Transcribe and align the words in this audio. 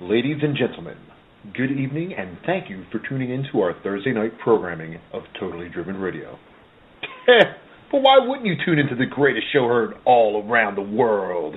Ladies 0.00 0.36
and 0.42 0.56
gentlemen, 0.56 0.96
good 1.56 1.72
evening 1.72 2.14
and 2.16 2.38
thank 2.46 2.70
you 2.70 2.84
for 2.92 3.00
tuning 3.08 3.30
in 3.30 3.44
to 3.50 3.62
our 3.62 3.74
Thursday 3.82 4.12
night 4.12 4.30
programming 4.38 5.00
of 5.12 5.24
Totally 5.40 5.68
Driven 5.68 5.96
Radio. 5.96 6.38
but 7.26 8.02
why 8.02 8.18
wouldn't 8.24 8.46
you 8.46 8.54
tune 8.64 8.78
into 8.78 8.94
the 8.94 9.06
greatest 9.06 9.46
show 9.52 9.66
heard 9.66 9.94
all 10.04 10.48
around 10.48 10.76
the 10.76 10.82
world? 10.82 11.56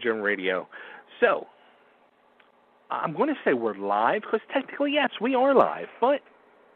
Totally 0.00 0.20
Radio. 0.20 0.68
So, 1.20 1.46
I'm 2.90 3.14
going 3.14 3.28
to 3.28 3.34
say 3.44 3.52
we're 3.52 3.76
live 3.76 4.22
because 4.22 4.40
technically, 4.52 4.92
yes, 4.94 5.10
we 5.20 5.34
are 5.34 5.54
live, 5.54 5.86
but 6.00 6.20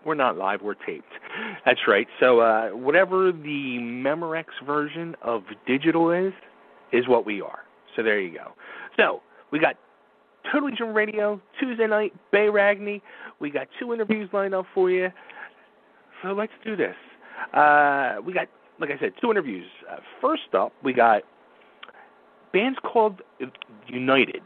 we're 0.04 0.14
not 0.14 0.36
live. 0.36 0.62
We're 0.62 0.74
taped. 0.74 1.12
That's 1.64 1.80
right. 1.86 2.06
So, 2.18 2.40
uh, 2.40 2.70
whatever 2.70 3.32
the 3.32 3.78
Memorex 3.80 4.46
version 4.66 5.14
of 5.22 5.42
digital 5.66 6.10
is, 6.10 6.32
is 6.92 7.06
what 7.06 7.24
we 7.24 7.40
are. 7.40 7.60
So 7.96 8.02
there 8.02 8.20
you 8.20 8.36
go. 8.36 8.52
So 8.96 9.20
we 9.52 9.58
got 9.58 9.76
Totally 10.52 10.72
Driven 10.76 10.94
Radio 10.94 11.40
Tuesday 11.58 11.86
night. 11.86 12.12
Bay 12.32 12.48
Ragney. 12.50 13.02
We 13.40 13.50
got 13.50 13.68
two 13.78 13.92
interviews 13.92 14.28
lined 14.32 14.54
up 14.54 14.66
for 14.74 14.90
you. 14.90 15.08
So 16.22 16.32
let's 16.32 16.52
do 16.64 16.76
this. 16.76 16.94
Uh, 17.54 18.16
we 18.24 18.32
got, 18.32 18.48
like 18.78 18.90
I 18.90 18.98
said, 18.98 19.12
two 19.20 19.30
interviews. 19.30 19.66
Uh, 19.90 19.96
first 20.20 20.54
up, 20.56 20.72
we 20.82 20.92
got 20.92 21.22
bands 22.52 22.78
called 22.82 23.22
United, 23.88 24.42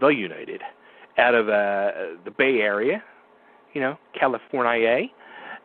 The 0.00 0.08
United, 0.08 0.62
out 1.18 1.34
of 1.34 1.48
uh, 1.48 2.18
the 2.24 2.30
Bay 2.36 2.60
Area, 2.60 3.02
you 3.72 3.80
know, 3.80 3.98
California, 4.18 5.06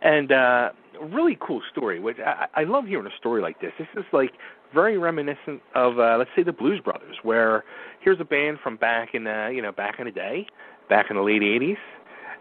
and 0.02 0.32
uh, 0.32 0.70
really 1.12 1.38
cool 1.42 1.62
story. 1.72 2.00
Which 2.00 2.18
I, 2.20 2.48
I 2.56 2.64
love 2.64 2.86
hearing 2.86 3.08
a 3.08 3.18
story 3.18 3.42
like 3.42 3.60
this. 3.62 3.72
This 3.78 3.88
is 3.96 4.06
like 4.12 4.32
very 4.74 4.98
reminiscent 4.98 5.62
of, 5.74 6.00
uh, 6.00 6.16
let's 6.18 6.30
say, 6.36 6.44
the 6.44 6.54
Blues 6.54 6.80
Brothers, 6.84 7.18
where 7.24 7.64
here's 8.02 8.20
a 8.20 8.26
band 8.26 8.60
from 8.64 8.78
back 8.78 9.16
in, 9.16 9.26
uh, 9.26 9.48
you 9.48 9.62
know, 9.62 9.72
back 9.72 10.00
in 10.00 10.06
the 10.06 10.12
day, 10.12 10.46
back 10.90 11.08
in 11.10 11.16
the 11.16 11.24
late 11.24 11.42
'80s, 11.42 11.78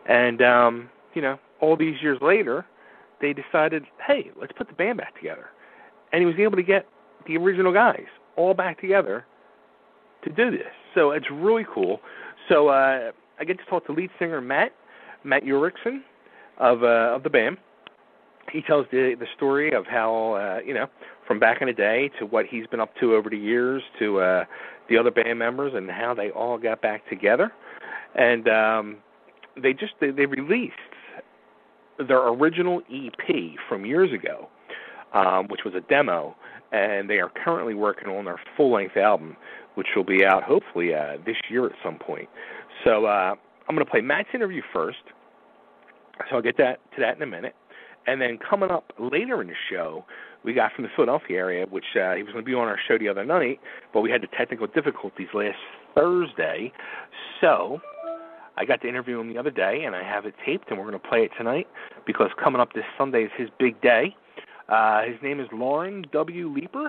and 0.06 0.42
um, 0.42 0.90
you 1.14 1.22
know, 1.22 1.38
all 1.60 1.76
these 1.76 1.96
years 2.02 2.18
later 2.20 2.66
they 3.20 3.32
decided, 3.32 3.84
hey, 4.06 4.30
let's 4.40 4.52
put 4.52 4.68
the 4.68 4.74
band 4.74 4.98
back 4.98 5.14
together. 5.16 5.46
And 6.12 6.20
he 6.20 6.26
was 6.26 6.36
able 6.38 6.56
to 6.56 6.62
get 6.62 6.86
the 7.26 7.36
original 7.36 7.72
guys 7.72 8.06
all 8.36 8.54
back 8.54 8.80
together 8.80 9.26
to 10.24 10.30
do 10.30 10.50
this. 10.50 10.72
So 10.94 11.10
it's 11.10 11.26
really 11.30 11.64
cool. 11.72 12.00
So 12.48 12.68
uh, 12.68 13.12
I 13.38 13.44
get 13.44 13.58
to 13.58 13.64
talk 13.66 13.86
to 13.86 13.92
lead 13.92 14.10
singer 14.18 14.40
Matt, 14.40 14.72
Matt 15.24 15.44
Ulricksen 15.44 16.00
of 16.58 16.82
uh, 16.82 17.14
of 17.14 17.22
the 17.22 17.30
band. 17.30 17.58
He 18.52 18.62
tells 18.62 18.86
the 18.90 19.14
the 19.18 19.26
story 19.36 19.72
of 19.72 19.86
how 19.86 20.34
uh, 20.34 20.60
you 20.64 20.74
know 20.74 20.86
from 21.26 21.38
back 21.38 21.58
in 21.60 21.68
the 21.68 21.74
day 21.74 22.10
to 22.18 22.26
what 22.26 22.46
he's 22.46 22.66
been 22.66 22.80
up 22.80 22.94
to 23.00 23.14
over 23.14 23.28
the 23.28 23.36
years 23.36 23.82
to 23.98 24.20
uh, 24.20 24.44
the 24.88 24.96
other 24.96 25.10
band 25.10 25.38
members 25.38 25.72
and 25.74 25.90
how 25.90 26.14
they 26.14 26.30
all 26.30 26.58
got 26.58 26.80
back 26.80 27.08
together. 27.08 27.52
And 28.14 28.48
um, 28.48 28.96
they 29.62 29.72
just 29.72 29.92
they, 30.00 30.10
they 30.10 30.26
released 30.26 30.74
their 32.06 32.26
original 32.28 32.80
EP 32.92 33.56
from 33.68 33.84
years 33.84 34.12
ago, 34.12 34.48
um, 35.12 35.48
which 35.48 35.60
was 35.64 35.74
a 35.74 35.80
demo, 35.80 36.34
and 36.72 37.10
they 37.10 37.18
are 37.18 37.30
currently 37.44 37.74
working 37.74 38.08
on 38.08 38.24
their 38.24 38.40
full 38.56 38.72
length 38.72 38.96
album, 38.96 39.36
which 39.78 39.86
will 39.94 40.02
be 40.02 40.24
out 40.24 40.42
hopefully 40.42 40.92
uh, 40.92 41.18
this 41.24 41.36
year 41.48 41.64
at 41.64 41.72
some 41.84 41.98
point. 42.00 42.28
So 42.84 43.06
uh, 43.06 43.36
I'm 43.68 43.76
going 43.76 43.86
to 43.86 43.90
play 43.90 44.00
Matt's 44.00 44.28
interview 44.34 44.60
first, 44.72 44.98
so 46.28 46.34
I'll 46.34 46.42
get 46.42 46.56
that 46.56 46.80
to 46.96 47.00
that 47.00 47.14
in 47.14 47.22
a 47.22 47.26
minute. 47.26 47.54
And 48.08 48.20
then 48.20 48.38
coming 48.38 48.72
up 48.72 48.92
later 48.98 49.40
in 49.40 49.46
the 49.46 49.54
show, 49.70 50.04
we 50.42 50.52
got 50.52 50.72
from 50.72 50.82
the 50.82 50.90
Philadelphia 50.96 51.36
area, 51.36 51.66
which 51.66 51.84
uh, 51.94 52.14
he 52.14 52.24
was 52.24 52.32
going 52.32 52.44
to 52.44 52.50
be 52.50 52.54
on 52.54 52.66
our 52.66 52.78
show 52.88 52.98
the 52.98 53.08
other 53.08 53.24
night, 53.24 53.60
but 53.94 54.00
we 54.00 54.10
had 54.10 54.20
the 54.20 54.26
technical 54.36 54.66
difficulties 54.66 55.28
last 55.32 55.58
Thursday. 55.94 56.72
So 57.40 57.78
I 58.56 58.64
got 58.64 58.80
to 58.82 58.88
interview 58.88 59.20
him 59.20 59.32
the 59.32 59.38
other 59.38 59.52
day, 59.52 59.84
and 59.86 59.94
I 59.94 60.02
have 60.02 60.26
it 60.26 60.34
taped, 60.44 60.70
and 60.70 60.78
we're 60.78 60.90
going 60.90 61.00
to 61.00 61.08
play 61.08 61.20
it 61.20 61.30
tonight 61.38 61.68
because 62.04 62.30
coming 62.42 62.60
up 62.60 62.72
this 62.72 62.84
Sunday 62.98 63.22
is 63.22 63.30
his 63.36 63.48
big 63.60 63.80
day. 63.80 64.16
Uh, 64.68 65.02
his 65.02 65.22
name 65.22 65.38
is 65.38 65.46
Loren 65.52 66.04
W. 66.10 66.52
Lepre, 66.52 66.88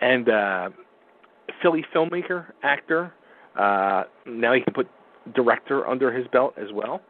and 0.00 0.28
uh, 0.28 0.70
Philly 1.62 1.84
filmmaker, 1.94 2.46
actor. 2.62 3.12
Uh, 3.58 4.04
now 4.26 4.52
he 4.52 4.60
can 4.60 4.72
put 4.72 4.88
director 5.34 5.86
under 5.86 6.12
his 6.12 6.26
belt 6.28 6.54
as 6.56 6.72
well. 6.72 7.00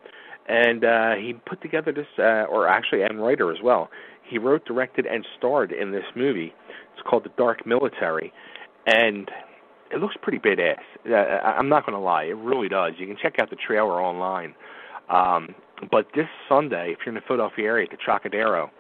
And 0.49 0.85
uh, 0.85 1.15
he 1.15 1.35
put 1.35 1.63
together 1.63 1.93
this, 1.93 2.07
uh, 2.19 2.45
or 2.51 2.67
actually, 2.67 3.03
and 3.03 3.23
writer 3.23 3.53
as 3.53 3.59
well. 3.63 3.89
He 4.29 4.39
wrote, 4.39 4.65
directed, 4.65 5.07
and 5.07 5.25
starred 5.39 5.73
in 5.73 5.93
this 5.93 6.05
movie. 6.17 6.53
It's 6.93 7.09
called 7.09 7.25
The 7.25 7.33
Dark 7.37 7.67
Military, 7.67 8.33
and 8.87 9.31
it 9.91 9.99
looks 10.01 10.17
pretty 10.23 10.39
badass. 10.39 10.81
Uh, 11.09 11.15
I'm 11.15 11.69
not 11.69 11.87
going 11.87 11.97
to 11.97 12.03
lie, 12.03 12.25
it 12.25 12.37
really 12.37 12.69
does. 12.69 12.95
You 12.99 13.07
can 13.07 13.17
check 13.21 13.39
out 13.39 13.51
the 13.51 13.57
trailer 13.57 14.01
online. 14.01 14.55
Um, 15.09 15.55
but 15.91 16.07
this 16.15 16.27
Sunday, 16.49 16.93
if 16.93 16.99
you're 17.05 17.15
in 17.15 17.15
the 17.15 17.27
Philadelphia 17.27 17.67
area 17.67 17.85
at 17.85 17.91
the 17.91 17.97
Trocadero, 17.97 18.71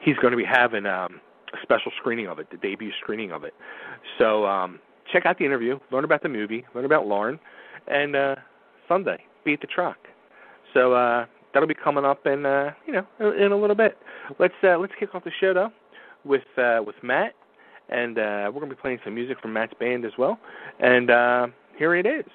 he's 0.00 0.16
going 0.16 0.32
to 0.32 0.36
be 0.36 0.44
having 0.44 0.86
um, 0.86 1.20
special 1.62 1.92
screening 1.98 2.26
of 2.28 2.38
it, 2.38 2.48
the 2.50 2.56
debut 2.56 2.90
screening 3.00 3.32
of 3.32 3.44
it. 3.44 3.54
So 4.18 4.46
um, 4.46 4.78
check 5.12 5.26
out 5.26 5.38
the 5.38 5.44
interview, 5.44 5.78
learn 5.90 6.04
about 6.04 6.22
the 6.22 6.28
movie, 6.28 6.64
learn 6.74 6.84
about 6.84 7.06
Loren, 7.06 7.38
and 7.86 8.14
uh, 8.16 8.36
Sunday, 8.88 9.18
be 9.44 9.54
at 9.54 9.60
the 9.60 9.66
Troc. 9.66 9.96
So 10.74 10.92
uh, 10.92 11.26
that'll 11.52 11.68
be 11.68 11.74
coming 11.74 12.04
up 12.04 12.26
in 12.26 12.44
uh, 12.46 12.72
you 12.86 12.92
know 12.92 13.06
in, 13.20 13.42
in 13.44 13.52
a 13.52 13.56
little 13.56 13.76
bit. 13.76 13.96
Let's 14.38 14.54
uh, 14.62 14.78
let's 14.78 14.92
kick 14.98 15.14
off 15.14 15.24
the 15.24 15.30
show 15.40 15.54
though 15.54 15.70
with 16.24 16.42
uh, 16.56 16.80
with 16.86 16.96
Matt, 17.02 17.32
and 17.88 18.18
uh, 18.18 18.50
we're 18.52 18.60
gonna 18.60 18.74
be 18.74 18.80
playing 18.80 18.98
some 19.04 19.14
music 19.14 19.38
from 19.40 19.52
Matt's 19.52 19.72
band 19.80 20.04
as 20.04 20.12
well. 20.18 20.38
And 20.80 21.10
uh, 21.10 21.46
here 21.78 21.94
it 21.94 22.06
is, 22.06 22.26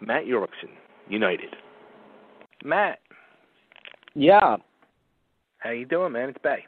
Matt 0.00 0.24
Yorkson, 0.24 0.70
United. 1.08 1.56
Matt, 2.64 3.00
Yeah. 4.14 4.56
how 5.58 5.70
you 5.70 5.84
doing, 5.84 6.12
man? 6.12 6.28
It's 6.28 6.38
Bay. 6.44 6.64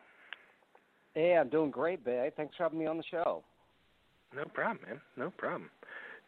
Hey, 1.15 1.37
I'm 1.37 1.49
doing 1.49 1.71
great, 1.71 2.05
Bay. 2.05 2.31
Thanks 2.37 2.57
for 2.57 2.65
having 2.65 2.79
me 2.79 2.87
on 2.87 2.97
the 2.97 3.05
show. 3.11 3.45
No 4.35 4.45
problem, 4.53 4.81
man. 4.87 5.01
No 5.17 5.31
problem, 5.31 5.71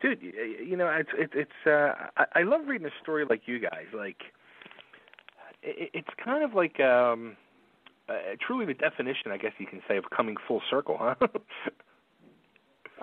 dude. 0.00 0.22
You 0.22 0.76
know, 0.76 0.88
it's 0.88 1.10
it, 1.18 1.30
it's. 1.34 1.66
Uh, 1.66 2.08
I, 2.16 2.40
I 2.40 2.42
love 2.42 2.62
reading 2.66 2.86
a 2.86 3.02
story 3.02 3.24
like 3.28 3.42
you 3.46 3.58
guys. 3.58 3.86
Like, 3.92 4.18
it, 5.62 5.90
it's 5.92 6.08
kind 6.24 6.44
of 6.44 6.54
like 6.54 6.78
um, 6.78 7.36
uh, 8.08 8.36
truly 8.46 8.64
the 8.64 8.74
definition, 8.74 9.32
I 9.32 9.38
guess 9.38 9.52
you 9.58 9.66
can 9.66 9.82
say, 9.88 9.96
of 9.96 10.04
coming 10.16 10.36
full 10.46 10.62
circle, 10.70 10.96
huh? 11.00 11.14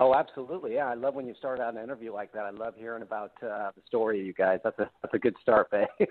Oh, 0.00 0.12
absolutely. 0.12 0.74
Yeah, 0.74 0.86
I 0.86 0.94
love 0.94 1.14
when 1.14 1.24
you 1.24 1.34
start 1.38 1.60
out 1.60 1.76
an 1.76 1.82
interview 1.82 2.12
like 2.12 2.32
that. 2.32 2.42
I 2.42 2.50
love 2.50 2.74
hearing 2.76 3.02
about 3.02 3.30
uh, 3.40 3.70
the 3.76 3.82
story 3.86 4.18
of 4.18 4.26
you 4.26 4.32
guys. 4.32 4.58
That's 4.64 4.78
a 4.80 4.90
that's 5.02 5.14
a 5.14 5.18
good 5.18 5.36
start, 5.40 5.70
Bay. 5.70 5.86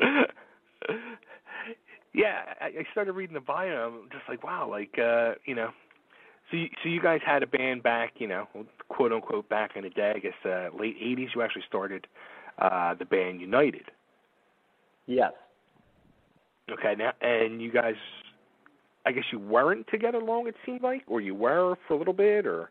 yeah, 2.14 2.54
I, 2.60 2.66
I 2.66 2.84
started 2.92 3.12
reading 3.12 3.34
the 3.34 3.40
bio. 3.40 4.00
I'm 4.02 4.08
just 4.10 4.28
like, 4.28 4.42
wow, 4.44 4.68
like 4.68 4.98
uh, 4.98 5.34
you 5.44 5.54
know. 5.54 5.70
So, 6.50 6.56
you, 6.56 6.68
so 6.82 6.88
you 6.88 7.02
guys 7.02 7.20
had 7.26 7.42
a 7.42 7.46
band 7.46 7.82
back, 7.82 8.14
you 8.16 8.26
know, 8.26 8.48
quote 8.88 9.12
unquote, 9.12 9.48
back 9.50 9.72
in 9.76 9.82
the 9.84 9.90
day. 9.90 10.12
I 10.16 10.18
guess 10.18 10.32
uh, 10.44 10.68
late 10.78 10.98
'80s. 11.00 11.34
You 11.34 11.42
actually 11.42 11.64
started 11.68 12.06
uh, 12.58 12.94
the 12.94 13.04
band 13.04 13.40
United. 13.40 13.90
yes. 15.06 15.32
Okay, 16.70 16.94
now 16.98 17.12
and 17.22 17.62
you 17.62 17.72
guys, 17.72 17.94
I 19.06 19.12
guess 19.12 19.24
you 19.32 19.38
weren't 19.38 19.86
together 19.90 20.20
long. 20.20 20.46
It 20.48 20.54
seemed 20.66 20.82
like, 20.82 21.02
or 21.06 21.20
you 21.20 21.34
were 21.34 21.76
for 21.86 21.94
a 21.94 21.98
little 21.98 22.12
bit, 22.12 22.46
or 22.46 22.70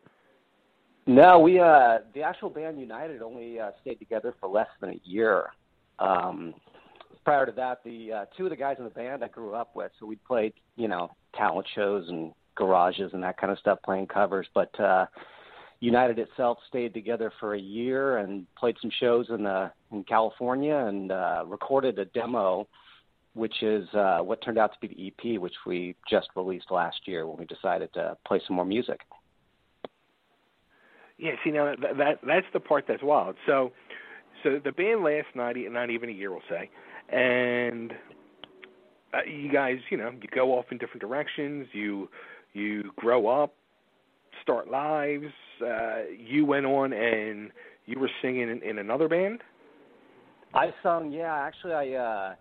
No, 1.07 1.39
we 1.39 1.59
uh 1.59 1.99
the 2.13 2.21
actual 2.21 2.49
band 2.49 2.79
United 2.79 3.21
only 3.21 3.59
uh, 3.59 3.71
stayed 3.81 3.99
together 3.99 4.35
for 4.39 4.49
less 4.49 4.67
than 4.81 4.91
a 4.91 4.99
year. 5.03 5.47
Um 5.99 6.53
prior 7.27 7.45
to 7.45 7.51
that, 7.51 7.83
the 7.83 8.13
uh, 8.13 8.25
two 8.37 8.45
of 8.45 8.51
the 8.51 8.55
guys 8.55 8.77
in 8.77 8.85
the 8.85 8.89
band 8.89 9.21
I 9.21 9.27
grew 9.27 9.53
up 9.53 9.75
with, 9.75 9.91
so 9.99 10.05
we 10.05 10.15
played, 10.15 10.53
you 10.77 10.87
know, 10.87 11.11
talent 11.35 11.67
shows 11.75 12.07
and 12.07 12.31
garages 12.55 13.11
and 13.11 13.21
that 13.21 13.37
kind 13.37 13.51
of 13.51 13.59
stuff 13.59 13.79
playing 13.83 14.07
covers, 14.07 14.47
but 14.55 14.79
uh 14.79 15.05
United 15.81 16.19
itself 16.19 16.57
stayed 16.69 16.93
together 16.93 17.33
for 17.37 17.53
a 17.53 17.59
year 17.59 18.19
and 18.19 18.47
played 18.57 18.77
some 18.81 18.89
shows 18.97 19.25
in 19.29 19.45
uh 19.45 19.69
in 19.91 20.05
California 20.05 20.73
and 20.73 21.11
uh 21.11 21.43
recorded 21.45 21.99
a 21.99 22.05
demo 22.05 22.65
which 23.33 23.61
is 23.61 23.85
uh 23.93 24.19
what 24.19 24.41
turned 24.41 24.57
out 24.57 24.71
to 24.71 24.87
be 24.87 24.87
the 24.87 25.35
EP 25.35 25.41
which 25.41 25.53
we 25.65 25.95
just 26.09 26.29
released 26.37 26.71
last 26.71 26.97
year 27.05 27.27
when 27.27 27.37
we 27.37 27.45
decided 27.45 27.93
to 27.93 28.15
play 28.25 28.39
some 28.47 28.55
more 28.55 28.65
music. 28.65 29.01
yeah. 31.17 31.31
See 31.43 31.51
now 31.51 31.65
that, 31.65 31.97
that 31.97 32.19
that's 32.25 32.47
the 32.53 32.61
part 32.61 32.85
that's 32.87 33.03
wild. 33.03 33.35
So, 33.45 33.73
so 34.43 34.61
the 34.63 34.71
band 34.71 35.03
not 35.35 35.57
e- 35.57 35.67
not 35.69 35.89
even 35.89 36.07
a 36.09 36.13
year, 36.13 36.31
we'll 36.31 36.41
say, 36.49 36.69
and 37.09 37.93
uh, 39.13 39.23
you 39.29 39.51
guys, 39.51 39.77
you 39.89 39.97
know, 39.97 40.11
you 40.11 40.27
go 40.33 40.57
off 40.57 40.65
in 40.71 40.77
different 40.77 41.01
directions. 41.01 41.67
You 41.73 42.09
you 42.53 42.91
grow 42.95 43.27
up, 43.27 43.53
start 44.41 44.69
lives. 44.69 45.25
Uh, 45.61 46.03
you 46.17 46.45
went 46.45 46.65
on 46.65 46.93
and 46.93 47.51
you 47.85 47.99
were 47.99 48.09
singing 48.21 48.49
in, 48.49 48.61
in 48.63 48.77
another 48.79 49.07
band. 49.07 49.41
I 50.53 50.73
sung, 50.83 51.11
yeah. 51.11 51.33
Actually, 51.33 51.73
I 51.73 51.93
uh, 51.93 52.35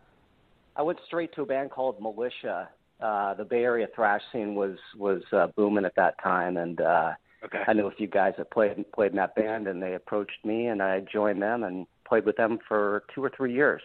I 0.76 0.82
went 0.82 0.98
straight 1.06 1.34
to 1.34 1.42
a 1.42 1.46
band 1.46 1.70
called 1.70 2.00
Militia. 2.00 2.68
Uh, 3.00 3.34
the 3.34 3.44
Bay 3.44 3.62
Area 3.62 3.86
thrash 3.94 4.22
scene 4.32 4.54
was 4.54 4.76
was 4.98 5.22
uh, 5.32 5.48
booming 5.56 5.84
at 5.84 5.94
that 5.96 6.14
time, 6.22 6.56
and 6.56 6.80
uh, 6.80 7.12
Okay. 7.44 7.62
I 7.66 7.72
knew 7.74 7.86
a 7.86 7.92
few 7.92 8.06
guys 8.06 8.34
that 8.38 8.50
played 8.50 8.90
played 8.92 9.12
in 9.12 9.16
that 9.16 9.34
band, 9.34 9.68
and 9.68 9.82
they 9.82 9.94
approached 9.94 10.44
me, 10.44 10.66
and 10.66 10.82
I 10.82 11.00
joined 11.00 11.42
them 11.42 11.62
and 11.62 11.86
played 12.06 12.24
with 12.24 12.36
them 12.36 12.58
for 12.66 13.04
two 13.14 13.22
or 13.22 13.30
three 13.36 13.52
years, 13.52 13.82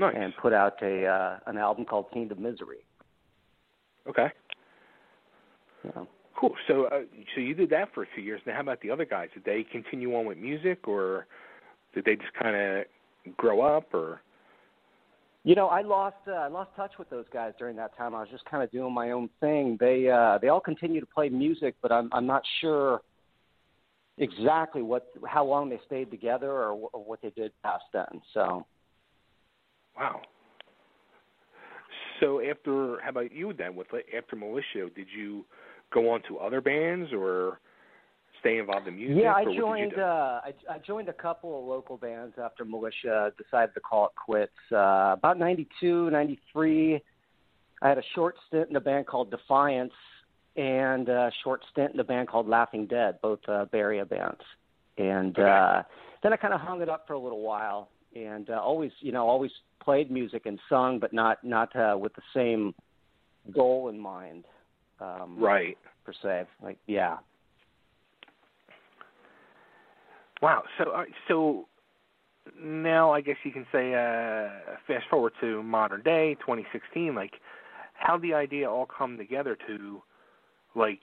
Nice. 0.00 0.14
and 0.16 0.32
put 0.40 0.52
out 0.52 0.82
a 0.82 1.06
uh, 1.06 1.38
an 1.46 1.58
album 1.58 1.84
called 1.84 2.06
Fiend 2.12 2.32
of 2.32 2.38
Misery. 2.38 2.84
Okay. 4.08 4.28
Know. 5.94 6.08
Cool. 6.38 6.54
So, 6.66 6.84
uh, 6.86 7.00
so 7.34 7.40
you 7.40 7.54
did 7.54 7.70
that 7.70 7.92
for 7.94 8.02
a 8.02 8.06
few 8.14 8.24
years. 8.24 8.40
Now, 8.46 8.54
how 8.54 8.60
about 8.60 8.80
the 8.80 8.90
other 8.90 9.04
guys? 9.04 9.28
Did 9.34 9.44
they 9.44 9.64
continue 9.70 10.14
on 10.14 10.24
with 10.24 10.38
music, 10.38 10.88
or 10.88 11.26
did 11.94 12.04
they 12.06 12.16
just 12.16 12.32
kind 12.32 12.56
of 12.56 13.36
grow 13.36 13.60
up, 13.60 13.92
or? 13.92 14.22
You 15.44 15.54
know, 15.54 15.68
I 15.68 15.82
lost 15.82 16.16
uh, 16.26 16.32
I 16.32 16.48
lost 16.48 16.70
touch 16.76 16.92
with 16.98 17.10
those 17.10 17.26
guys 17.32 17.52
during 17.58 17.76
that 17.76 17.96
time. 17.96 18.14
I 18.14 18.20
was 18.20 18.28
just 18.30 18.44
kind 18.44 18.62
of 18.62 18.70
doing 18.70 18.92
my 18.92 19.10
own 19.10 19.28
thing. 19.40 19.76
They 19.80 20.08
uh, 20.08 20.38
they 20.40 20.48
all 20.48 20.60
continue 20.60 21.00
to 21.00 21.06
play 21.06 21.28
music, 21.28 21.74
but 21.82 21.92
I'm 21.92 22.08
I'm 22.12 22.26
not 22.26 22.42
sure 22.60 23.00
exactly 24.18 24.82
what 24.82 25.08
how 25.26 25.44
long 25.44 25.70
they 25.70 25.80
stayed 25.86 26.10
together 26.10 26.50
or, 26.50 26.88
or 26.92 27.04
what 27.04 27.20
they 27.22 27.30
did 27.30 27.52
past 27.62 27.84
then. 27.92 28.20
So 28.34 28.66
Wow. 30.00 30.22
So 32.20 32.40
after, 32.40 32.98
how 33.02 33.10
about 33.10 33.32
you 33.32 33.52
then? 33.52 33.76
With 33.76 33.88
after 34.16 34.34
Militia, 34.34 34.88
did 34.94 35.06
you 35.14 35.44
go 35.92 36.10
on 36.10 36.22
to 36.28 36.38
other 36.38 36.60
bands 36.60 37.10
or 37.12 37.60
stay 38.40 38.58
involved 38.58 38.88
in 38.88 38.96
music? 38.96 39.22
yeah, 39.22 39.34
I 39.34 39.44
joined 39.44 39.90
Did 39.90 39.96
you 39.96 39.96
do? 39.96 40.02
uh, 40.02 40.40
I, 40.44 40.54
I 40.70 40.78
joined 40.78 41.08
a 41.08 41.12
couple 41.12 41.58
of 41.58 41.66
local 41.66 41.98
bands 41.98 42.34
after 42.42 42.64
Militia 42.64 43.32
decided 43.36 43.74
to 43.74 43.80
call 43.80 44.06
it 44.06 44.12
quits. 44.16 44.52
Uh, 44.72 45.14
about 45.18 45.38
ninety 45.38 45.68
two, 45.80 46.10
ninety 46.10 46.38
three. 46.52 47.02
I 47.82 47.88
had 47.88 47.98
a 47.98 48.02
short 48.14 48.36
stint 48.48 48.70
in 48.70 48.76
a 48.76 48.80
band 48.80 49.06
called 49.06 49.30
Defiance 49.30 49.92
and 50.56 51.08
a 51.08 51.30
short 51.42 51.62
stint 51.70 51.94
in 51.94 52.00
a 52.00 52.04
band 52.04 52.28
called 52.28 52.48
Laughing 52.48 52.86
Dead, 52.86 53.18
both 53.22 53.40
uh, 53.48 53.64
Bay 53.66 53.78
Area 53.78 54.04
bands. 54.04 54.40
And 54.98 55.38
Okay. 55.38 55.48
uh, 55.48 55.82
then 56.22 56.32
I 56.34 56.36
kind 56.36 56.52
of 56.52 56.60
hung 56.60 56.82
it 56.82 56.90
up 56.90 57.06
for 57.06 57.14
a 57.14 57.18
little 57.18 57.40
while, 57.40 57.88
and 58.14 58.50
uh, 58.50 58.60
always, 58.60 58.92
you 59.00 59.12
know, 59.12 59.26
always 59.26 59.50
played 59.82 60.10
music 60.10 60.46
and 60.46 60.58
sung, 60.68 60.98
but 60.98 61.12
not 61.12 61.42
not 61.44 61.74
uh, 61.76 61.96
with 61.98 62.14
the 62.14 62.22
same 62.34 62.74
goal 63.52 63.88
in 63.88 63.98
mind. 63.98 64.44
Um, 65.00 65.36
right. 65.38 65.78
Per 66.04 66.12
se, 66.22 66.44
like 66.62 66.78
yeah. 66.86 67.18
Wow. 70.42 70.62
So, 70.78 70.90
uh, 70.90 71.04
so 71.28 71.66
now 72.58 73.12
I 73.12 73.20
guess 73.20 73.36
you 73.44 73.52
can 73.52 73.66
say, 73.70 73.94
uh, 73.94 74.76
fast 74.86 75.06
forward 75.10 75.32
to 75.40 75.62
modern 75.62 76.02
day, 76.02 76.36
2016. 76.40 77.14
Like, 77.14 77.32
how 77.94 78.18
the 78.18 78.34
idea 78.34 78.70
all 78.70 78.86
come 78.86 79.18
together 79.18 79.56
to, 79.66 80.02
like, 80.74 81.00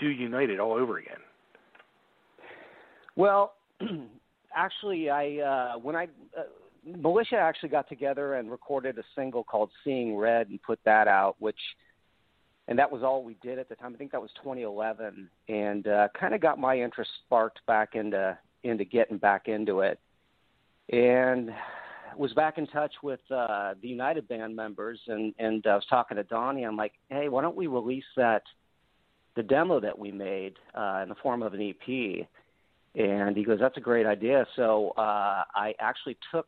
do 0.00 0.08
United 0.08 0.58
all 0.58 0.72
over 0.72 0.98
again? 0.98 1.18
Well, 3.16 3.54
actually, 4.54 5.10
I 5.10 5.38
uh, 5.38 5.78
when 5.78 5.96
I 5.96 6.04
uh, 6.36 6.42
Militia 6.84 7.36
actually 7.36 7.70
got 7.70 7.88
together 7.88 8.34
and 8.34 8.50
recorded 8.50 8.98
a 8.98 9.04
single 9.14 9.44
called 9.44 9.70
"Seeing 9.82 10.16
Red" 10.16 10.48
and 10.48 10.62
put 10.62 10.78
that 10.84 11.08
out, 11.08 11.36
which 11.38 11.58
and 12.68 12.78
that 12.78 12.90
was 12.90 13.02
all 13.02 13.22
we 13.22 13.36
did 13.42 13.58
at 13.58 13.68
the 13.68 13.74
time. 13.74 13.92
I 13.94 13.98
think 13.98 14.12
that 14.12 14.20
was 14.20 14.30
2011, 14.42 15.28
and 15.48 15.86
uh, 15.86 16.08
kind 16.18 16.34
of 16.34 16.40
got 16.40 16.58
my 16.58 16.78
interest 16.78 17.10
sparked 17.24 17.60
back 17.66 17.94
into 17.94 18.38
into 18.62 18.84
getting 18.84 19.18
back 19.18 19.48
into 19.48 19.80
it, 19.80 19.98
and 20.90 21.50
was 22.16 22.32
back 22.32 22.58
in 22.58 22.66
touch 22.66 22.92
with 23.02 23.20
uh, 23.30 23.74
the 23.82 23.88
United 23.88 24.28
band 24.28 24.54
members, 24.56 25.00
and 25.08 25.34
and 25.38 25.64
I 25.66 25.74
was 25.74 25.86
talking 25.88 26.16
to 26.16 26.24
Donnie. 26.24 26.64
I'm 26.64 26.76
like, 26.76 26.92
hey, 27.08 27.28
why 27.28 27.42
don't 27.42 27.56
we 27.56 27.66
release 27.66 28.04
that 28.16 28.42
the 29.36 29.42
demo 29.42 29.80
that 29.80 29.98
we 29.98 30.12
made 30.12 30.54
uh, 30.74 31.00
in 31.02 31.08
the 31.08 31.16
form 31.22 31.42
of 31.42 31.54
an 31.54 31.60
EP? 31.60 32.26
And 32.94 33.36
he 33.36 33.44
goes, 33.44 33.58
"That's 33.60 33.76
a 33.76 33.80
great 33.80 34.06
idea." 34.06 34.46
So 34.56 34.90
uh, 34.96 35.44
I 35.54 35.74
actually 35.80 36.16
took, 36.30 36.46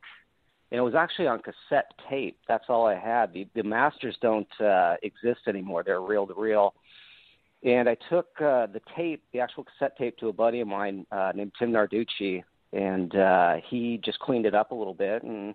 and 0.71 0.79
it 0.79 0.83
was 0.83 0.95
actually 0.95 1.27
on 1.27 1.41
cassette 1.41 1.93
tape. 2.09 2.39
That's 2.47 2.67
all 2.69 2.87
I 2.87 2.95
had. 2.95 3.33
The 3.33 3.47
the 3.55 3.65
masters 3.65 4.17
don't 4.23 4.61
uh, 4.61 4.95
exist 5.03 5.41
anymore; 5.49 5.83
they're 5.85 6.01
reel 6.01 6.27
to 6.27 6.35
reel. 6.35 6.75
And 7.65 7.89
I 7.89 7.97
took 8.09 8.29
uh, 8.41 8.67
the 8.67 8.81
tape, 8.97 9.25
the 9.33 9.41
actual 9.41 9.65
cassette 9.65 9.97
tape, 9.99 10.17
to 10.19 10.29
a 10.29 10.33
buddy 10.33 10.61
of 10.61 10.69
mine 10.69 11.07
uh, 11.11 11.33
named 11.35 11.53
Tim 11.59 11.73
Narducci, 11.73 12.45
and 12.73 13.15
uh, 13.17 13.57
he 13.69 14.01
just 14.05 14.19
cleaned 14.21 14.47
it 14.47 14.55
up 14.55 14.71
a 14.71 14.75
little 14.75 14.95
bit, 14.95 15.25
and 15.25 15.55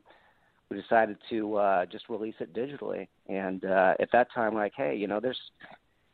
we 0.69 0.81
decided 0.81 1.17
to 1.29 1.55
uh, 1.55 1.85
just 1.85 2.09
release 2.09 2.35
it 2.39 2.53
digitally. 2.53 3.07
And 3.27 3.63
uh, 3.63 3.94
at 3.99 4.09
that 4.11 4.27
time, 4.33 4.55
like, 4.55 4.73
hey, 4.75 4.95
you 4.95 5.07
know, 5.07 5.19
there's 5.19 5.39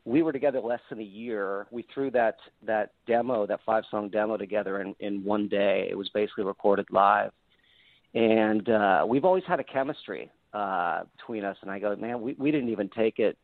we 0.08 0.22
were 0.22 0.32
together 0.32 0.60
less 0.60 0.80
than 0.88 1.00
a 1.00 1.04
year. 1.04 1.66
We 1.70 1.84
threw 1.92 2.10
that 2.12 2.36
that 2.66 2.92
demo, 3.06 3.46
that 3.46 3.60
five 3.66 3.84
song 3.90 4.08
demo 4.08 4.36
together 4.38 4.80
in 4.80 4.94
in 5.00 5.22
one 5.22 5.48
day. 5.48 5.86
It 5.90 5.94
was 5.94 6.08
basically 6.14 6.44
recorded 6.44 6.86
live, 6.90 7.30
and 8.14 8.68
uh, 8.68 9.04
we've 9.06 9.26
always 9.26 9.44
had 9.46 9.60
a 9.60 9.64
chemistry 9.64 10.30
uh, 10.54 11.02
between 11.16 11.44
us. 11.44 11.58
And 11.60 11.70
I 11.70 11.78
go, 11.78 11.94
man, 11.94 12.22
we 12.22 12.34
we 12.38 12.50
didn't 12.50 12.70
even 12.70 12.88
take 12.88 13.18
it, 13.18 13.36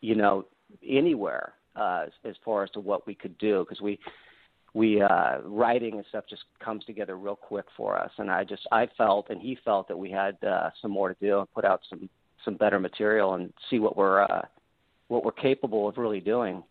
you 0.00 0.14
know, 0.14 0.46
anywhere 0.88 1.54
uh, 1.74 2.06
as, 2.24 2.36
far 2.44 2.62
as 2.62 2.70
to 2.70 2.80
what 2.80 3.04
we 3.04 3.14
could 3.14 3.36
do 3.38 3.64
because 3.68 3.82
we 3.82 3.98
we 4.74 5.00
uh 5.00 5.38
writing 5.44 5.94
and 5.94 6.04
stuff 6.08 6.24
just 6.28 6.42
comes 6.58 6.84
together 6.84 7.16
real 7.16 7.36
quick 7.36 7.64
for 7.76 7.96
us 7.96 8.10
and 8.18 8.28
i 8.28 8.42
just 8.42 8.66
i 8.72 8.88
felt 8.98 9.30
and 9.30 9.40
he 9.40 9.56
felt 9.64 9.86
that 9.86 9.96
we 9.96 10.10
had 10.10 10.36
uh 10.42 10.68
some 10.82 10.90
more 10.90 11.14
to 11.14 11.16
do 11.20 11.38
and 11.38 11.54
put 11.54 11.64
out 11.64 11.80
some 11.88 12.10
some 12.44 12.56
better 12.56 12.80
material 12.80 13.34
and 13.34 13.52
see 13.70 13.78
what 13.78 13.96
we're 13.96 14.22
uh 14.22 14.42
what 15.14 15.24
we're 15.24 15.32
capable 15.32 15.88
of 15.88 15.96
really 15.96 16.20
doing. 16.20 16.62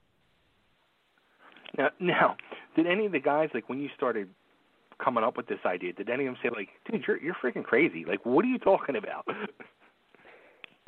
Now, 1.78 1.90
now, 2.00 2.36
did 2.76 2.86
any 2.86 3.06
of 3.06 3.12
the 3.12 3.20
guys 3.20 3.50
like 3.54 3.70
when 3.70 3.80
you 3.80 3.90
started 3.96 4.30
coming 5.04 5.24
up 5.24 5.38
with 5.38 5.48
this 5.48 5.60
idea? 5.66 5.94
Did 5.94 6.10
any 6.10 6.28
of 6.28 6.36
them 6.36 6.42
say 6.44 6.50
like, 6.56 6.70
"Dude, 6.90 7.04
you're 7.08 7.22
you're 7.22 7.36
freaking 7.36 7.64
crazy! 7.64 8.06
Like, 8.08 8.26
what 8.26 8.46
are 8.46 8.50
you 8.50 8.60
talking 8.60 8.96
about?" 8.96 9.26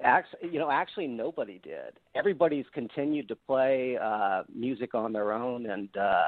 Actually, 0.04 0.50
you 0.52 0.60
know, 0.60 0.70
actually 0.70 1.08
nobody 1.08 1.58
did. 1.64 1.98
Everybody's 2.16 2.66
continued 2.74 3.30
to 3.30 3.36
play 3.36 3.98
uh 3.98 4.44
music 4.54 4.94
on 4.94 5.14
their 5.14 5.32
own 5.32 5.68
and 5.68 5.88
uh 5.96 6.26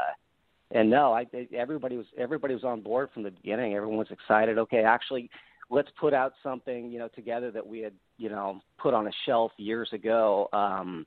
and 0.72 0.90
no, 0.90 1.14
I 1.14 1.26
everybody 1.54 1.98
was 1.98 2.06
everybody 2.18 2.54
was 2.54 2.64
on 2.64 2.80
board 2.80 3.10
from 3.14 3.24
the 3.24 3.32
beginning. 3.32 3.74
Everyone 3.74 3.98
was 3.98 4.08
excited. 4.10 4.58
Okay, 4.58 4.84
actually 4.84 5.30
let's 5.70 5.90
put 6.00 6.14
out 6.14 6.32
something, 6.42 6.90
you 6.90 6.98
know, 6.98 7.10
together 7.10 7.52
that 7.52 7.68
we 7.68 7.82
had, 7.82 7.92
you 8.18 8.30
know, 8.30 8.62
put 8.78 8.94
on 8.94 9.08
a 9.08 9.12
shelf 9.26 9.52
years 9.58 9.90
ago. 9.92 10.48
Um 10.54 11.06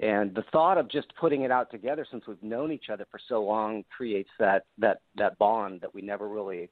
and 0.00 0.34
the 0.34 0.44
thought 0.50 0.78
of 0.78 0.90
just 0.90 1.06
putting 1.20 1.42
it 1.42 1.50
out 1.50 1.70
together 1.70 2.06
since 2.10 2.24
we've 2.26 2.42
known 2.42 2.72
each 2.72 2.90
other 2.92 3.06
for 3.10 3.20
so 3.28 3.42
long 3.42 3.84
creates 3.96 4.30
that 4.38 4.64
that 4.78 5.00
that 5.16 5.38
bond 5.38 5.80
that 5.80 5.94
we 5.94 6.02
never 6.02 6.28
really 6.28 6.68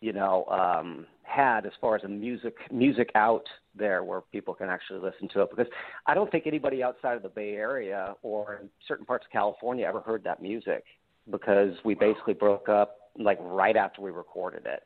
you 0.00 0.12
know 0.12 0.44
um 0.46 1.06
had 1.22 1.64
as 1.64 1.72
far 1.80 1.96
as 1.96 2.04
a 2.04 2.08
music 2.08 2.54
music 2.70 3.10
out 3.14 3.46
there 3.74 4.02
where 4.04 4.20
people 4.20 4.52
can 4.52 4.68
actually 4.68 4.98
listen 5.00 5.28
to 5.32 5.42
it 5.42 5.50
because 5.50 5.70
I 6.06 6.14
don't 6.14 6.30
think 6.30 6.46
anybody 6.46 6.82
outside 6.82 7.16
of 7.16 7.22
the 7.22 7.28
Bay 7.28 7.54
Area 7.54 8.14
or 8.22 8.60
in 8.62 8.68
certain 8.86 9.06
parts 9.06 9.24
of 9.26 9.32
California 9.32 9.86
ever 9.86 10.00
heard 10.00 10.24
that 10.24 10.42
music 10.42 10.84
because 11.30 11.74
we 11.84 11.94
basically 11.94 12.34
broke 12.34 12.68
up 12.68 12.96
like 13.18 13.38
right 13.40 13.76
after 13.76 14.02
we 14.02 14.10
recorded 14.10 14.66
it. 14.66 14.82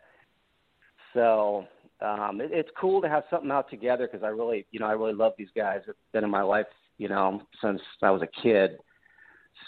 So 1.15 1.67
Um, 2.01 2.41
it, 2.41 2.51
it's 2.53 2.71
cool 2.79 3.01
to 3.01 3.09
have 3.09 3.25
something 3.31 3.51
out 3.51 3.71
together 3.71 4.09
because 4.11 4.25
I 4.25 4.29
really, 4.29 4.67
you 4.73 4.81
know, 4.81 4.87
I 4.87 4.93
really 4.93 5.15
love 5.15 5.33
these 5.39 5.53
guys. 5.55 5.81
It's 5.89 5.97
been 6.13 6.25
in 6.25 6.31
my 6.31 6.43
life, 6.43 6.67
you 6.99 7.09
know, 7.09 7.43
since 7.63 7.81
I 8.03 8.11
was 8.11 8.23
a 8.23 8.43
kid. 8.43 8.79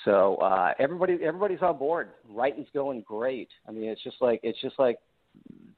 So 0.04 0.36
uh, 0.36 0.72
everybody, 0.78 1.18
everybody's 1.24 1.62
on 1.62 1.78
board. 1.78 2.10
Writing's 2.28 2.68
going 2.74 3.02
great. 3.02 3.48
I 3.68 3.72
mean, 3.72 3.84
it's 3.84 4.02
just 4.02 4.16
like 4.20 4.40
it's 4.42 4.60
just 4.60 4.78
like 4.78 4.98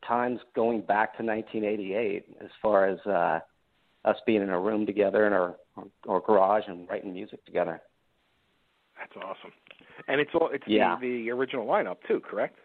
times 0.06 0.40
going 0.54 0.80
back 0.80 1.16
to 1.18 1.24
1988 1.24 2.24
as 2.42 2.50
far 2.62 2.86
as 2.88 2.98
uh, 3.06 3.40
us 4.04 4.16
being 4.26 4.42
in 4.42 4.50
a 4.50 4.58
room 4.60 4.86
together 4.86 5.26
in 5.26 5.32
our 5.32 5.56
or 6.06 6.20
garage 6.20 6.64
and 6.66 6.88
writing 6.88 7.12
music 7.12 7.44
together. 7.44 7.80
That's 8.98 9.12
awesome. 9.16 9.52
And 10.08 10.20
it's 10.20 10.30
all 10.34 10.50
it's 10.52 10.64
Yeah. 10.66 10.96
the, 11.00 11.24
the 11.24 11.30
original 11.30 11.66
lineup 11.66 11.96
too, 12.06 12.20
correct? 12.20 12.58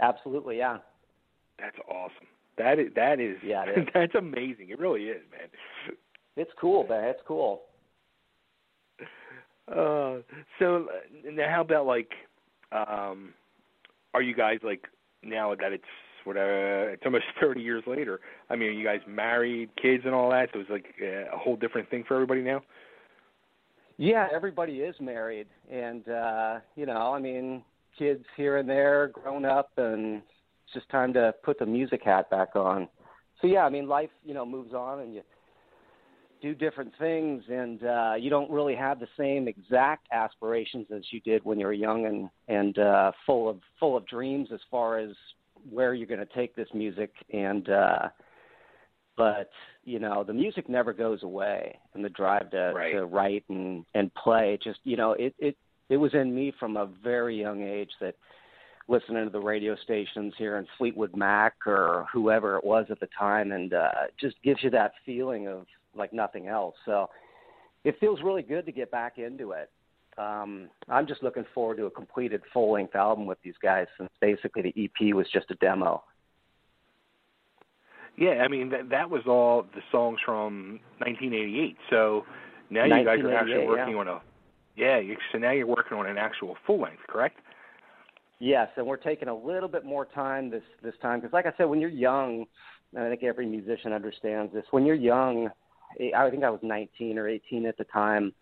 Absolutely, 0.00 0.58
yeah. 0.58 0.78
That's 1.58 1.76
awesome. 1.88 2.26
That 2.58 2.78
is 2.78 2.88
that 2.94 3.20
is 3.20 3.36
Yeah, 3.42 3.64
is. 3.68 3.86
that's 3.94 4.14
amazing. 4.14 4.70
It 4.70 4.78
really 4.78 5.04
is, 5.04 5.22
man. 5.30 5.48
It's 6.36 6.50
cool, 6.60 6.86
man. 6.86 7.04
It's 7.04 7.20
cool. 7.26 7.62
Uh, 9.68 10.18
so 10.58 10.86
uh, 10.88 11.30
now 11.32 11.48
how 11.50 11.60
about 11.62 11.86
like, 11.86 12.10
um, 12.72 13.32
are 14.14 14.22
you 14.22 14.34
guys 14.34 14.58
like 14.62 14.84
now 15.22 15.54
that 15.54 15.72
it's 15.72 15.84
whatever 16.24 16.90
it's 16.90 17.02
almost 17.04 17.24
thirty 17.40 17.62
years 17.62 17.82
later? 17.86 18.20
I 18.48 18.56
mean, 18.56 18.68
are 18.68 18.72
you 18.72 18.84
guys 18.84 19.00
married, 19.08 19.70
kids, 19.80 20.04
and 20.04 20.14
all 20.14 20.30
that? 20.30 20.50
So 20.52 20.60
it's 20.60 20.70
like 20.70 20.94
uh, 21.02 21.34
a 21.34 21.38
whole 21.38 21.56
different 21.56 21.90
thing 21.90 22.04
for 22.06 22.14
everybody 22.14 22.42
now. 22.42 22.62
Yeah, 23.98 24.28
everybody 24.32 24.80
is 24.80 24.94
married, 25.00 25.46
and 25.70 26.06
uh, 26.08 26.58
you 26.76 26.86
know, 26.86 27.12
I 27.14 27.18
mean, 27.18 27.62
kids 27.98 28.24
here 28.36 28.58
and 28.58 28.68
there, 28.68 29.08
grown 29.08 29.44
up, 29.44 29.70
and 29.78 30.16
it's 30.16 30.74
just 30.74 30.88
time 30.90 31.12
to 31.14 31.34
put 31.42 31.58
the 31.58 31.66
music 31.66 32.02
hat 32.04 32.30
back 32.30 32.54
on. 32.54 32.88
So 33.40 33.46
yeah, 33.46 33.64
I 33.64 33.70
mean, 33.70 33.88
life, 33.88 34.10
you 34.24 34.34
know, 34.34 34.44
moves 34.46 34.74
on, 34.74 35.00
and 35.00 35.14
you 35.14 35.22
do 36.42 36.54
different 36.54 36.92
things, 36.98 37.42
and 37.48 37.82
uh, 37.84 38.14
you 38.18 38.30
don't 38.30 38.50
really 38.50 38.74
have 38.76 39.00
the 39.00 39.08
same 39.18 39.48
exact 39.48 40.06
aspirations 40.12 40.86
as 40.94 41.02
you 41.10 41.20
did 41.20 41.44
when 41.44 41.58
you 41.58 41.66
were 41.66 41.72
young 41.72 42.06
and 42.06 42.30
and 42.48 42.78
uh, 42.78 43.12
full 43.24 43.48
of 43.48 43.58
full 43.80 43.96
of 43.96 44.06
dreams 44.06 44.48
as 44.52 44.60
far 44.70 44.98
as 44.98 45.10
where 45.70 45.94
you're 45.94 46.06
going 46.06 46.20
to 46.20 46.34
take 46.34 46.54
this 46.54 46.68
music 46.74 47.12
and. 47.32 47.68
uh 47.68 48.08
but 49.16 49.50
you 49.84 49.98
know 49.98 50.22
the 50.24 50.32
music 50.32 50.68
never 50.68 50.92
goes 50.92 51.22
away 51.22 51.78
and 51.94 52.04
the 52.04 52.08
drive 52.10 52.50
to 52.50 52.72
Right. 52.74 52.92
to 52.92 53.06
write 53.06 53.44
and 53.48 53.84
and 53.94 54.12
play 54.14 54.58
just 54.62 54.80
you 54.84 54.96
know 54.96 55.12
it 55.12 55.34
it 55.38 55.56
it 55.88 55.96
was 55.96 56.12
in 56.14 56.34
me 56.34 56.52
from 56.58 56.76
a 56.76 56.86
very 57.02 57.38
young 57.40 57.62
age 57.62 57.90
that 58.00 58.14
listening 58.88 59.24
to 59.24 59.30
the 59.30 59.40
radio 59.40 59.74
stations 59.76 60.34
here 60.36 60.58
in 60.58 60.66
Fleetwood 60.78 61.16
Mac 61.16 61.54
or 61.66 62.06
whoever 62.12 62.56
it 62.58 62.64
was 62.64 62.86
at 62.90 63.00
the 63.00 63.08
time 63.18 63.52
and 63.52 63.72
uh 63.72 63.90
just 64.20 64.36
gives 64.42 64.62
you 64.62 64.68
that 64.70 64.92
feeling 65.06 65.48
of 65.48 65.66
like 65.98 66.12
nothing 66.12 66.48
else 66.48 66.74
so 66.84 67.08
it 67.84 67.96
feels 68.00 68.20
really 68.22 68.42
good 68.42 68.66
to 68.66 68.72
get 68.72 68.90
back 68.90 69.18
into 69.18 69.52
it 69.52 69.70
um 70.18 70.68
I'm 70.88 71.06
just 71.06 71.22
looking 71.22 71.44
forward 71.54 71.76
to 71.78 71.86
a 71.86 71.90
completed 71.90 72.42
full 72.52 72.72
length 72.72 72.94
album 72.94 73.26
with 73.26 73.38
these 73.42 73.54
guys 73.62 73.86
since 73.98 74.10
basically 74.20 74.62
the 74.62 74.84
EP 74.84 75.14
was 75.14 75.26
just 75.32 75.50
a 75.50 75.54
demo 75.56 76.02
Yeah, 78.16 78.42
I 78.42 78.48
mean 78.48 78.70
that 78.70 78.88
that 78.90 79.10
was 79.10 79.22
all 79.26 79.66
the 79.74 79.82
songs 79.92 80.18
from 80.24 80.80
1988. 80.98 81.76
So 81.90 82.24
now 82.70 82.84
you 82.84 83.04
guys 83.04 83.18
are 83.20 83.34
actually 83.34 83.66
working 83.66 83.94
yeah. 83.94 84.00
on 84.00 84.08
a 84.08 84.20
yeah. 84.76 84.98
You, 84.98 85.16
so 85.32 85.38
now 85.38 85.52
you're 85.52 85.66
working 85.66 85.96
on 85.96 86.06
an 86.06 86.18
actual 86.18 86.56
full 86.66 86.80
length, 86.80 87.02
correct? 87.08 87.38
Yes, 88.38 88.68
and 88.76 88.86
we're 88.86 88.98
taking 88.98 89.28
a 89.28 89.34
little 89.34 89.68
bit 89.68 89.84
more 89.84 90.04
time 90.04 90.50
this 90.50 90.62
this 90.82 90.94
time 91.00 91.20
because, 91.20 91.32
like 91.32 91.46
I 91.46 91.52
said, 91.56 91.64
when 91.64 91.80
you're 91.80 91.90
young, 91.90 92.44
and 92.94 93.04
I 93.04 93.08
think 93.08 93.22
every 93.22 93.46
musician 93.46 93.92
understands 93.92 94.52
this. 94.52 94.64
When 94.70 94.84
you're 94.84 94.94
young, 94.94 95.48
I 96.14 96.30
think 96.30 96.44
I 96.44 96.50
was 96.50 96.60
19 96.62 97.18
or 97.18 97.28
18 97.28 97.66
at 97.66 97.78
the 97.78 97.84
time. 97.84 98.32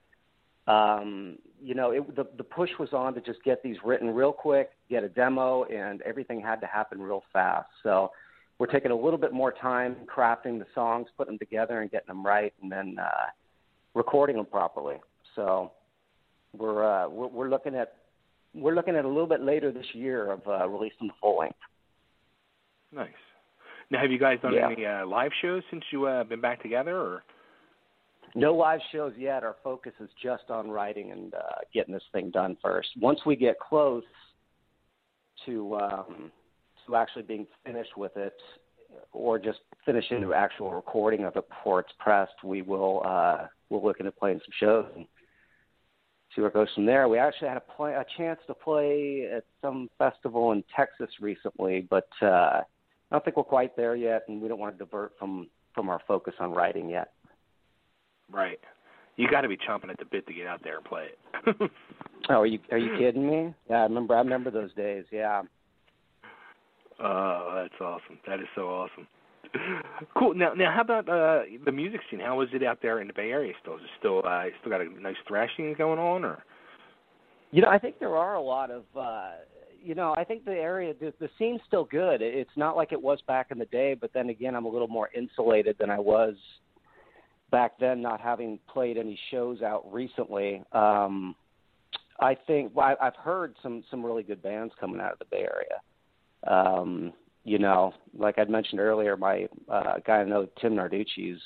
Um, 0.66 1.38
you 1.62 1.74
know, 1.74 1.90
it, 1.90 2.16
the 2.16 2.26
the 2.36 2.44
push 2.44 2.70
was 2.78 2.92
on 2.92 3.14
to 3.14 3.20
just 3.20 3.42
get 3.44 3.62
these 3.62 3.76
written 3.84 4.10
real 4.10 4.32
quick, 4.32 4.70
get 4.88 5.04
a 5.04 5.08
demo, 5.08 5.64
and 5.64 6.00
everything 6.02 6.40
had 6.40 6.60
to 6.60 6.66
happen 6.66 7.00
real 7.00 7.22
fast. 7.32 7.68
So 7.82 8.10
we're 8.58 8.66
taking 8.66 8.90
a 8.90 8.96
little 8.96 9.18
bit 9.18 9.32
more 9.32 9.52
time 9.52 9.96
crafting 10.06 10.58
the 10.58 10.66
songs, 10.74 11.08
putting 11.16 11.32
them 11.34 11.38
together, 11.38 11.80
and 11.80 11.90
getting 11.90 12.08
them 12.08 12.24
right, 12.24 12.52
and 12.62 12.70
then 12.72 12.96
uh, 13.00 13.26
recording 13.94 14.36
them 14.36 14.46
properly. 14.46 14.96
So 15.34 15.72
we're 16.56 16.84
uh, 16.84 17.08
we're, 17.08 17.28
we're 17.28 17.48
looking 17.50 17.74
at 17.74 17.94
we're 18.54 18.74
looking 18.74 18.96
at 18.96 19.04
a 19.04 19.08
little 19.08 19.26
bit 19.26 19.42
later 19.42 19.70
this 19.72 19.86
year 19.92 20.32
of 20.32 20.46
uh, 20.46 20.68
releasing 20.68 21.08
the 21.08 21.14
full 21.20 21.38
length. 21.38 21.58
Nice. 22.92 23.08
Now, 23.90 24.00
have 24.00 24.10
you 24.10 24.18
guys 24.18 24.38
done 24.40 24.54
Yeah. 24.54 24.70
any 24.70 24.86
uh, 24.86 25.06
live 25.06 25.32
shows 25.42 25.62
since 25.70 25.84
you 25.90 26.06
uh, 26.06 26.24
been 26.24 26.40
back 26.40 26.62
together? 26.62 26.96
Or 26.96 27.24
No 28.34 28.54
live 28.54 28.80
shows 28.90 29.12
yet. 29.16 29.44
Our 29.44 29.56
focus 29.62 29.92
is 30.00 30.10
just 30.22 30.50
on 30.50 30.68
writing 30.68 31.12
and 31.12 31.34
uh, 31.34 31.40
getting 31.72 31.94
this 31.94 32.02
thing 32.12 32.30
done 32.30 32.56
first. 32.60 32.88
Once 33.00 33.20
we 33.24 33.36
get 33.36 33.58
close 33.60 34.02
to 35.46 35.76
um, 35.76 36.32
to 36.86 36.96
actually 36.96 37.22
being 37.22 37.46
finished 37.64 37.96
with 37.96 38.16
it, 38.16 38.34
or 39.12 39.38
just 39.38 39.60
finishing 39.86 40.20
the 40.20 40.34
actual 40.34 40.72
recording 40.72 41.24
of 41.24 41.36
it 41.36 41.48
before 41.48 41.80
it's 41.80 41.92
pressed, 41.98 42.32
we 42.42 42.62
will 42.62 43.02
uh, 43.06 43.46
we'll 43.70 43.84
look 43.84 44.00
into 44.00 44.10
playing 44.10 44.40
some 44.40 44.52
shows 44.58 44.86
and 44.96 45.06
see 46.34 46.40
where 46.40 46.48
it 46.48 46.54
goes 46.54 46.68
from 46.74 46.86
there. 46.86 47.08
We 47.08 47.18
actually 47.18 47.48
had 47.48 47.56
a, 47.56 47.60
play, 47.76 47.92
a 47.94 48.04
chance 48.16 48.40
to 48.48 48.54
play 48.54 49.28
at 49.32 49.44
some 49.62 49.88
festival 49.96 50.52
in 50.52 50.64
Texas 50.74 51.08
recently, 51.20 51.86
but 51.88 52.08
uh, 52.20 52.26
I 52.26 52.62
don't 53.12 53.24
think 53.24 53.36
we're 53.36 53.44
quite 53.44 53.76
there 53.76 53.94
yet, 53.94 54.24
and 54.26 54.42
we 54.42 54.48
don't 54.48 54.58
want 54.58 54.76
to 54.76 54.84
divert 54.84 55.12
from 55.18 55.48
from 55.72 55.88
our 55.88 56.00
focus 56.06 56.34
on 56.40 56.52
writing 56.52 56.88
yet. 56.88 57.12
Right? 58.32 58.58
You 59.16 59.28
got 59.30 59.42
to 59.42 59.48
be 59.48 59.56
chomping 59.56 59.90
at 59.90 59.98
the 59.98 60.04
bit 60.04 60.26
to 60.26 60.32
get 60.34 60.46
out 60.46 60.60
there 60.64 60.76
and 60.76 60.84
play 60.84 61.06
it. 61.06 61.70
Oh, 62.30 62.36
are 62.36 62.46
you 62.46 62.58
are 62.72 62.78
you 62.78 62.96
kidding 62.96 63.28
me? 63.28 63.54
Yeah, 63.68 63.80
I 63.80 63.82
remember. 63.82 64.14
I 64.14 64.20
remember 64.20 64.50
those 64.50 64.72
days. 64.72 65.04
Yeah. 65.12 65.42
Oh, 66.98 67.52
that's 67.62 67.78
awesome. 67.82 68.18
That 68.26 68.40
is 68.40 68.46
so 68.54 68.62
awesome. 68.68 69.06
Cool. 70.16 70.34
Now, 70.34 70.54
now, 70.54 70.72
how 70.74 70.80
about 70.80 71.06
uh 71.06 71.42
the 71.66 71.70
music 71.70 72.00
scene? 72.10 72.20
How 72.20 72.40
is 72.40 72.48
it 72.54 72.62
out 72.62 72.78
there 72.80 73.00
in 73.00 73.08
the 73.08 73.12
Bay 73.12 73.30
Area? 73.30 73.52
Still, 73.60 73.74
is 73.76 73.82
it 73.82 73.90
still 73.98 74.22
uh, 74.26 74.44
still 74.60 74.70
got 74.70 74.80
a 74.80 74.88
nice 75.00 75.16
thrashing 75.28 75.74
going 75.76 75.98
on, 75.98 76.24
or 76.24 76.42
You 77.50 77.60
know, 77.60 77.68
I 77.68 77.78
think 77.78 77.98
there 77.98 78.16
are 78.16 78.36
a 78.36 78.42
lot 78.42 78.70
of. 78.70 78.84
uh 78.96 79.32
You 79.82 79.94
know, 79.94 80.14
I 80.16 80.24
think 80.24 80.46
the 80.46 80.52
area, 80.52 80.94
the, 80.98 81.12
the 81.20 81.28
scene's 81.38 81.60
still 81.66 81.84
good. 81.84 82.22
It's 82.22 82.56
not 82.56 82.74
like 82.74 82.92
it 82.92 83.02
was 83.02 83.18
back 83.26 83.48
in 83.50 83.58
the 83.58 83.66
day, 83.66 83.92
but 83.92 84.12
then 84.14 84.30
again, 84.30 84.54
I'm 84.56 84.64
a 84.64 84.70
little 84.70 84.88
more 84.88 85.10
insulated 85.14 85.76
than 85.78 85.90
I 85.90 85.98
was 85.98 86.36
back 87.54 87.78
then, 87.78 88.02
not 88.02 88.20
having 88.20 88.58
played 88.72 88.98
any 88.98 89.18
shows 89.30 89.62
out 89.62 89.90
recently. 89.92 90.62
Um 90.72 91.34
I 92.20 92.36
think 92.46 92.72
well, 92.74 92.96
I, 93.00 93.06
I've 93.06 93.16
heard 93.16 93.54
some 93.62 93.82
some 93.90 94.04
really 94.04 94.22
good 94.22 94.42
bands 94.42 94.72
coming 94.78 95.00
out 95.00 95.12
of 95.12 95.18
the 95.18 95.24
Bay 95.30 95.46
Area. 95.54 95.80
Um, 96.46 97.12
you 97.44 97.58
know, 97.58 97.92
like 98.16 98.38
I'd 98.38 98.50
mentioned 98.50 98.80
earlier, 98.80 99.16
my 99.16 99.48
uh, 99.68 99.94
guy 100.06 100.20
I 100.20 100.24
know, 100.24 100.48
Tim 100.60 100.74
Narducci's 100.74 101.40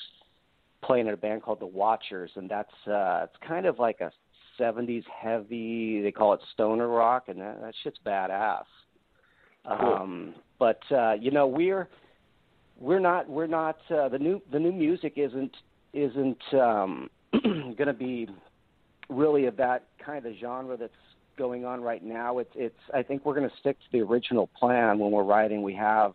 playing 0.83 1.07
in 1.07 1.13
a 1.13 1.17
band 1.17 1.43
called 1.43 1.59
the 1.59 1.65
Watchers, 1.65 2.31
and 2.35 2.49
that's 2.49 2.73
uh, 2.87 3.21
it's 3.25 3.35
kind 3.47 3.65
of 3.65 3.79
like 3.79 3.99
a 4.01 4.11
'70s 4.59 5.03
heavy. 5.05 6.01
They 6.01 6.11
call 6.11 6.33
it 6.33 6.39
stoner 6.53 6.87
rock, 6.87 7.25
and 7.27 7.39
that, 7.41 7.61
that 7.61 7.73
shit's 7.83 7.99
badass. 8.05 8.63
Cool. 9.79 9.93
Um, 9.93 10.35
but 10.57 10.79
uh, 10.91 11.13
you 11.19 11.31
know, 11.31 11.47
we're 11.47 11.89
we're 12.79 12.99
not 12.99 13.29
we're 13.29 13.47
not 13.47 13.77
uh, 13.89 14.07
the 14.09 14.19
new 14.19 14.41
the 14.51 14.59
new 14.59 14.71
music 14.71 15.13
isn't 15.17 15.55
isn't 15.93 16.41
um, 16.53 17.09
going 17.43 17.87
to 17.87 17.93
be 17.93 18.27
really 19.09 19.45
of 19.45 19.57
that 19.57 19.87
kind 20.03 20.25
of 20.25 20.33
genre 20.39 20.77
that's 20.77 20.93
going 21.37 21.65
on 21.65 21.81
right 21.81 22.03
now. 22.03 22.39
It's 22.39 22.51
it's 22.55 22.79
I 22.93 23.01
think 23.01 23.25
we're 23.25 23.35
going 23.35 23.49
to 23.49 23.55
stick 23.59 23.77
to 23.79 23.85
the 23.91 24.01
original 24.01 24.47
plan 24.59 24.99
when 24.99 25.11
we're 25.11 25.23
writing. 25.23 25.63
We 25.63 25.73
have 25.75 26.13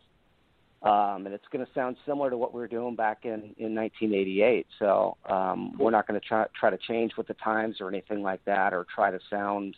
um, 0.85 1.25
and 1.25 1.35
it's 1.35 1.47
going 1.51 1.65
to 1.65 1.73
sound 1.73 1.97
similar 2.07 2.29
to 2.29 2.37
what 2.37 2.53
we 2.53 2.61
were 2.61 2.69
doing 2.69 2.95
back 2.95 3.21
in 3.25 3.55
in 3.57 3.75
1988. 3.75 4.67
So 4.79 5.17
um, 5.29 5.77
we're 5.79 5.91
not 5.91 6.07
going 6.07 6.21
to 6.21 6.27
try 6.27 6.45
try 6.59 6.71
to 6.71 6.77
change 6.77 7.13
with 7.17 7.27
the 7.27 7.35
times 7.35 7.77
or 7.81 7.89
anything 7.89 8.23
like 8.23 8.45
that, 8.45 8.75
or 8.75 8.87
try 8.95 9.11
to 9.11 9.19
sound 9.31 9.75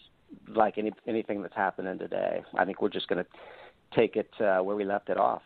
like 0.49 0.79
any 0.79 0.93
anything 1.07 1.43
that's 1.43 1.55
happening 1.55 1.97
today. 1.99 2.43
I 2.59 2.65
think 2.65 2.83
we're 2.83 2.88
just 2.88 3.07
going 3.07 3.25
to 3.25 3.31
take 3.95 4.17
it 4.17 4.31
uh, 4.41 4.59
where 4.62 4.75
we 4.75 4.85
left 4.85 5.09
it 5.09 5.17
off. 5.17 5.43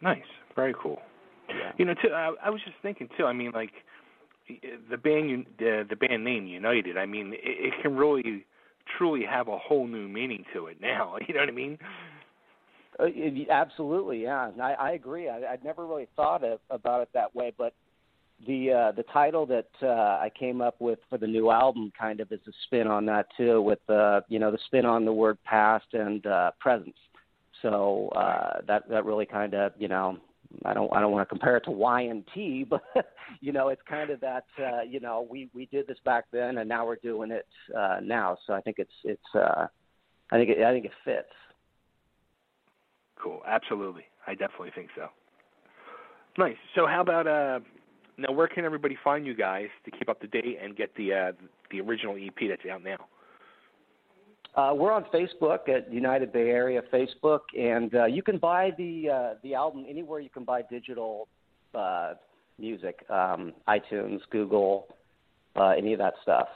nice, 0.00 0.22
very 0.56 0.74
cool. 0.80 1.00
Yeah. 1.58 1.72
You 1.78 1.84
know, 1.84 1.94
too, 1.94 2.10
I, 2.12 2.32
I 2.44 2.50
was 2.50 2.60
just 2.64 2.76
thinking 2.82 3.08
too. 3.16 3.24
I 3.24 3.32
mean, 3.32 3.52
like 3.52 3.72
the 4.90 4.96
band, 4.96 5.46
the 5.58 5.86
the 5.88 5.96
band 5.96 6.24
name 6.24 6.46
United. 6.46 6.96
I 6.96 7.06
mean, 7.06 7.32
it, 7.34 7.40
it 7.42 7.74
can 7.82 7.96
really, 7.96 8.44
truly 8.98 9.24
have 9.24 9.48
a 9.48 9.58
whole 9.58 9.86
new 9.86 10.08
meaning 10.08 10.44
to 10.54 10.66
it 10.66 10.80
now. 10.80 11.16
You 11.28 11.34
know 11.34 11.40
what 11.40 11.48
I 11.48 11.52
mean? 11.52 11.78
Uh, 13.00 13.04
it- 13.06 13.48
absolutely, 13.48 14.22
yeah. 14.22 14.50
I, 14.60 14.72
I 14.74 14.90
agree. 14.92 15.28
I, 15.28 15.52
I'd 15.52 15.64
never 15.64 15.86
really 15.86 16.08
thought 16.16 16.44
of, 16.44 16.60
about 16.70 17.02
it 17.02 17.08
that 17.14 17.34
way, 17.34 17.52
but 17.56 17.72
the 18.46 18.72
uh, 18.72 18.92
the 18.92 19.04
title 19.04 19.46
that 19.46 19.68
uh, 19.82 19.86
I 19.86 20.30
came 20.38 20.60
up 20.60 20.80
with 20.80 20.98
for 21.08 21.18
the 21.18 21.26
new 21.26 21.50
album 21.50 21.92
kind 21.98 22.20
of 22.20 22.32
is 22.32 22.40
a 22.48 22.52
spin 22.64 22.86
on 22.86 23.06
that 23.06 23.26
too, 23.36 23.62
with 23.62 23.78
uh, 23.88 24.22
you 24.28 24.38
know 24.38 24.50
the 24.50 24.58
spin 24.66 24.84
on 24.84 25.04
the 25.04 25.12
word 25.12 25.38
past 25.44 25.86
and 25.92 26.26
uh, 26.26 26.50
presence. 26.58 26.96
So 27.62 28.08
uh, 28.16 28.60
that 28.66 28.88
that 28.88 29.04
really 29.04 29.26
kind 29.26 29.54
of 29.54 29.72
you 29.78 29.88
know 29.88 30.18
I 30.64 30.74
don't 30.74 30.92
I 30.94 31.00
don't 31.00 31.12
want 31.12 31.28
to 31.28 31.28
compare 31.28 31.56
it 31.56 31.64
to 31.64 31.70
Y 31.70 32.02
and 32.02 32.24
T, 32.34 32.64
but 32.68 32.82
you 33.40 33.52
know 33.52 33.68
it's 33.68 33.82
kind 33.88 34.10
of 34.10 34.20
that 34.20 34.44
uh, 34.58 34.82
you 34.82 35.00
know 35.00 35.26
we 35.30 35.48
we 35.54 35.66
did 35.66 35.86
this 35.86 35.98
back 36.04 36.24
then 36.32 36.58
and 36.58 36.68
now 36.68 36.86
we're 36.86 36.96
doing 36.96 37.30
it 37.30 37.46
uh, 37.76 37.98
now. 38.02 38.36
So 38.46 38.52
I 38.52 38.60
think 38.60 38.76
it's 38.78 38.92
it's 39.04 39.34
uh, 39.34 39.66
I 40.30 40.36
think 40.36 40.50
it, 40.50 40.62
I 40.62 40.72
think 40.72 40.86
it 40.86 40.92
fits. 41.04 41.28
Cool. 43.22 43.40
Absolutely. 43.46 44.04
I 44.26 44.32
definitely 44.32 44.70
think 44.74 44.88
so. 44.96 45.08
Nice. 46.38 46.56
So 46.74 46.86
how 46.86 47.00
about 47.00 47.26
uh 47.26 47.60
now 48.18 48.32
where 48.32 48.48
can 48.48 48.64
everybody 48.64 48.96
find 49.02 49.26
you 49.26 49.34
guys 49.34 49.68
to 49.84 49.90
keep 49.90 50.08
up 50.08 50.20
to 50.20 50.26
date 50.26 50.58
and 50.62 50.76
get 50.76 50.94
the 50.96 51.12
uh 51.12 51.32
the 51.70 51.80
original 51.80 52.16
EP 52.16 52.48
that's 52.48 52.62
out 52.70 52.82
now? 52.82 53.06
Uh, 54.54 54.72
we're 54.74 54.92
on 54.92 55.04
Facebook 55.14 55.68
at 55.68 55.90
United 55.90 56.32
Bay 56.32 56.50
Area 56.50 56.82
Facebook, 56.92 57.40
and 57.58 57.94
uh, 57.94 58.04
you 58.04 58.22
can 58.22 58.36
buy 58.36 58.70
the 58.76 59.08
uh, 59.08 59.34
the 59.42 59.54
album 59.54 59.86
anywhere 59.88 60.20
you 60.20 60.28
can 60.28 60.44
buy 60.44 60.60
digital 60.62 61.26
uh, 61.74 62.14
music, 62.58 63.04
um, 63.08 63.52
iTunes, 63.66 64.20
Google, 64.30 64.88
uh, 65.56 65.68
any 65.70 65.94
of 65.94 65.98
that 65.98 66.14
stuff. 66.22 66.48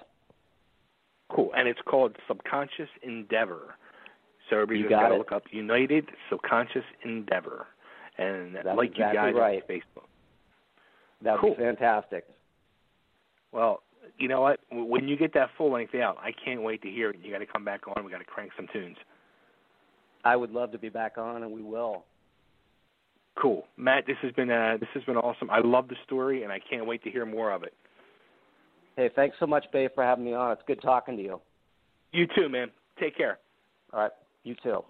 Cool. 1.31 1.51
And 1.57 1.67
it's 1.67 1.81
called 1.87 2.17
Subconscious 2.29 2.89
Endeavor. 3.03 3.75
So 4.49 4.57
everybody's 4.57 4.85
You 4.85 4.91
got 4.91 5.09
to 5.09 5.17
look 5.17 5.33
up 5.33 5.45
United 5.51 6.09
Subconscious 6.31 6.85
Endeavor, 7.05 7.67
and 8.19 8.57
That's 8.57 8.77
like 8.77 8.91
exactly 8.91 9.29
you 9.29 9.35
guys 9.35 9.35
right. 9.35 9.63
on 9.63 9.77
Facebook. 9.77 10.07
That'd 11.23 11.41
Cool. 11.41 11.55
be 11.55 11.63
fantastic. 11.63 12.27
Well, 13.53 13.83
you 14.19 14.29
know 14.29 14.41
what? 14.41 14.61
When 14.71 15.09
you 15.09 15.17
get 15.17 15.35
that 15.35 15.51
full 15.57 15.73
length 15.73 15.95
out, 15.95 16.17
I 16.19 16.33
can't 16.33 16.63
wait 16.63 16.83
to 16.83 16.91
hear 16.91 17.11
it. 17.11 17.17
You 17.23 17.33
got 17.33 17.39
to 17.39 17.47
come 17.47 17.65
back 17.65 17.83
on. 17.89 18.05
We 18.05 18.11
got 18.11 18.19
to 18.19 18.25
crank 18.25 18.53
some 18.57 18.67
tunes. 18.73 18.97
I 20.25 20.37
would 20.37 20.51
love 20.51 20.73
to 20.73 20.79
be 20.79 20.89
back 20.89 21.19
on, 21.19 21.43
and 21.43 21.53
we 21.53 21.63
will. 21.63 22.05
Cool, 23.41 23.65
Matt. 23.77 24.05
This 24.07 24.17
has 24.23 24.33
been 24.33 24.51
uh, 24.51 24.77
this 24.81 24.89
has 24.95 25.05
been 25.05 25.17
awesome. 25.17 25.51
I 25.51 25.61
love 25.61 25.89
the 25.89 25.97
story, 26.05 26.43
and 26.43 26.51
I 26.51 26.59
can't 26.59 26.87
wait 26.87 27.05
to 27.05 27.11
hear 27.11 27.27
more 27.27 27.53
of 27.53 27.63
it. 27.63 27.75
Hey, 28.97 29.11
thanks 29.15 29.37
so 29.39 29.47
much, 29.47 29.67
Bay, 29.73 29.89
for 29.95 30.03
having 30.03 30.25
me 30.25 30.33
on. 30.33 30.53
It's 30.53 30.63
good 30.67 30.81
talking 30.81 31.17
to 31.19 31.23
you. 31.23 31.41
You 32.13 32.27
too, 32.35 32.49
man. 32.49 32.71
Take 32.99 33.17
care. 33.17 33.39
All 33.93 34.01
right, 34.01 34.13
you 34.43 34.57
too. 34.63 34.83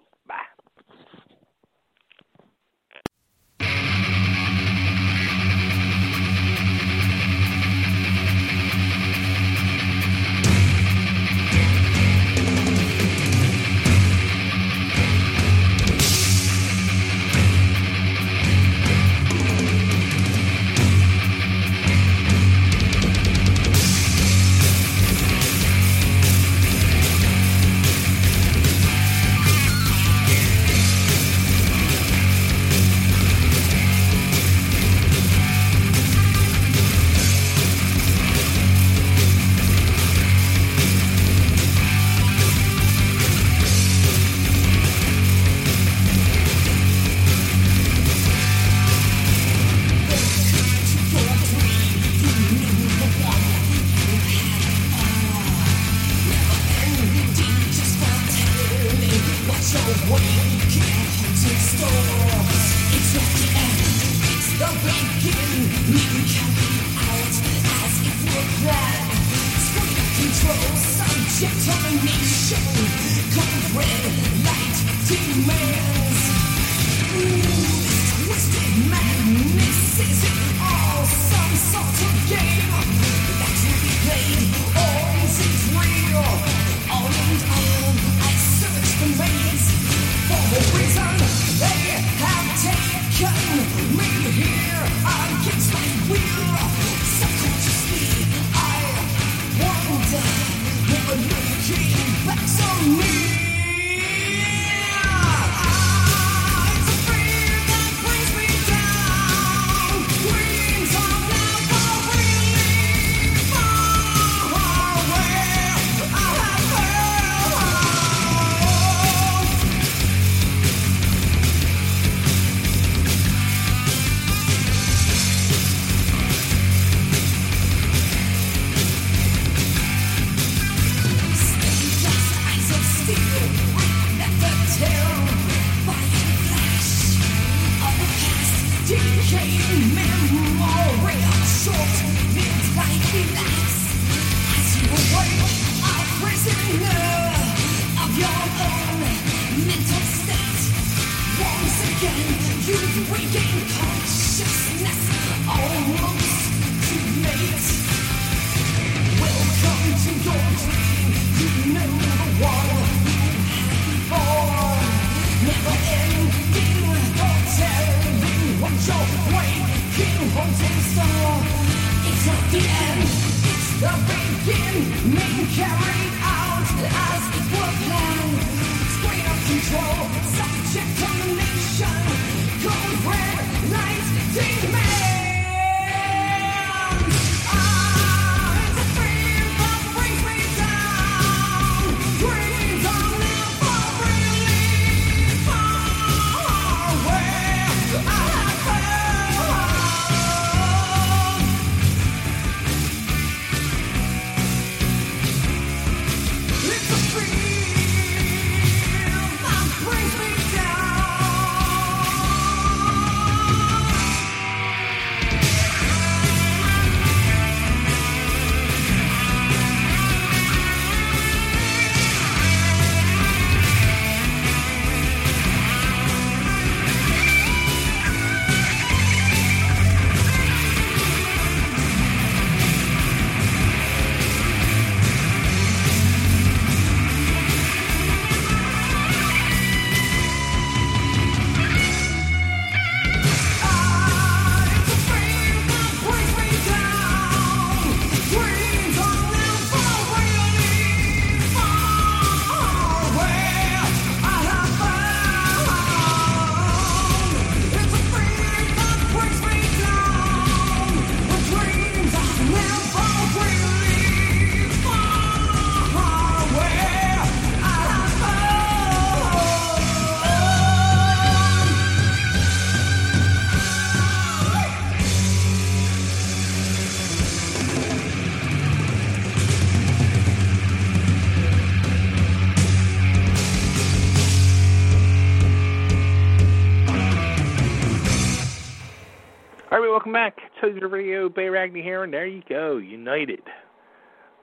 To 290.73 290.87
radio. 290.87 291.29
Bay 291.29 291.47
Ragney 291.47 291.83
here, 291.83 292.03
and 292.03 292.13
there 292.13 292.25
you 292.25 292.41
go, 292.49 292.77
United, 292.77 293.41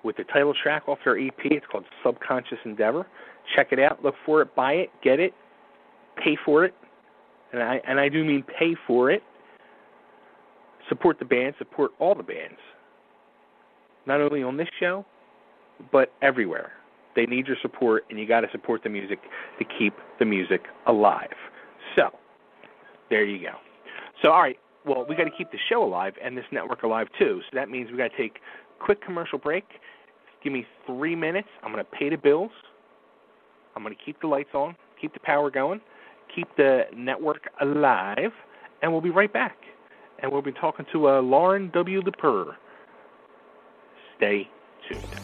with 0.03 0.17
the 0.17 0.25
title 0.25 0.55
track 0.63 0.89
off 0.89 0.99
their 1.05 1.19
EP. 1.19 1.33
It's 1.45 1.67
called 1.71 1.85
Subconscious 2.05 2.59
Endeavor. 2.65 3.07
Check 3.55 3.69
it 3.73 3.79
out, 3.79 4.03
look 4.03 4.15
for 4.25 4.41
it, 4.43 4.55
buy 4.55 4.73
it, 4.73 4.91
get 5.03 5.21
it, 5.21 5.35
pay 6.17 6.37
for 6.45 6.65
it, 6.65 6.75
and 7.53 7.63
I 7.63 7.81
and 7.87 8.01
I 8.01 8.09
do 8.09 8.25
mean 8.25 8.43
pay 8.59 8.75
for 8.87 9.11
it. 9.11 9.23
Support 10.89 11.19
the 11.19 11.25
band, 11.25 11.55
support 11.59 11.93
all 11.99 12.15
the 12.15 12.23
bands, 12.23 12.59
not 14.07 14.21
only 14.21 14.43
on 14.43 14.57
this 14.57 14.69
show, 14.81 15.05
but 15.93 16.13
everywhere. 16.23 16.73
They 17.17 17.27
need 17.27 17.47
your 17.47 17.57
support, 17.63 18.05
and 18.11 18.19
you 18.19 18.27
got 18.27 18.41
to 18.41 18.49
support 18.53 18.83
the 18.83 18.91
music 18.91 19.21
to 19.59 19.65
keep 19.79 19.95
the 20.19 20.25
music 20.25 20.63
alive. 20.87 21.35
So, 21.97 22.11
there 23.09 23.25
you 23.25 23.39
go. 23.39 23.55
So, 24.23 24.31
all 24.31 24.43
right, 24.43 24.59
well, 24.85 25.07
we 25.09 25.17
got 25.17 25.25
to 25.25 25.31
keep 25.31 25.51
the 25.51 25.59
show 25.69 25.83
alive 25.83 26.15
and 26.23 26.37
this 26.37 26.45
network 26.53 26.83
alive 26.83 27.09
too. 27.19 27.41
So 27.51 27.57
that 27.57 27.69
means 27.69 27.91
we 27.91 27.97
got 27.97 28.11
to 28.11 28.17
take 28.17 28.37
a 28.37 28.85
quick 28.85 29.03
commercial 29.05 29.39
break. 29.39 29.65
Give 30.43 30.53
me 30.53 30.67
three 30.87 31.17
minutes. 31.17 31.49
I'm 31.63 31.73
going 31.73 31.85
to 31.85 31.91
pay 31.91 32.11
the 32.11 32.17
bills. 32.17 32.51
I'm 33.75 33.83
going 33.83 33.95
to 33.95 34.05
keep 34.05 34.21
the 34.21 34.27
lights 34.27 34.51
on, 34.55 34.77
keep 35.01 35.13
the 35.15 35.21
power 35.21 35.51
going, 35.51 35.81
keep 36.35 36.49
the 36.57 36.83
network 36.95 37.49
alive, 37.61 38.33
and 38.83 38.93
we'll 38.93 39.01
be 39.01 39.11
right 39.11 39.33
back. 39.33 39.57
And 40.23 40.31
we'll 40.31 40.43
be 40.43 40.53
talking 40.53 40.87
to 40.93 41.09
uh, 41.09 41.21
Loren 41.21 41.71
W. 41.75 42.01
Lepre. 42.03 42.55
Stay 44.17 44.49
tuned. 44.89 45.24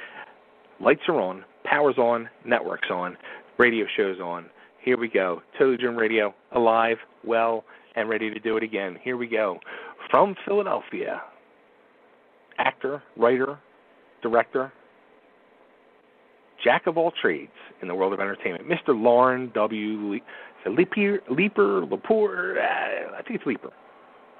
Lights 0.80 1.02
are 1.08 1.20
on. 1.20 1.44
Power's 1.64 1.98
on. 1.98 2.30
Network's 2.46 2.88
on. 2.90 3.18
Radio 3.58 3.84
show's 3.94 4.18
on. 4.18 4.46
Here 4.86 4.96
we 4.96 5.08
go. 5.08 5.42
Totally 5.58 5.76
Driven 5.78 5.96
Radio, 5.96 6.32
alive, 6.52 6.98
well, 7.24 7.64
and 7.96 8.08
ready 8.08 8.32
to 8.32 8.38
do 8.38 8.56
it 8.56 8.62
again. 8.62 8.96
Here 9.02 9.16
we 9.16 9.26
go. 9.26 9.58
From 10.12 10.36
Philadelphia, 10.46 11.22
actor, 12.58 13.02
writer, 13.16 13.58
director, 14.22 14.72
jack 16.62 16.86
of 16.86 16.96
all 16.96 17.12
trades 17.20 17.50
in 17.82 17.88
the 17.88 17.96
world 17.96 18.12
of 18.12 18.20
entertainment, 18.20 18.64
Mr. 18.68 18.94
Loren 18.94 19.50
W. 19.56 20.20
Le- 20.64 20.70
Leaper, 20.70 21.18
Leaper, 21.30 21.82
Lepore, 21.84 22.56
uh, 22.58 23.16
I 23.18 23.22
think 23.22 23.40
it's 23.40 23.46
Leaper. 23.46 23.70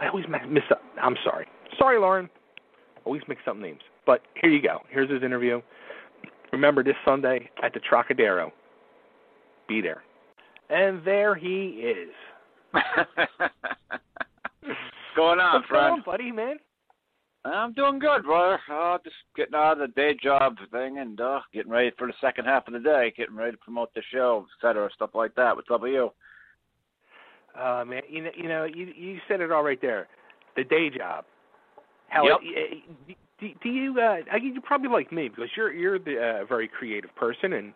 I 0.01 0.07
always 0.07 0.27
miss 0.49 0.63
up. 0.71 0.81
I'm 1.03 1.17
sorry. 1.25 1.47
Sorry, 1.77 1.99
Loren. 1.99 2.31
Always 3.05 3.23
mix 3.27 3.41
up 3.49 3.57
names. 3.57 3.81
But 4.07 4.23
here 4.41 4.51
you 4.51 4.63
go. 4.63 4.79
Here's 4.91 5.11
his 5.11 5.25
interview. 5.25 5.61
Remember 6.53 6.85
this 6.85 6.95
Sunday 7.05 7.51
at 7.65 7.75
the 7.75 7.81
Trocadero. 7.81 8.53
Be 9.67 9.81
there. 9.81 10.05
And 10.69 11.05
there 11.05 11.35
he 11.35 11.83
is. 11.85 12.09
going 15.17 15.39
on, 15.41 15.55
What's 15.55 15.69
friend? 15.69 15.91
going 15.91 16.03
buddy, 16.05 16.33
man? 16.33 16.57
I'm 17.45 17.73
doing 17.75 18.01
good, 18.01 18.25
brother. 18.25 18.59
Uh, 18.73 18.99
just 19.05 19.15
getting 19.37 19.55
out 19.55 19.73
of 19.73 19.79
the 19.79 19.89
day 19.95 20.17
job 20.21 20.57
thing 20.73 20.99
and 20.99 21.21
uh, 21.21 21.39
getting 21.55 21.71
ready 21.71 21.93
for 21.97 22.09
the 22.09 22.13
second 22.21 22.45
half 22.47 22.67
of 22.67 22.73
the 22.75 22.81
day, 22.81 23.13
getting 23.17 23.37
ready 23.37 23.53
to 23.53 23.59
promote 23.59 23.95
the 23.95 24.03
show, 24.13 24.45
et 24.49 24.67
cetera, 24.67 24.91
stuff 24.95 25.11
like 25.15 25.35
that. 25.37 25.55
What's 25.55 25.71
up 25.71 25.83
with 25.83 25.93
you? 25.93 26.11
Uh, 27.59 27.85
man, 27.87 28.03
you 28.09 28.25
know, 28.25 28.31
you 28.37 28.49
know, 28.49 28.65
you 28.65 28.93
you 28.97 29.19
said 29.29 29.41
it 29.41 29.53
all 29.53 29.63
right 29.63 29.81
there. 29.81 30.09
The 30.57 30.65
day 30.65 30.91
job. 30.91 31.25
How 32.09 32.27
Yep. 32.27 32.41
do, 32.41 32.47
do, 33.41 33.49
do 33.63 33.69
you? 33.69 33.99
Uh, 33.99 34.19
I 34.31 34.39
mean, 34.39 34.55
you're 34.55 34.63
probably 34.63 34.89
like 34.89 35.13
me 35.13 35.29
because 35.29 35.51
you're 35.57 35.73
you're 35.73 35.99
the 35.99 36.41
uh, 36.43 36.45
very 36.47 36.69
creative 36.69 37.15
person, 37.17 37.53
and 37.55 37.73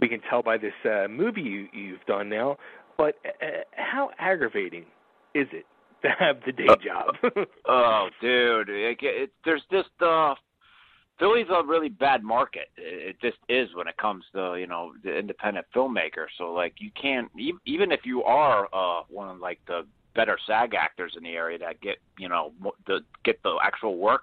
we 0.00 0.08
can 0.08 0.20
tell 0.28 0.42
by 0.42 0.56
this 0.56 0.72
uh, 0.84 1.08
movie 1.08 1.42
you, 1.42 1.68
you've 1.72 2.04
done 2.06 2.28
now. 2.28 2.56
But 2.96 3.16
uh, 3.24 3.46
how 3.72 4.10
aggravating 4.18 4.84
is 5.34 5.46
it 5.52 5.66
to 6.02 6.08
have 6.18 6.36
the 6.46 6.52
day 6.52 6.66
job? 6.84 7.14
Oh, 7.68 8.08
dude, 8.20 8.68
it, 8.68 8.98
it, 9.00 9.30
there's 9.44 9.62
just 9.70 9.90
uh, 10.00 10.34
Philly's 11.18 11.46
a 11.50 11.64
really 11.64 11.88
bad 11.88 12.22
market. 12.22 12.68
It, 12.76 13.16
it 13.16 13.20
just 13.20 13.38
is 13.48 13.68
when 13.74 13.86
it 13.86 13.96
comes 13.96 14.24
to 14.34 14.56
you 14.58 14.66
know 14.66 14.92
the 15.04 15.16
independent 15.16 15.66
filmmaker. 15.74 16.26
So 16.38 16.52
like 16.52 16.74
you 16.78 16.90
can't 17.00 17.30
even 17.66 17.92
if 17.92 18.00
you 18.04 18.22
are 18.24 18.68
uh 18.72 19.02
one 19.08 19.28
of 19.28 19.38
like 19.38 19.60
the 19.66 19.82
better 20.14 20.38
SAG 20.46 20.74
actors 20.74 21.14
in 21.16 21.22
the 21.22 21.30
area 21.30 21.58
that 21.58 21.80
get 21.80 21.96
you 22.18 22.28
know 22.28 22.52
the 22.86 23.00
get 23.24 23.42
the 23.42 23.56
actual 23.62 23.98
work, 23.98 24.22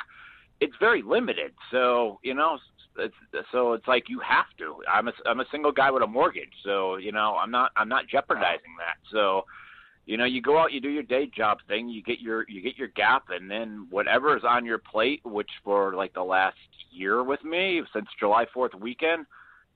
it's 0.62 0.76
very 0.80 1.02
limited. 1.02 1.54
So 1.72 2.20
you 2.24 2.34
know. 2.34 2.58
It's, 2.98 3.16
so 3.54 3.74
it's 3.74 3.88
like 3.88 4.10
you 4.10 4.20
have 4.20 4.48
to. 4.58 4.76
I'm 4.92 5.08
a 5.08 5.14
I'm 5.26 5.40
a 5.40 5.46
single 5.52 5.72
guy 5.72 5.90
with 5.90 6.04
a 6.04 6.08
mortgage, 6.08 6.52
so 6.66 6.98
you 6.98 7.14
know 7.14 7.38
I'm 7.42 7.50
not 7.50 7.72
I'm 7.78 7.88
not 7.88 8.08
jeopardizing 8.10 8.76
that. 8.78 8.98
So 9.10 9.46
you 10.06 10.18
know 10.18 10.26
you 10.26 10.42
go 10.42 10.58
out 10.58 10.74
you 10.74 10.82
do 10.82 10.90
your 10.90 11.04
day 11.04 11.30
job 11.34 11.60
thing 11.68 11.88
you 11.88 12.02
get 12.04 12.20
your 12.20 12.44
you 12.50 12.62
get 12.62 12.78
your 12.78 12.90
gap 12.90 13.26
and 13.30 13.50
then 13.50 13.88
whatever 13.90 14.36
is 14.36 14.44
on 14.44 14.66
your 14.66 14.80
plate 14.80 15.22
which 15.24 15.50
for 15.64 15.94
like 15.94 16.14
the 16.14 16.24
last 16.24 16.58
year 16.92 17.24
with 17.24 17.44
me 17.44 17.82
since 17.94 18.08
july 18.20 18.46
4th 18.54 18.74
weekend 18.80 19.26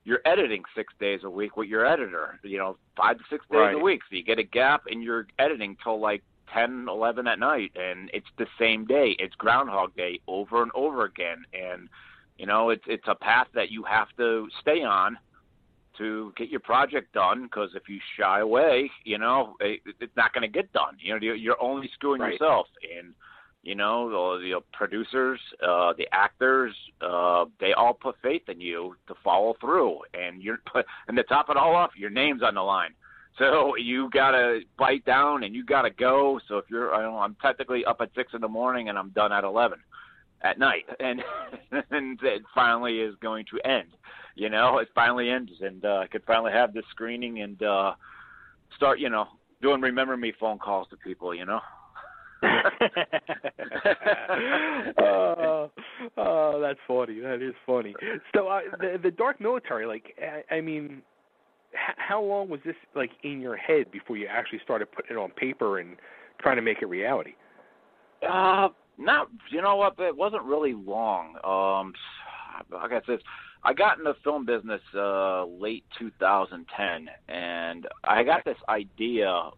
you're 0.02 0.20
editing 0.26 0.64
six 0.76 0.92
days 0.98 1.20
a 1.22 1.30
week 1.30 1.56
with 1.56 1.68
your 1.68 1.86
editor 1.86 2.40
you 2.42 2.58
know 2.58 2.76
five 2.96 3.16
to 3.16 3.24
six 3.30 3.44
days 3.50 3.58
Right. 3.58 3.74
a 3.74 3.78
week 3.78 4.00
so 4.10 4.16
you 4.16 4.24
get 4.24 4.40
a 4.40 4.42
gap 4.42 4.82
and 4.90 5.02
you're 5.04 5.28
editing 5.38 5.76
till 5.82 6.00
like 6.00 6.22
ten 6.54 6.86
eleven 6.88 7.26
at 7.26 7.38
night 7.38 7.72
and 7.74 8.10
it's 8.14 8.26
the 8.38 8.46
same 8.58 8.86
day 8.86 9.16
it's 9.18 9.34
groundhog 9.34 9.94
day 9.96 10.20
over 10.28 10.62
and 10.62 10.70
over 10.74 11.04
again 11.04 11.44
and 11.52 11.88
you 12.38 12.46
know 12.46 12.70
it's 12.70 12.84
it's 12.86 13.08
a 13.08 13.14
path 13.14 13.48
that 13.54 13.70
you 13.70 13.82
have 13.82 14.08
to 14.16 14.48
stay 14.60 14.82
on 14.82 15.18
to 15.98 16.32
get 16.36 16.48
your 16.48 16.60
project 16.60 17.12
done 17.12 17.44
because 17.44 17.70
if 17.76 17.88
you 17.88 18.00
shy 18.18 18.40
away, 18.40 18.90
you 19.04 19.16
know, 19.16 19.54
it, 19.60 19.80
it's 20.00 20.16
not 20.16 20.32
going 20.32 20.42
to 20.42 20.48
get 20.48 20.72
done. 20.72 20.96
You 20.98 21.12
know, 21.14 21.20
you're- 21.20 21.38
you're 21.38 21.62
only 21.62 21.88
screwing 21.94 22.20
Right. 22.20 22.32
yourself. 22.32 22.66
And 22.98 23.14
you 23.62 23.74
know, 23.74 24.10
the, 24.10 24.42
the 24.42 24.60
producers, 24.74 25.40
uh, 25.62 25.94
the 25.96 26.06
actors, 26.12 26.74
uh, 27.00 27.46
they 27.60 27.72
all 27.72 27.94
put 27.94 28.14
faith 28.20 28.46
in 28.48 28.60
you 28.60 28.94
to 29.06 29.14
follow 29.24 29.54
through. 29.58 30.00
And 30.12 30.42
you're 30.42 30.58
and 31.08 31.16
to 31.16 31.22
top 31.22 31.48
it 31.48 31.56
all 31.56 31.74
off, 31.74 31.92
your 31.96 32.10
name's 32.10 32.42
on 32.42 32.54
the 32.54 32.60
line. 32.62 32.92
So 33.38 33.74
you 33.76 34.10
gotta 34.10 34.60
bite 34.78 35.04
down 35.04 35.42
and 35.42 35.54
you 35.54 35.64
gotta 35.64 35.90
go. 35.90 36.40
So 36.48 36.58
if 36.58 36.66
you're, 36.70 36.94
I 36.94 37.02
don't 37.02 37.12
know, 37.12 37.18
I'm 37.18 37.36
technically 37.42 37.84
up 37.84 37.96
at 38.00 38.10
six 38.14 38.32
in 38.32 38.40
the 38.40 38.48
morning 38.48 38.88
and 38.88 38.98
I'm 38.98 39.10
done 39.10 39.32
at 39.32 39.44
eleven 39.44 39.78
at 40.44 40.58
night, 40.58 40.84
and 41.00 41.20
and 41.90 42.18
it 42.22 42.42
finally 42.54 43.00
is 43.00 43.14
going 43.20 43.46
to 43.50 43.58
end. 43.68 43.88
You 44.36 44.50
know, 44.50 44.78
it 44.78 44.88
finally 44.94 45.30
ends, 45.30 45.52
and 45.60 45.84
uh, 45.84 45.98
I 45.98 46.06
could 46.06 46.22
finally 46.26 46.52
have 46.52 46.72
this 46.74 46.84
screening 46.90 47.42
and 47.42 47.62
uh, 47.62 47.92
start, 48.76 48.98
you 48.98 49.08
know, 49.08 49.28
doing 49.62 49.80
remember 49.80 50.16
me 50.16 50.32
phone 50.38 50.58
calls 50.58 50.88
to 50.90 50.96
people. 50.96 51.34
You 51.34 51.46
know. 51.46 51.60
oh, 54.98 55.70
oh, 56.18 56.60
that's 56.60 56.80
funny. 56.86 57.20
That 57.20 57.40
is 57.40 57.54
funny. 57.64 57.94
So 58.34 58.48
uh, 58.48 58.60
the 58.78 58.98
the 59.02 59.10
dark 59.10 59.40
military, 59.40 59.86
like, 59.86 60.14
I, 60.20 60.56
I 60.56 60.60
mean, 60.60 61.00
how 61.74 62.22
long 62.22 62.48
was 62.48 62.60
this 62.64 62.76
like 62.94 63.10
in 63.22 63.40
your 63.40 63.56
head 63.56 63.90
before 63.90 64.16
you 64.16 64.26
actually 64.26 64.60
started 64.62 64.90
putting 64.92 65.16
it 65.16 65.20
on 65.20 65.30
paper 65.30 65.78
and 65.78 65.96
trying 66.40 66.56
to 66.56 66.62
make 66.62 66.82
it 66.82 66.86
reality? 66.86 67.34
Uh, 68.28 68.68
not. 68.98 69.28
You 69.50 69.62
know 69.62 69.76
what? 69.76 69.94
It 69.98 70.16
wasn't 70.16 70.42
really 70.44 70.72
long. 70.72 71.36
Um, 71.44 71.92
like 72.72 72.92
I 72.92 73.00
said, 73.06 73.18
I 73.62 73.72
got 73.72 73.98
in 73.98 74.04
the 74.04 74.14
film 74.22 74.46
business 74.46 74.80
uh 74.94 75.44
late 75.46 75.84
2010, 75.98 77.08
and 77.28 77.86
I 78.04 78.22
got 78.22 78.44
this 78.44 78.56
idea 78.68 79.50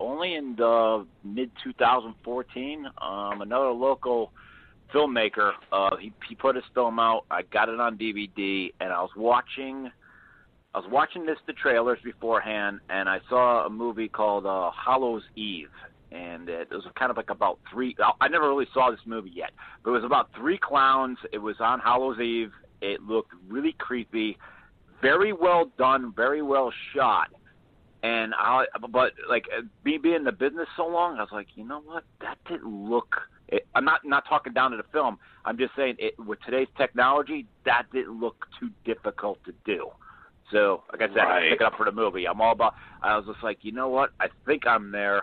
only 0.00 0.34
in 0.34 0.56
the 0.56 1.06
mid 1.24 1.50
2014. 1.62 2.86
Um, 3.00 3.42
another 3.42 3.70
local 3.70 4.32
filmmaker, 4.92 5.52
uh, 5.72 5.96
he 5.96 6.12
he 6.28 6.34
put 6.34 6.56
his 6.56 6.64
film 6.74 6.98
out. 6.98 7.24
I 7.30 7.42
got 7.42 7.68
it 7.68 7.78
on 7.78 7.96
DVD, 7.96 8.72
and 8.80 8.92
I 8.92 9.00
was 9.00 9.10
watching. 9.16 9.90
I 10.72 10.78
was 10.78 10.88
watching 10.90 11.26
this 11.26 11.38
the 11.46 11.52
trailers 11.52 11.98
beforehand, 12.04 12.80
and 12.88 13.08
I 13.08 13.18
saw 13.28 13.66
a 13.66 13.70
movie 13.70 14.08
called 14.08 14.46
uh, 14.46 14.70
Hollow's 14.70 15.24
Eve, 15.34 15.70
and 16.12 16.48
it 16.48 16.70
was 16.70 16.84
kind 16.96 17.10
of 17.10 17.16
like 17.16 17.30
about 17.30 17.58
three. 17.72 17.96
I 18.20 18.28
never 18.28 18.48
really 18.48 18.68
saw 18.72 18.90
this 18.90 19.00
movie 19.04 19.32
yet, 19.34 19.50
but 19.82 19.90
it 19.90 19.94
was 19.94 20.04
about 20.04 20.30
three 20.36 20.58
clowns. 20.58 21.18
It 21.32 21.38
was 21.38 21.56
on 21.58 21.80
Hollow's 21.80 22.20
Eve. 22.20 22.52
It 22.80 23.02
looked 23.02 23.32
really 23.48 23.74
creepy, 23.78 24.38
very 25.02 25.32
well 25.32 25.72
done, 25.76 26.12
very 26.14 26.40
well 26.40 26.72
shot. 26.94 27.28
And 28.02 28.32
I, 28.34 28.64
but 28.90 29.12
like 29.28 29.46
me 29.84 29.98
being 29.98 30.14
in 30.14 30.24
the 30.24 30.32
business 30.32 30.68
so 30.76 30.86
long, 30.86 31.18
I 31.18 31.22
was 31.22 31.30
like, 31.32 31.48
you 31.56 31.64
know 31.64 31.80
what? 31.80 32.04
That 32.20 32.38
didn't 32.48 32.88
look. 32.88 33.16
It, 33.48 33.66
I'm 33.74 33.84
not 33.84 34.04
not 34.04 34.24
talking 34.28 34.52
down 34.52 34.70
to 34.70 34.76
the 34.76 34.84
film. 34.92 35.18
I'm 35.44 35.58
just 35.58 35.74
saying 35.76 35.96
it 35.98 36.14
with 36.18 36.38
today's 36.42 36.68
technology, 36.78 37.46
that 37.66 37.86
didn't 37.92 38.20
look 38.20 38.46
too 38.60 38.70
difficult 38.84 39.38
to 39.44 39.52
do. 39.64 39.90
So, 40.52 40.82
like 40.92 41.02
I 41.02 41.08
said, 41.08 41.18
I 41.18 41.24
Right. 41.24 41.50
pick 41.50 41.60
it 41.60 41.66
up 41.66 41.76
for 41.76 41.84
the 41.84 41.92
movie. 41.92 42.26
I'm 42.26 42.40
all 42.40 42.52
about. 42.52 42.74
I 43.02 43.16
was 43.16 43.26
just 43.26 43.42
like, 43.42 43.58
you 43.62 43.72
know 43.72 43.88
what? 43.88 44.10
I 44.20 44.28
think 44.46 44.66
I'm 44.66 44.90
there, 44.90 45.22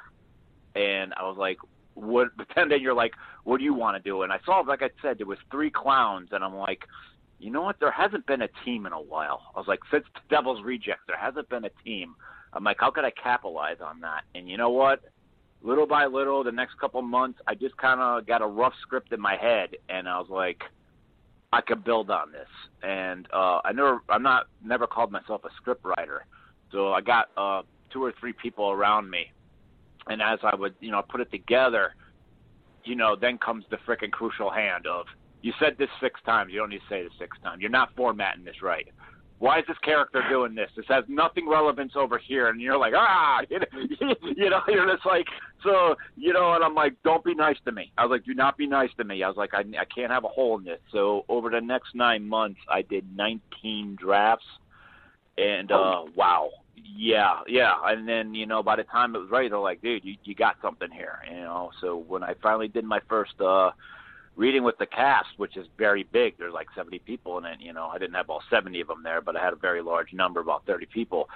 and 0.76 1.14
I 1.18 1.24
was 1.24 1.38
like, 1.38 1.58
what? 1.94 2.30
But 2.38 2.48
then, 2.56 2.70
then 2.70 2.82
you're 2.82 2.94
like, 2.94 3.14
what 3.44 3.58
do 3.58 3.64
you 3.64 3.74
want 3.74 4.02
to 4.02 4.10
do? 4.10 4.22
And 4.24 4.32
I 4.32 4.40
saw, 4.46 4.60
like 4.60 4.82
I 4.82 4.90
said, 5.02 5.18
there 5.18 5.26
was 5.28 5.40
three 5.52 5.72
clowns, 5.72 6.30
and 6.32 6.44
I'm 6.44 6.56
like, 6.56 6.80
you 7.40 7.52
know 7.52 7.62
what? 7.62 7.78
There 7.80 7.92
hasn't 7.92 8.26
been 8.26 8.42
a 8.44 8.50
team 8.66 8.86
in 8.86 8.94
a 8.94 9.02
while. 9.02 9.42
I 9.56 9.60
was 9.60 9.68
like, 9.68 9.80
since 9.92 10.06
the 10.16 10.22
Devil's 10.36 10.64
Rejects, 10.64 11.04
there 11.08 11.18
hasn't 11.18 11.50
been 11.50 11.66
a 11.66 11.72
team. 11.84 12.16
I'm 12.54 12.64
like, 12.64 12.78
how 12.80 12.92
could 12.92 13.06
I 13.06 13.12
capitalize 13.12 13.78
on 13.84 14.00
that? 14.02 14.22
And 14.34 14.50
you 14.50 14.58
know 14.58 14.70
what? 14.70 15.02
Little 15.62 15.88
by 15.88 16.06
little, 16.06 16.44
the 16.44 16.52
next 16.52 16.78
couple 16.80 17.02
months, 17.02 17.40
I 17.48 17.56
just 17.56 17.76
kind 17.78 18.00
of 18.00 18.26
got 18.26 18.42
a 18.42 18.48
rough 18.48 18.74
script 18.82 19.12
in 19.12 19.20
my 19.20 19.36
head, 19.36 19.72
and 19.90 20.08
I 20.08 20.18
was 20.20 20.30
like, 20.30 20.62
I 21.54 21.62
could 21.62 21.84
build 21.84 22.10
on 22.10 22.32
this. 22.32 22.48
And 22.84 23.28
uh, 23.34 23.60
I 23.64 23.72
never, 23.74 24.02
I'm 24.10 24.24
not, 24.24 24.48
never 24.64 24.88
called 24.88 25.12
myself 25.12 25.42
a 25.46 25.50
script 25.56 25.86
writer, 25.86 26.26
so 26.72 26.94
I 26.94 27.02
got 27.02 27.30
uh, 27.38 27.62
two 27.92 28.04
or 28.04 28.14
three 28.20 28.34
people 28.34 28.70
around 28.72 29.10
me, 29.10 29.32
and 30.08 30.22
as 30.22 30.40
I 30.44 30.56
would, 30.56 30.76
you 30.80 30.92
know, 30.92 31.02
put 31.08 31.22
it 31.22 31.32
together, 31.32 31.96
you 32.84 32.96
know, 32.96 33.16
then 33.16 33.38
comes 33.38 33.66
the 33.70 33.78
frickin' 33.88 34.12
crucial 34.12 34.50
hand 34.50 34.86
of, 34.88 35.06
you 35.42 35.54
said 35.60 35.78
this 35.78 35.90
six 36.02 36.20
times, 36.26 36.52
you 36.52 36.60
don't 36.60 36.70
need 36.70 36.80
to 36.80 36.90
say 36.90 37.04
this 37.04 37.12
six 37.20 37.38
times. 37.44 37.62
You're 37.62 37.70
not 37.70 37.90
formatting 37.96 38.44
this 38.44 38.62
right 38.62 38.88
why 39.40 39.60
is 39.60 39.66
this 39.68 39.78
character 39.84 40.24
doing 40.30 40.56
this? 40.56 40.70
This 40.76 40.86
has 40.90 41.04
nothing 41.08 41.48
relevance 41.48 41.94
over 41.96 42.18
here, 42.18 42.48
and 42.48 42.60
you're 42.60 42.78
like, 42.78 42.94
ah, 42.96 43.42
you 43.50 43.60
know, 44.02 44.16
you 44.36 44.50
know, 44.50 44.62
you're 44.68 44.92
just 44.92 45.06
like, 45.06 45.28
so, 45.64 45.96
you 46.16 46.34
know, 46.34 46.54
and 46.54 46.64
I'm 46.64 46.74
like, 46.74 46.94
don't 47.04 47.24
be 47.24 47.36
nice 47.36 47.58
to 47.66 47.72
me. 47.72 47.92
I 47.98 48.06
was 48.06 48.12
like, 48.12 48.26
do 48.26 48.34
not 48.34 48.58
be 48.58 48.66
nice 48.66 48.90
to 48.98 49.04
me. 49.04 49.22
I 49.22 49.28
was 49.28 49.38
like, 49.38 49.54
I, 49.54 49.60
I 49.60 49.86
can't 49.86 50.12
have 50.12 50.24
a 50.24 50.30
hole 50.30 50.58
in 50.58 50.64
this. 50.64 50.80
So 50.92 51.24
over 51.30 51.50
the 51.50 51.62
next 51.62 51.94
nine 51.94 52.28
months, 52.28 52.60
I 52.68 52.82
did 52.82 53.16
19 53.16 53.98
drafts, 54.00 54.46
and 55.38 55.72
uh, 55.72 56.06
wow, 56.16 56.50
yeah, 56.76 57.42
yeah. 57.48 57.74
And 57.86 58.08
then 58.08 58.34
you 58.34 58.48
know, 58.48 58.64
by 58.64 58.76
the 58.76 58.84
time 58.84 59.16
it 59.16 59.20
was 59.20 59.30
ready, 59.30 59.50
they're 59.50 59.60
like, 59.60 59.82
dude, 59.82 60.04
you 60.04 60.16
you 60.24 60.34
got 60.34 60.56
something 60.64 60.90
here, 60.90 61.20
you 61.30 61.42
know. 61.42 61.70
So 61.80 61.98
when 62.08 62.24
I 62.24 62.34
finally 62.42 62.68
did 62.68 62.86
my 62.86 63.02
first 63.08 63.40
uh 63.40 63.72
reading 64.38 64.64
with 64.64 64.78
the 64.78 64.86
cast, 64.86 65.30
which 65.38 65.58
is 65.58 65.68
very 65.78 66.04
big. 66.04 66.38
There's 66.38 66.54
like 66.54 66.68
70 66.76 67.00
people 67.00 67.38
in 67.40 67.46
it. 67.46 67.60
You 67.60 67.74
know, 67.74 67.88
I 67.88 67.98
didn't 67.98 68.14
have 68.14 68.30
all 68.30 68.42
70 68.50 68.80
of 68.80 68.88
them 68.88 69.04
there, 69.04 69.20
but 69.20 69.36
I 69.36 69.44
had 69.44 69.52
a 69.52 69.58
very 69.58 69.82
large 69.82 70.14
number, 70.14 70.40
about 70.40 70.66
30 70.66 70.86
people. 70.86 71.28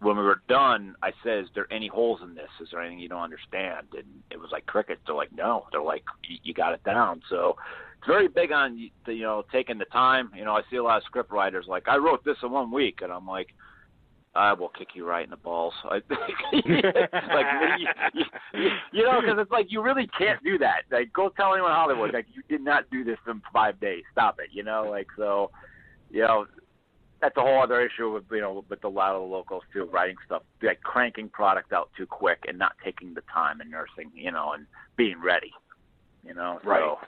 When 0.00 0.16
we 0.16 0.22
were 0.22 0.42
done, 0.48 0.94
I 1.02 1.12
said, 1.22 1.44
"Is 1.44 1.50
there 1.54 1.66
any 1.70 1.88
holes 1.88 2.20
in 2.22 2.34
this? 2.34 2.50
Is 2.60 2.68
there 2.70 2.80
anything 2.80 3.00
you 3.00 3.08
don't 3.08 3.22
understand?" 3.22 3.88
And 3.96 4.04
it 4.30 4.38
was 4.38 4.50
like 4.52 4.66
crickets. 4.66 5.00
They're 5.06 5.14
like, 5.14 5.32
"No." 5.32 5.66
They're 5.72 5.82
like, 5.82 6.04
"You 6.42 6.52
got 6.54 6.74
it 6.74 6.84
down." 6.84 7.22
So 7.28 7.56
it's 7.98 8.06
very 8.06 8.28
big 8.28 8.52
on 8.52 8.78
you 8.78 9.22
know 9.22 9.44
taking 9.50 9.78
the 9.78 9.86
time. 9.86 10.30
You 10.36 10.44
know, 10.44 10.56
I 10.56 10.62
see 10.70 10.76
a 10.76 10.82
lot 10.82 10.98
of 10.98 11.04
script 11.04 11.32
writers 11.32 11.66
like, 11.66 11.88
"I 11.88 11.96
wrote 11.96 12.22
this 12.24 12.36
in 12.42 12.50
one 12.50 12.70
week," 12.70 13.02
and 13.02 13.12
I'm 13.12 13.26
like. 13.26 13.54
I 14.36 14.52
will 14.52 14.68
kick 14.68 14.88
you 14.94 15.06
right 15.06 15.24
in 15.24 15.30
the 15.30 15.36
balls. 15.36 15.74
I 15.84 16.00
think, 16.08 16.20
like 16.52 16.64
you, 17.78 17.86
you, 18.14 18.24
you, 18.54 18.70
you 18.92 19.02
know, 19.04 19.20
because 19.20 19.38
it's 19.38 19.50
like 19.50 19.66
you 19.70 19.80
really 19.82 20.08
can't 20.18 20.42
do 20.42 20.58
that. 20.58 20.82
Like, 20.90 21.12
go 21.12 21.28
tell 21.28 21.52
anyone 21.52 21.70
in 21.70 21.76
Hollywood, 21.76 22.12
like 22.12 22.26
you 22.34 22.42
did 22.48 22.64
not 22.64 22.90
do 22.90 23.04
this 23.04 23.18
in 23.28 23.42
five 23.52 23.80
days. 23.80 24.02
Stop 24.12 24.38
it. 24.40 24.50
You 24.52 24.64
know, 24.64 24.86
like 24.90 25.06
so, 25.16 25.50
you 26.10 26.22
know, 26.22 26.46
that's 27.20 27.36
a 27.36 27.40
whole 27.40 27.62
other 27.62 27.80
issue 27.80 28.12
with 28.12 28.24
you 28.30 28.40
know 28.40 28.64
with 28.68 28.84
a 28.84 28.88
lot 28.88 29.14
of 29.14 29.22
the 29.22 29.26
locals 29.26 29.62
too, 29.72 29.88
writing 29.92 30.16
stuff 30.26 30.42
like 30.62 30.80
cranking 30.82 31.28
product 31.28 31.72
out 31.72 31.90
too 31.96 32.06
quick 32.06 32.40
and 32.48 32.58
not 32.58 32.72
taking 32.84 33.14
the 33.14 33.22
time 33.32 33.60
and 33.60 33.70
nursing, 33.70 34.10
you 34.14 34.32
know, 34.32 34.52
and 34.52 34.66
being 34.96 35.20
ready. 35.22 35.52
You 36.26 36.34
know, 36.34 36.58
so, 36.62 36.68
Right. 36.68 36.98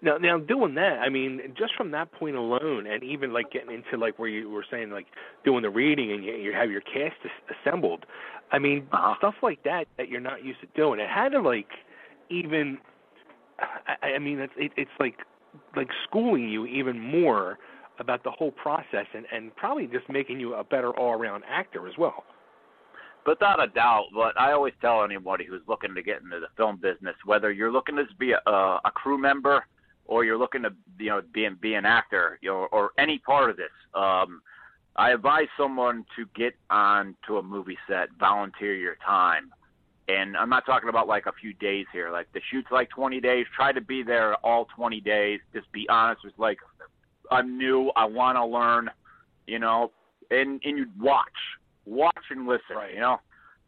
Now, 0.00 0.16
now 0.16 0.38
doing 0.38 0.74
that, 0.76 1.00
I 1.00 1.08
mean, 1.08 1.40
just 1.58 1.74
from 1.76 1.90
that 1.90 2.12
point 2.12 2.36
alone, 2.36 2.86
and 2.86 3.02
even 3.02 3.32
like 3.32 3.50
getting 3.50 3.74
into 3.74 3.96
like 3.96 4.18
where 4.18 4.28
you 4.28 4.48
were 4.48 4.64
saying 4.70 4.90
like 4.90 5.06
doing 5.44 5.62
the 5.62 5.70
reading 5.70 6.12
and 6.12 6.24
you, 6.24 6.34
you 6.34 6.52
have 6.52 6.70
your 6.70 6.82
cast 6.82 7.16
assembled. 7.50 8.06
I 8.52 8.58
mean, 8.58 8.86
Uh-huh. 8.92 9.14
stuff 9.18 9.34
like 9.42 9.62
that 9.64 9.86
that 9.96 10.08
you're 10.08 10.20
not 10.20 10.44
used 10.44 10.60
to 10.60 10.68
doing. 10.76 11.00
It 11.00 11.08
had 11.08 11.30
to 11.30 11.40
like 11.40 11.68
even. 12.30 12.78
I, 14.02 14.12
I 14.14 14.18
mean, 14.20 14.38
it's 14.38 14.52
it, 14.56 14.72
it's 14.76 14.90
like 15.00 15.16
like 15.74 15.88
schooling 16.04 16.48
you 16.48 16.64
even 16.66 17.00
more 17.00 17.58
about 17.98 18.22
the 18.22 18.30
whole 18.30 18.52
process 18.52 19.06
and 19.14 19.26
and 19.32 19.54
probably 19.56 19.88
just 19.88 20.08
making 20.08 20.38
you 20.38 20.54
a 20.54 20.62
better 20.62 20.90
all 20.96 21.14
around 21.14 21.42
actor 21.48 21.88
as 21.88 21.94
well. 21.98 22.24
Without 23.26 23.60
a 23.60 23.66
doubt, 23.66 24.06
but 24.14 24.40
I 24.40 24.52
always 24.52 24.74
tell 24.80 25.02
anybody 25.02 25.44
who's 25.44 25.60
looking 25.66 25.92
to 25.94 26.02
get 26.02 26.22
into 26.22 26.38
the 26.38 26.46
film 26.56 26.76
business, 26.76 27.16
whether 27.24 27.50
you're 27.50 27.72
looking 27.72 27.96
to 27.96 28.04
be 28.18 28.32
a, 28.32 28.50
a 28.50 28.90
crew 28.94 29.18
member 29.18 29.66
or 30.08 30.24
you're 30.24 30.38
looking 30.38 30.62
to 30.62 30.70
you 30.98 31.10
know 31.10 31.22
be, 31.32 31.48
be 31.60 31.74
an 31.74 31.86
actor, 31.86 32.38
you 32.42 32.50
know, 32.50 32.66
or 32.72 32.90
any 32.98 33.18
part 33.18 33.50
of 33.50 33.56
this, 33.56 33.70
um, 33.94 34.42
I 34.96 35.12
advise 35.12 35.46
someone 35.56 36.04
to 36.16 36.26
get 36.34 36.54
on 36.70 37.14
to 37.28 37.38
a 37.38 37.42
movie 37.42 37.78
set, 37.88 38.08
volunteer 38.18 38.74
your 38.74 38.96
time, 39.06 39.52
and 40.08 40.36
I'm 40.36 40.48
not 40.50 40.66
talking 40.66 40.88
about 40.88 41.06
like 41.06 41.26
a 41.26 41.32
few 41.32 41.52
days 41.54 41.86
here. 41.92 42.10
Like 42.10 42.26
the 42.32 42.40
shoot's 42.50 42.70
like 42.72 42.88
20 42.90 43.20
days. 43.20 43.46
Try 43.54 43.72
to 43.72 43.80
be 43.80 44.02
there 44.02 44.34
all 44.44 44.66
20 44.74 45.00
days. 45.02 45.40
Just 45.54 45.70
be 45.70 45.86
honest 45.88 46.24
with 46.24 46.32
like, 46.38 46.58
I'm 47.30 47.56
new. 47.56 47.92
I 47.94 48.06
want 48.06 48.36
to 48.36 48.44
learn, 48.44 48.90
you 49.46 49.58
know, 49.58 49.92
and 50.30 50.60
and 50.64 50.78
you 50.78 50.86
watch, 50.98 51.28
watch 51.84 52.24
and 52.30 52.46
listen. 52.46 52.76
Right. 52.76 52.94
You 52.94 53.00
know, 53.00 53.18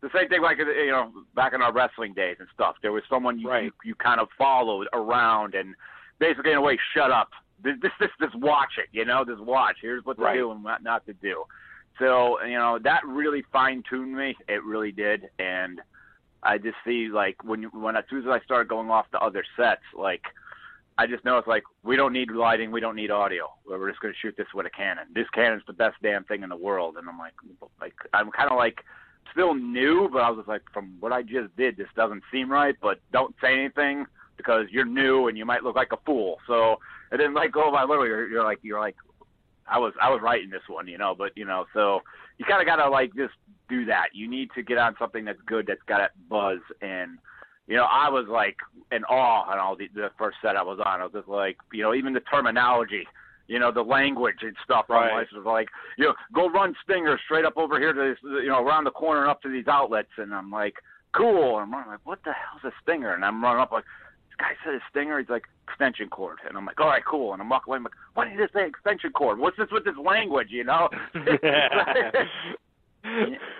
the 0.00 0.09
same 0.16 0.29
thing 0.29 0.40
like 0.42 0.59
you 0.59 0.90
know 0.90 1.12
back 1.37 1.53
in 1.53 1.61
our 1.61 1.72
wrestling 1.72 2.14
days 2.14 2.37
and 2.40 2.48
stuff. 2.55 2.76
There 2.83 2.92
was 2.92 3.03
someone 3.09 3.38
you 3.38 3.48
Right. 3.48 3.64
you, 3.64 3.72
you 3.85 3.94
kind 3.94 4.20
of 4.20 4.29
followed 4.38 4.88
around 4.94 5.55
and 5.55 5.74
basically 6.20 6.52
in 6.52 6.59
a 6.59 6.62
way 6.62 6.78
shut 6.94 7.11
up. 7.11 7.30
This 7.62 7.74
this 7.83 7.92
this 7.98 8.11
just 8.20 8.37
watch 8.37 8.78
it. 8.78 8.87
You 8.92 9.04
know, 9.04 9.24
just 9.24 9.40
watch. 9.40 9.76
Here's 9.83 10.04
what 10.04 10.16
to 10.18 10.22
Right. 10.22 10.37
do 10.37 10.52
and 10.52 10.62
what 10.62 10.83
not 10.83 11.04
to 11.06 11.12
do. 11.14 11.44
So 11.98 12.40
you 12.44 12.56
know 12.56 12.78
that 12.85 13.00
really 13.04 13.42
fine 13.52 13.83
tuned 13.88 14.14
me. 14.14 14.37
It 14.48 14.62
really 14.64 14.92
did, 14.92 15.28
and 15.38 15.80
I 16.42 16.59
just 16.59 16.76
see 16.85 17.09
like 17.09 17.42
when 17.44 17.62
you, 17.62 17.68
when 17.70 17.96
as 17.96 18.04
soon 18.09 18.22
as 18.22 18.28
I 18.28 18.40
started 18.44 18.68
going 18.68 18.90
off 18.90 19.11
to 19.11 19.18
other 19.18 19.44
sets, 19.56 19.83
like 19.98 20.22
I 20.96 21.06
just 21.06 21.24
know 21.24 21.37
it's 21.38 21.48
like 21.48 21.64
we 21.83 21.96
don't 21.96 22.12
need 22.12 22.30
lighting, 22.30 22.70
we 22.70 22.80
don't 22.80 22.96
need 22.96 23.11
audio. 23.11 23.50
We're 23.66 23.90
just 23.90 24.00
going 24.00 24.14
to 24.14 24.18
shoot 24.20 24.35
this 24.37 24.46
with 24.54 24.66
a 24.66 24.70
Canon. 24.70 25.06
This 25.14 25.28
Canon's 25.35 25.62
the 25.66 25.72
best 25.72 25.96
damn 26.02 26.24
thing 26.24 26.42
in 26.42 26.48
the 26.48 26.56
world, 26.56 26.96
and 26.96 27.09
I'm 27.09 27.18
like, 27.18 27.35
like 27.80 27.94
I'm 28.14 28.30
kind 28.30 28.50
of 28.50 28.56
like 28.56 28.85
still 29.33 29.54
new, 29.54 30.09
but 30.12 30.22
I 30.22 30.30
was 30.30 30.38
just 30.38 30.48
like, 30.48 30.62
from 30.72 30.96
what 31.00 31.12
I 31.12 31.22
just 31.22 31.54
did, 31.56 31.76
this 31.76 31.88
doesn't 31.94 32.22
seem 32.33 32.50
right. 32.50 32.74
But 32.80 33.00
don't 33.12 33.35
say 33.42 33.52
anything 33.52 34.06
because 34.42 34.66
you're 34.70 34.85
new 34.85 35.29
and 35.29 35.37
you 35.37 35.44
might 35.44 35.62
look 35.62 35.76
like 35.76 35.92
a 35.92 35.98
fool. 36.05 36.38
So 36.46 36.76
and 37.11 37.20
then 37.20 37.35
like 37.35 37.53
go 37.53 37.70
by 37.72 37.83
literally, 37.83 38.09
you're, 38.09 38.29
you're 38.29 38.44
like 38.44 38.59
you're 38.62 38.81
like 38.81 38.96
I 39.70 39.79
was 39.79 39.92
I 40.00 40.11
was 40.11 40.20
writing 40.22 40.50
this 40.50 40.62
one, 40.68 40.88
you 40.88 40.98
know, 40.98 41.14
but 41.16 41.33
you 41.37 41.44
know, 41.44 41.64
so 41.72 42.00
you 42.38 42.44
kind 42.44 42.61
of 42.61 42.66
got 42.66 42.83
to 42.83 42.90
like 42.90 43.14
just 43.14 43.35
do 43.68 43.85
that. 43.87 44.09
You 44.12 44.29
need 44.29 44.48
to 44.57 44.62
get 44.62 44.79
on 44.79 44.96
something 44.98 45.24
that's 45.24 45.40
good, 45.46 45.66
that's 45.66 45.83
got 45.87 45.98
that 45.98 46.12
buzz, 46.29 46.59
and 46.81 47.18
you 47.68 47.76
know, 47.76 47.85
I 47.85 48.09
was 48.09 48.26
like 48.29 48.57
in 48.90 49.05
awe 49.05 49.48
on 49.50 49.59
all 49.59 49.76
the, 49.76 49.88
the 49.94 50.11
first 50.18 50.38
set 50.42 50.57
I 50.57 50.62
was 50.62 50.81
on. 50.85 51.00
I 51.00 51.05
was 51.05 51.12
just 51.12 51.29
like, 51.29 51.57
you 51.72 51.83
know, 51.83 51.94
even 51.94 52.12
the 52.12 52.20
terminology, 52.20 53.07
you 53.46 53.61
know, 53.61 53.70
the 53.70 53.83
language 53.83 54.42
and 54.42 54.57
stuff. 54.64 54.87
Right. 54.88 55.12
I 55.12 55.37
was 55.37 55.46
like, 55.46 55.68
you 55.96 56.07
know, 56.07 56.14
go 56.35 56.48
run 56.48 56.74
Stinger 56.83 57.18
straight 57.24 57.44
up 57.44 57.57
over 57.57 57.79
here 57.79 57.92
to 57.92 58.00
this, 58.00 58.18
you 58.22 58.48
know, 58.48 58.64
around 58.64 58.85
the 58.85 58.90
corner 58.90 59.22
and 59.22 59.31
up 59.31 59.40
to 59.42 59.48
these 59.48 59.68
outlets, 59.68 60.11
and 60.18 60.35
I'm 60.35 60.50
like, 60.50 60.74
cool. 61.12 61.59
And 61.59 61.62
I'm 61.62 61.72
running 61.72 61.90
like, 61.92 62.05
what 62.05 62.18
the 62.24 62.33
hell's 62.33 62.64
a 62.64 62.74
Stinger? 62.83 63.14
And 63.14 63.24
I'm 63.24 63.42
running 63.42 63.62
up 63.62 63.72
like. 63.72 63.85
Guy 64.40 64.57
said 64.64 64.74
a 64.74 64.81
stinger. 64.90 65.20
He's 65.20 65.29
like 65.29 65.44
extension 65.68 66.09
cord, 66.09 66.38
and 66.48 66.57
I'm 66.57 66.64
like, 66.64 66.81
all 66.81 66.88
right, 66.88 67.05
cool. 67.05 67.33
And 67.33 67.42
I'm 67.42 67.48
walking 67.48 67.70
away. 67.70 67.76
I'm 67.76 67.85
like, 67.85 67.92
why 68.14 68.24
did 68.24 68.33
he 68.33 68.46
say 68.55 68.66
extension 68.66 69.12
cord? 69.12 69.38
What's 69.38 69.59
this 69.59 69.68
with 69.70 69.85
this 69.85 69.94
language? 70.03 70.48
You 70.50 70.64
know? 70.64 70.88
yeah, 71.14 72.48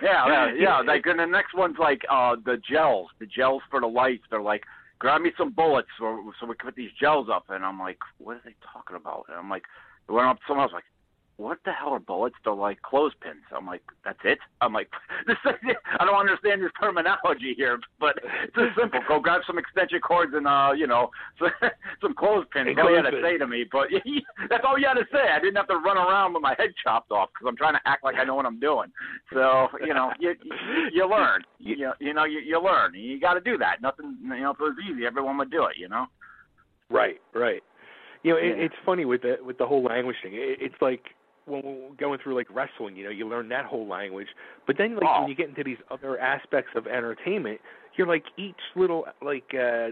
yeah, 0.03 0.51
yeah. 0.57 0.81
Like, 0.81 1.05
and 1.05 1.19
the 1.19 1.25
next 1.25 1.53
one's 1.55 1.77
like 1.79 2.01
uh 2.09 2.35
the 2.43 2.57
gels, 2.69 3.09
the 3.19 3.27
gels 3.27 3.61
for 3.69 3.79
the 3.79 3.87
lights. 3.87 4.23
They're 4.29 4.41
like, 4.41 4.63
grab 4.99 5.21
me 5.21 5.31
some 5.37 5.51
bullets 5.51 5.89
so, 5.99 6.31
so 6.39 6.45
we 6.45 6.55
can 6.55 6.67
put 6.67 6.75
these 6.75 6.91
gels 6.99 7.27
up. 7.31 7.45
And 7.49 7.63
I'm 7.63 7.79
like, 7.79 7.99
what 8.17 8.37
are 8.37 8.41
they 8.43 8.55
talking 8.73 8.95
about? 8.95 9.25
And 9.29 9.37
I'm 9.37 9.49
like, 9.49 9.63
went 10.07 10.27
up 10.27 10.37
to 10.37 10.43
someone 10.47 10.65
else 10.65 10.73
like, 10.73 10.83
what 11.41 11.57
the 11.65 11.71
hell 11.71 11.89
are 11.89 11.99
bullets? 11.99 12.35
They're 12.43 12.53
like 12.53 12.81
clothespins. 12.81 13.41
I'm 13.55 13.65
like, 13.65 13.81
that's 14.05 14.19
it. 14.23 14.37
I'm 14.61 14.73
like, 14.73 14.89
this. 15.27 15.37
I 15.99 16.05
don't 16.05 16.19
understand 16.19 16.61
your 16.61 16.71
terminology 16.79 17.53
here, 17.57 17.79
but 17.99 18.17
it's 18.43 18.55
just 18.55 18.79
simple. 18.79 18.99
Go 19.07 19.19
grab 19.19 19.41
some 19.47 19.57
extension 19.57 19.99
cords 19.99 20.33
and 20.35 20.47
uh, 20.47 20.71
you 20.75 20.87
know, 20.87 21.09
some 22.01 22.13
clothespins. 22.13 22.75
That's 22.75 22.85
all 22.85 22.91
you 22.91 23.03
had 23.03 23.09
to 23.09 23.21
say 23.21 23.37
to 23.37 23.47
me, 23.47 23.65
but 23.71 23.87
that's 24.49 24.63
all 24.67 24.77
you 24.77 24.87
had 24.87 24.95
to 24.95 25.07
say. 25.11 25.31
I 25.33 25.39
didn't 25.39 25.57
have 25.57 25.67
to 25.69 25.77
run 25.77 25.97
around 25.97 26.33
with 26.33 26.43
my 26.43 26.55
head 26.57 26.69
chopped 26.83 27.11
off 27.11 27.29
because 27.33 27.49
I'm 27.49 27.57
trying 27.57 27.73
to 27.73 27.81
act 27.85 28.03
like 28.03 28.15
I 28.15 28.23
know 28.23 28.35
what 28.35 28.45
I'm 28.45 28.59
doing. 28.59 28.91
So 29.33 29.67
you 29.85 29.93
know, 29.93 30.11
you 30.19 30.35
you, 30.43 30.53
you 30.93 31.09
learn. 31.09 31.41
You, 31.59 31.93
you 31.99 32.13
know, 32.13 32.25
you, 32.25 32.39
you 32.39 32.61
learn. 32.61 32.93
You 32.93 33.19
got 33.19 33.33
to 33.33 33.41
do 33.41 33.57
that. 33.57 33.81
Nothing. 33.81 34.17
You 34.21 34.41
know, 34.41 34.51
if 34.51 34.59
it 34.59 34.63
was 34.63 34.77
easy, 34.89 35.05
everyone 35.05 35.37
would 35.37 35.51
do 35.51 35.65
it. 35.65 35.77
You 35.77 35.89
know. 35.89 36.05
Right, 36.89 37.21
right. 37.33 37.63
You 38.23 38.33
know, 38.33 38.37
it, 38.37 38.59
it's 38.59 38.75
funny 38.85 39.05
with 39.05 39.23
the 39.23 39.37
with 39.43 39.57
the 39.57 39.65
whole 39.65 39.83
language 39.83 40.17
thing. 40.21 40.33
It, 40.33 40.59
it's 40.61 40.81
like 40.81 41.01
when 41.51 41.61
we're 41.63 41.95
going 41.97 42.19
through 42.23 42.35
like 42.35 42.47
wrestling, 42.49 42.95
you 42.95 43.03
know, 43.03 43.09
you 43.11 43.27
learn 43.27 43.49
that 43.49 43.65
whole 43.65 43.87
language, 43.87 44.27
but 44.65 44.77
then 44.77 44.95
like 44.95 45.03
Oh. 45.05 45.21
when 45.21 45.29
you 45.29 45.35
get 45.35 45.49
into 45.49 45.63
these 45.63 45.77
other 45.91 46.17
aspects 46.19 46.71
of 46.75 46.87
entertainment, 46.87 47.59
you're 47.95 48.07
like 48.07 48.23
each 48.37 48.55
little 48.75 49.05
like 49.21 49.53
uh 49.53 49.89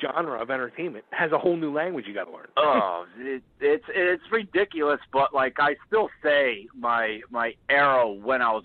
genre 0.00 0.40
of 0.40 0.50
entertainment 0.50 1.04
has 1.10 1.32
a 1.32 1.38
whole 1.38 1.56
new 1.56 1.72
language 1.74 2.04
you 2.06 2.14
got 2.14 2.24
to 2.24 2.30
learn. 2.32 2.46
oh, 2.56 3.04
it, 3.18 3.42
it's 3.60 3.84
it's 3.88 4.22
ridiculous, 4.30 5.00
but 5.12 5.34
like 5.34 5.56
I 5.58 5.74
still 5.88 6.08
say 6.22 6.66
my 6.78 7.20
my 7.30 7.54
era 7.68 8.08
when 8.08 8.40
I 8.40 8.52
was 8.52 8.64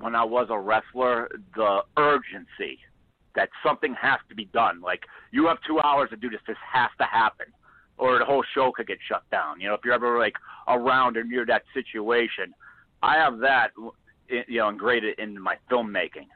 when 0.00 0.14
I 0.16 0.24
was 0.24 0.48
a 0.50 0.58
wrestler, 0.58 1.28
the 1.54 1.82
urgency 1.96 2.78
that 3.36 3.48
something 3.64 3.94
has 4.00 4.18
to 4.28 4.34
be 4.34 4.46
done. 4.46 4.80
Like 4.80 5.02
you 5.30 5.46
have 5.46 5.58
two 5.66 5.78
hours 5.80 6.10
to 6.10 6.16
do 6.16 6.28
this. 6.28 6.40
This 6.46 6.56
has 6.72 6.90
to 6.98 7.04
happen, 7.04 7.46
or 7.98 8.18
the 8.18 8.24
whole 8.24 8.44
show 8.54 8.72
could 8.72 8.86
get 8.86 8.98
shut 9.08 9.22
down. 9.30 9.60
You 9.60 9.68
know, 9.68 9.74
if 9.74 9.80
you're 9.84 9.94
ever 9.94 10.18
like 10.18 10.34
around 10.68 11.16
or 11.16 11.24
near 11.24 11.46
that 11.46 11.62
situation, 11.72 12.54
I 13.02 13.16
have 13.16 13.38
that 13.38 13.68
you 14.28 14.58
know 14.58 14.68
ingrained 14.68 15.04
in 15.18 15.40
my 15.40 15.56
filmmaking, 15.70 16.28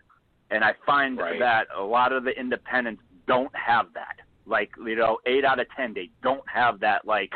and 0.51 0.65
I 0.65 0.75
find 0.87 1.19
Right. 1.19 1.39
that 1.39 1.67
a 1.77 1.83
lot 1.83 2.13
of 2.13 2.25
the 2.25 2.39
independents 2.39 3.03
don't 3.27 3.55
have 3.55 3.87
that. 3.95 4.17
Like 4.47 4.71
you 4.85 4.97
know, 4.97 5.19
eight 5.27 5.45
out 5.45 5.59
of 5.61 5.67
ten, 5.77 5.95
they 5.95 6.11
don't 6.23 6.49
have 6.49 6.81
that. 6.81 7.07
Like, 7.07 7.33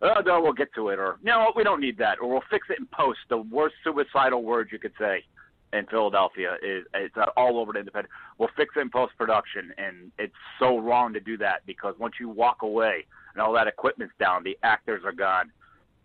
oh 0.00 0.20
no, 0.24 0.40
we'll 0.40 0.52
get 0.52 0.72
to 0.74 0.88
it, 0.90 0.98
or 0.98 1.18
no, 1.22 1.52
we 1.56 1.64
don't 1.64 1.80
need 1.80 1.98
that, 1.98 2.18
or 2.20 2.28
we'll 2.28 2.44
fix 2.50 2.68
it 2.70 2.78
in 2.78 2.86
post. 2.92 3.18
The 3.28 3.38
worst 3.38 3.74
suicidal 3.82 4.42
words 4.42 4.70
you 4.72 4.78
could 4.78 4.92
say 4.98 5.24
in 5.72 5.86
Philadelphia 5.86 6.56
is 6.62 6.84
it's 6.94 7.14
all 7.36 7.58
over 7.58 7.72
the 7.72 7.80
independent. 7.80 8.12
We'll 8.38 8.50
fix 8.56 8.74
it 8.76 8.80
in 8.80 8.90
post 8.90 9.12
production, 9.16 9.72
and 9.78 10.12
it's 10.18 10.34
so 10.58 10.78
wrong 10.78 11.12
to 11.14 11.20
do 11.20 11.36
that 11.38 11.64
because 11.66 11.94
once 11.98 12.14
you 12.20 12.28
walk 12.28 12.62
away 12.62 13.06
and 13.34 13.42
all 13.42 13.52
that 13.54 13.66
equipment's 13.66 14.14
down, 14.18 14.44
the 14.44 14.58
actors 14.62 15.02
are 15.04 15.12
gone. 15.12 15.50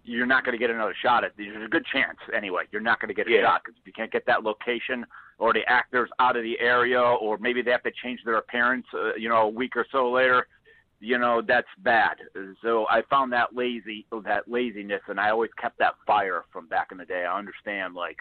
You're 0.03 0.25
not 0.25 0.45
going 0.45 0.53
to 0.53 0.57
get 0.57 0.69
another 0.69 0.95
shot 1.01 1.25
at. 1.25 1.33
There's 1.35 1.65
a 1.65 1.67
good 1.67 1.85
chance 1.91 2.17
anyway. 2.33 2.63
You're 2.71 2.81
not 2.81 3.01
going 3.01 3.09
to 3.09 3.13
get 3.13 3.27
a 3.27 3.31
Yeah. 3.31 3.41
shot 3.41 3.63
because 3.65 3.77
if 3.79 3.85
you 3.85 3.91
can't 3.91 4.11
get 4.11 4.25
that 4.27 4.41
location 4.43 5.05
or 5.37 5.51
the 5.51 5.67
actors 5.67 6.09
out 6.19 6.37
of 6.37 6.43
the 6.43 6.57
area, 6.61 7.01
or 7.01 7.37
maybe 7.37 7.61
they 7.61 7.71
have 7.71 7.83
to 7.83 7.91
change 7.91 8.23
their 8.23 8.37
appearance, 8.37 8.85
uh, 8.93 9.13
you 9.15 9.27
know, 9.27 9.41
a 9.41 9.49
week 9.49 9.75
or 9.75 9.85
so 9.91 10.09
later, 10.09 10.47
you 10.99 11.17
know, 11.17 11.41
that's 11.45 11.67
bad. 11.79 12.17
So 12.63 12.87
I 12.89 13.01
found 13.09 13.31
that 13.33 13.53
lazy, 13.55 14.07
that 14.23 14.47
laziness, 14.47 15.01
and 15.07 15.19
I 15.19 15.29
always 15.29 15.51
kept 15.61 15.77
that 15.79 15.95
fire 16.07 16.45
from 16.51 16.67
back 16.67 16.87
in 16.91 16.97
the 16.97 17.05
day. 17.05 17.25
I 17.25 17.37
understand 17.37 17.93
like 17.93 18.17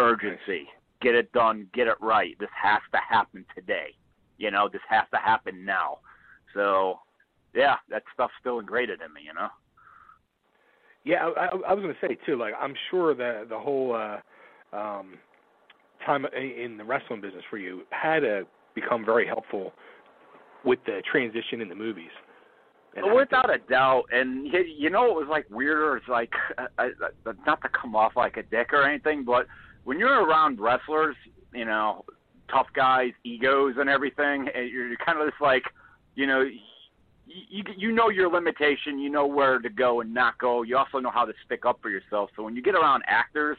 urgency, 0.00 0.66
get 1.00 1.14
it 1.14 1.32
done, 1.32 1.68
get 1.74 1.86
it 1.86 1.96
right. 2.00 2.36
This 2.38 2.50
has 2.60 2.80
to 2.92 2.98
happen 3.08 3.44
today. 3.54 3.94
You 4.38 4.50
know, 4.50 4.68
this 4.72 4.82
has 4.88 5.04
to 5.12 5.18
happen 5.18 5.64
now. 5.64 5.98
So, 6.54 7.00
yeah, 7.54 7.76
that 7.90 8.02
stuff's 8.14 8.34
still 8.40 8.58
ingrained 8.60 8.90
in 8.90 9.12
me. 9.12 9.22
You 9.26 9.34
know. 9.34 9.48
Yeah, 11.04 11.30
I, 11.36 11.46
I, 11.68 11.74
was 11.74 11.82
going 11.82 11.94
to 11.94 12.06
say 12.06 12.18
too. 12.26 12.36
Like, 12.36 12.54
I'm 12.60 12.74
sure 12.90 13.14
that 13.14 13.48
the 13.48 13.58
whole 13.58 13.94
uh, 13.94 14.76
um, 14.76 15.14
time 16.04 16.26
in 16.26 16.76
the 16.76 16.84
wrestling 16.84 17.20
business 17.20 17.42
for 17.48 17.58
you 17.58 17.82
had 17.90 18.20
to 18.20 18.46
become 18.74 19.04
very 19.04 19.26
helpful 19.26 19.72
with 20.64 20.78
the 20.86 21.02
transition 21.10 21.60
in 21.60 21.68
the 21.68 21.74
movies. 21.74 22.10
And 22.96 23.14
Without 23.14 23.54
a 23.54 23.58
doubt, 23.58 24.04
and 24.12 24.46
you, 24.46 24.64
you 24.76 24.90
know, 24.90 25.06
it 25.06 25.14
was 25.14 25.28
like 25.30 25.46
weirder. 25.50 25.96
It's 25.96 26.08
like 26.08 26.32
I, 26.78 26.90
I, 27.26 27.32
not 27.46 27.60
to 27.62 27.68
come 27.68 27.94
off 27.94 28.12
like 28.16 28.36
a 28.36 28.42
dick 28.42 28.72
or 28.72 28.82
anything, 28.82 29.24
but 29.24 29.46
when 29.88 29.98
you're 29.98 30.22
around 30.22 30.60
wrestlers, 30.60 31.16
you 31.54 31.64
know, 31.64 32.04
tough 32.50 32.66
guys, 32.74 33.12
egos, 33.24 33.76
and 33.78 33.88
everything, 33.88 34.46
eh, 34.48 34.60
and 34.60 34.70
you're 34.70 34.94
kind 34.98 35.18
of 35.18 35.26
just 35.26 35.40
like, 35.40 35.62
you 36.14 36.26
know, 36.26 36.42
you, 36.42 36.60
you 37.48 37.64
you 37.74 37.92
know 37.92 38.10
your 38.10 38.30
limitation. 38.30 38.98
You 38.98 39.08
know 39.08 39.26
where 39.26 39.58
to 39.58 39.70
go 39.70 40.02
and 40.02 40.12
not 40.12 40.36
go. 40.36 40.60
You 40.60 40.76
also 40.76 40.98
know 40.98 41.10
how 41.10 41.24
to 41.24 41.32
stick 41.46 41.64
up 41.64 41.78
for 41.80 41.88
yourself. 41.88 42.28
So 42.36 42.42
when 42.42 42.54
you 42.54 42.60
get 42.60 42.74
around 42.74 43.02
actors 43.06 43.56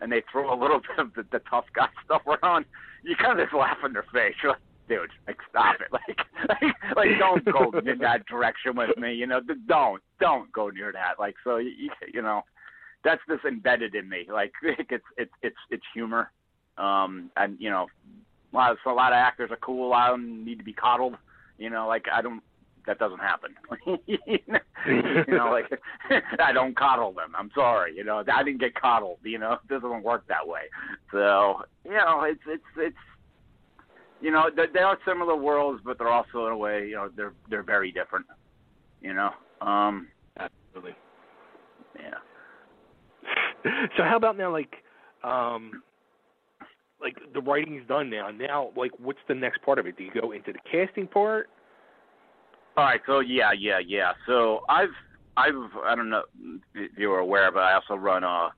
and 0.00 0.10
they 0.10 0.22
throw 0.32 0.50
a 0.50 0.56
little 0.58 0.80
bit 0.96 0.98
of 0.98 1.12
the, 1.12 1.26
the 1.30 1.42
tough 1.50 1.66
guy 1.74 1.88
stuff 2.06 2.22
around, 2.26 2.64
you 3.04 3.14
kind 3.14 3.38
of 3.38 3.44
just 3.44 3.54
laugh 3.54 3.76
in 3.84 3.92
their 3.92 4.06
face. 4.10 4.36
You're 4.42 4.52
like, 4.52 4.62
dude, 4.88 5.10
like 5.26 5.36
stop 5.50 5.76
it, 5.82 5.92
like, 5.92 6.18
like, 6.48 6.96
like 6.96 7.18
don't 7.18 7.44
go 7.44 7.78
in 7.78 7.98
that 7.98 8.24
direction 8.24 8.74
with 8.74 8.96
me, 8.96 9.12
you 9.12 9.26
know, 9.26 9.40
don't, 9.66 10.02
don't 10.18 10.50
go 10.50 10.70
near 10.70 10.92
that, 10.92 11.16
like, 11.18 11.34
so 11.44 11.58
you, 11.58 11.90
you 12.14 12.22
know, 12.22 12.40
that's 13.08 13.22
just 13.28 13.44
embedded 13.44 13.94
in 13.94 14.08
me, 14.08 14.26
like, 14.30 14.52
it's, 14.62 15.04
it's, 15.16 15.32
it's, 15.42 15.56
it's 15.70 15.84
humor, 15.94 16.30
um, 16.76 17.30
and 17.36 17.56
you 17.58 17.70
know, 17.70 17.86
a 18.52 18.56
lot, 18.56 18.72
of, 18.72 18.78
so 18.84 18.90
a 18.90 18.92
lot 18.92 19.12
of 19.12 19.16
actors 19.16 19.50
are 19.50 19.56
cool, 19.56 19.92
I 19.92 20.08
don't 20.08 20.44
need 20.44 20.58
to 20.58 20.64
be 20.64 20.72
coddled, 20.74 21.14
you 21.58 21.70
know, 21.70 21.88
like 21.88 22.06
I 22.12 22.20
don't, 22.20 22.42
that 22.86 22.98
doesn't 22.98 23.18
happen. 23.18 23.54
you 24.06 25.24
know, 25.28 25.50
like 25.50 25.70
I 26.40 26.52
don't 26.52 26.74
coddle 26.76 27.12
them. 27.12 27.34
I'm 27.36 27.50
sorry. 27.54 27.94
You 27.94 28.02
know, 28.02 28.24
I 28.32 28.42
didn't 28.42 28.60
get 28.60 28.74
coddled. 28.74 29.18
You 29.22 29.38
know, 29.38 29.52
it 29.52 29.68
doesn't 29.68 30.02
work 30.02 30.26
that 30.28 30.48
way. 30.48 30.62
So 31.12 31.62
you 31.84 31.92
know, 31.92 32.22
it's 32.22 32.40
it's 32.48 32.62
it's 32.78 32.96
you 34.22 34.30
know 34.30 34.48
they, 34.54 34.64
they 34.72 34.80
are 34.80 34.98
similar 35.06 35.36
worlds, 35.36 35.82
but 35.84 35.98
they're 35.98 36.08
also 36.10 36.46
in 36.46 36.52
a 36.52 36.56
way 36.56 36.88
you 36.88 36.94
know 36.94 37.10
they're 37.14 37.34
they're 37.50 37.62
very 37.62 37.92
different. 37.92 38.24
You 39.02 39.12
know. 39.12 39.32
Um 39.60 40.08
Absolutely. 40.38 40.96
Yeah. 41.96 42.14
So 43.96 44.02
how 44.04 44.16
about 44.16 44.36
now, 44.36 44.52
like, 44.52 44.76
um, 45.24 45.82
like 47.00 47.16
the 47.34 47.40
writing's 47.40 47.86
done 47.88 48.10
now. 48.10 48.30
Now, 48.30 48.70
like, 48.76 48.92
what's 48.98 49.18
the 49.28 49.34
next 49.34 49.62
part 49.62 49.78
of 49.78 49.86
it? 49.86 49.96
Do 49.96 50.04
you 50.04 50.10
go 50.20 50.32
into 50.32 50.52
the 50.52 50.58
casting 50.70 51.06
part? 51.06 51.48
All 52.76 52.84
right, 52.84 53.00
so 53.06 53.20
yeah, 53.20 53.50
yeah, 53.58 53.80
yeah. 53.84 54.12
So 54.26 54.60
I've 54.68 54.90
I've 55.36 55.54
I 55.84 55.94
don't 55.96 56.10
know 56.10 56.22
if 56.74 56.92
you 56.96 57.08
were 57.08 57.18
aware, 57.18 57.50
but 57.50 57.60
I 57.60 57.74
also 57.74 57.94
run 57.94 58.22
a 58.24 58.50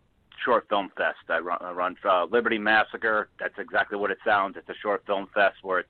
short 0.44 0.66
film 0.68 0.90
fest. 0.96 1.18
I 1.28 1.38
run 1.38 1.59
I 1.61 1.70
run 1.72 1.96
uh, 2.09 2.24
Liberty 2.30 2.59
Massacre. 2.59 3.28
That's 3.38 3.55
exactly 3.59 3.96
what 3.98 4.11
it 4.11 4.18
sounds. 4.24 4.57
It's 4.59 4.68
a 4.68 4.74
short 4.82 5.03
film 5.07 5.26
fest 5.34 5.57
where 5.62 5.78
it's 5.80 5.88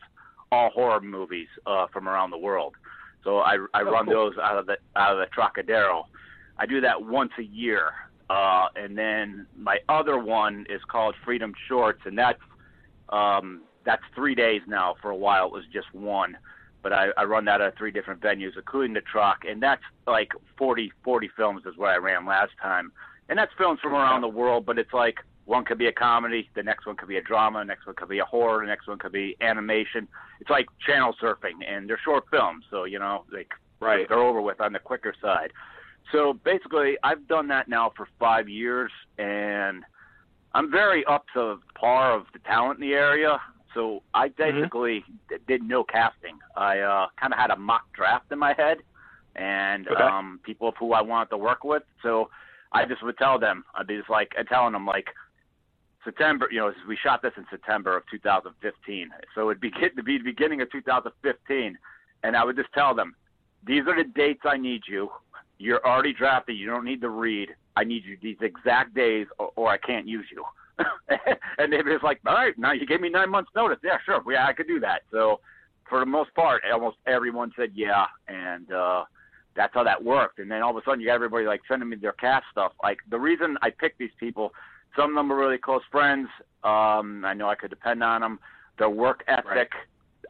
all 0.52 0.70
horror 0.70 1.00
movies 1.00 1.48
uh, 1.66 1.86
from 1.92 2.08
around 2.08 2.30
the 2.30 2.38
world. 2.38 2.74
So 3.24 3.38
I 3.38 3.54
I 3.74 3.82
Oh, 3.82 3.90
run 3.90 4.04
cool. 4.06 4.14
those 4.14 4.38
out 4.42 4.58
of 4.58 4.66
the 4.66 4.76
out 4.96 5.12
of 5.12 5.18
the 5.18 5.26
Trocadero. 5.34 6.04
I 6.58 6.66
do 6.66 6.80
that 6.82 7.02
once 7.02 7.32
a 7.38 7.42
year. 7.42 7.92
Uh, 8.30 8.68
and 8.76 8.96
then 8.96 9.46
my 9.58 9.78
other 9.88 10.18
one 10.18 10.64
is 10.70 10.80
called 10.88 11.14
Freedom 11.24 11.52
Shorts, 11.68 12.00
and 12.04 12.16
that's 12.16 12.38
um, 13.08 13.62
that's 13.84 14.02
three 14.14 14.34
days 14.34 14.62
now. 14.68 14.94
For 15.02 15.10
a 15.10 15.16
while, 15.16 15.46
it 15.46 15.52
was 15.52 15.64
just 15.72 15.92
one 15.92 16.36
but 16.82 16.92
I, 16.92 17.08
I 17.16 17.24
run 17.24 17.44
that 17.46 17.60
at 17.60 17.76
three 17.76 17.90
different 17.90 18.20
venues, 18.20 18.56
including 18.56 18.94
the 18.94 19.02
Troc, 19.02 19.44
and 19.48 19.62
that's 19.62 19.82
like 20.06 20.30
40, 20.56 20.92
40 21.04 21.30
films 21.36 21.62
is 21.66 21.76
what 21.76 21.90
I 21.90 21.96
ran 21.96 22.26
last 22.26 22.52
time, 22.60 22.92
and 23.28 23.38
that's 23.38 23.52
films 23.58 23.80
from 23.80 23.94
around 23.94 24.22
the 24.22 24.28
world. 24.28 24.64
But 24.66 24.78
it's 24.78 24.92
like 24.92 25.16
one 25.44 25.64
could 25.64 25.78
be 25.78 25.86
a 25.86 25.92
comedy, 25.92 26.48
the 26.54 26.62
next 26.62 26.86
one 26.86 26.96
could 26.96 27.08
be 27.08 27.16
a 27.18 27.22
drama, 27.22 27.58
the 27.60 27.64
next 27.66 27.86
one 27.86 27.96
could 27.96 28.08
be 28.08 28.18
a 28.18 28.24
horror, 28.24 28.60
the 28.60 28.66
next 28.68 28.88
one 28.88 28.98
could 28.98 29.12
be 29.12 29.36
animation. 29.40 30.08
It's 30.40 30.50
like 30.50 30.66
channel 30.86 31.14
surfing, 31.22 31.64
and 31.66 31.88
they're 31.88 32.00
short 32.02 32.24
films, 32.30 32.64
so 32.70 32.84
you 32.84 32.98
know, 32.98 33.24
like 33.32 33.50
Right. 33.82 34.06
they're 34.08 34.18
over 34.18 34.42
with 34.42 34.60
on 34.60 34.74
the 34.74 34.78
quicker 34.78 35.14
side. 35.22 35.52
So 36.12 36.34
basically, 36.44 36.96
I've 37.02 37.26
done 37.28 37.48
that 37.48 37.68
now 37.68 37.92
for 37.96 38.08
five 38.18 38.48
years, 38.48 38.90
and 39.18 39.84
I'm 40.54 40.70
very 40.70 41.04
up 41.04 41.24
to 41.34 41.58
par 41.74 42.12
of 42.12 42.24
the 42.32 42.40
talent 42.40 42.80
in 42.82 42.88
the 42.88 42.94
area. 42.94 43.38
So 43.74 44.02
I 44.14 44.28
basically 44.28 45.04
d- 45.28 45.36
did 45.46 45.62
no 45.62 45.84
casting. 45.84 46.38
I 46.56 46.80
uh, 46.80 47.06
kind 47.20 47.32
of 47.32 47.38
had 47.38 47.50
a 47.50 47.56
mock 47.56 47.82
draft 47.94 48.32
in 48.32 48.38
my 48.38 48.52
head, 48.54 48.78
and 49.36 49.86
Okay. 49.86 50.02
um, 50.02 50.40
people 50.42 50.68
of 50.68 50.74
who 50.78 50.92
I 50.92 51.02
wanted 51.02 51.30
to 51.30 51.36
work 51.38 51.62
with. 51.62 51.84
So 52.02 52.30
I 52.72 52.84
just 52.84 53.02
would 53.02 53.16
tell 53.18 53.38
them. 53.38 53.64
I'd 53.74 53.86
be 53.86 53.96
just 53.96 54.10
like, 54.10 54.32
and 54.36 54.48
telling 54.48 54.72
them 54.72 54.86
like, 54.86 55.06
September. 56.04 56.48
You 56.50 56.60
know, 56.60 56.72
we 56.88 56.96
shot 56.96 57.22
this 57.22 57.32
in 57.36 57.44
September 57.50 57.96
of 57.96 58.02
2015. 58.10 59.10
So 59.34 59.50
it'd 59.50 59.60
be 59.60 59.70
to 59.96 60.02
be 60.02 60.18
the 60.18 60.24
beginning 60.24 60.60
of 60.60 60.70
2015, 60.72 61.78
and 62.24 62.36
I 62.36 62.44
would 62.44 62.56
just 62.56 62.72
tell 62.72 62.94
them, 62.94 63.14
these 63.66 63.82
are 63.86 63.96
the 63.96 64.08
dates 64.08 64.40
I 64.44 64.56
need 64.56 64.82
you. 64.88 65.10
You're 65.60 65.84
already 65.86 66.14
drafted. 66.14 66.56
You 66.56 66.66
don't 66.66 66.86
need 66.86 67.02
to 67.02 67.10
read. 67.10 67.50
I 67.76 67.84
need 67.84 68.04
you 68.04 68.16
these 68.20 68.38
exact 68.40 68.94
days, 68.94 69.26
or, 69.38 69.50
or 69.56 69.68
I 69.68 69.76
can't 69.76 70.08
use 70.08 70.24
you. 70.32 70.42
and 71.58 71.70
they 71.70 71.76
was 71.82 72.00
like, 72.02 72.18
all 72.26 72.34
right, 72.34 72.58
now 72.58 72.72
you 72.72 72.86
gave 72.86 73.02
me 73.02 73.10
nine 73.10 73.30
months 73.30 73.50
notice. 73.54 73.78
Yeah, 73.84 73.98
sure, 74.06 74.22
yeah, 74.32 74.46
I 74.46 74.54
could 74.54 74.66
do 74.66 74.80
that. 74.80 75.02
So 75.10 75.40
for 75.86 76.00
the 76.00 76.06
most 76.06 76.34
part, 76.34 76.62
almost 76.72 76.96
everyone 77.06 77.52
said 77.56 77.72
yeah, 77.74 78.06
and 78.26 78.72
uh, 78.72 79.04
that's 79.54 79.74
how 79.74 79.84
that 79.84 80.02
worked. 80.02 80.38
And 80.38 80.50
then 80.50 80.62
all 80.62 80.70
of 80.70 80.76
a 80.76 80.80
sudden, 80.82 81.00
you 81.00 81.06
got 81.08 81.14
everybody 81.16 81.44
like 81.44 81.60
sending 81.68 81.90
me 81.90 81.96
their 81.96 82.12
cast 82.12 82.46
stuff. 82.50 82.72
Like 82.82 82.96
the 83.10 83.18
reason 83.18 83.58
I 83.60 83.68
picked 83.68 83.98
these 83.98 84.10
people, 84.18 84.54
some 84.96 85.10
of 85.10 85.16
them 85.16 85.30
are 85.30 85.36
really 85.36 85.58
close 85.58 85.82
friends. 85.90 86.28
Um, 86.64 87.22
I 87.24 87.34
know 87.34 87.50
I 87.50 87.54
could 87.54 87.70
depend 87.70 88.02
on 88.02 88.22
them. 88.22 88.38
Their 88.78 88.88
work 88.88 89.24
ethic, 89.28 89.72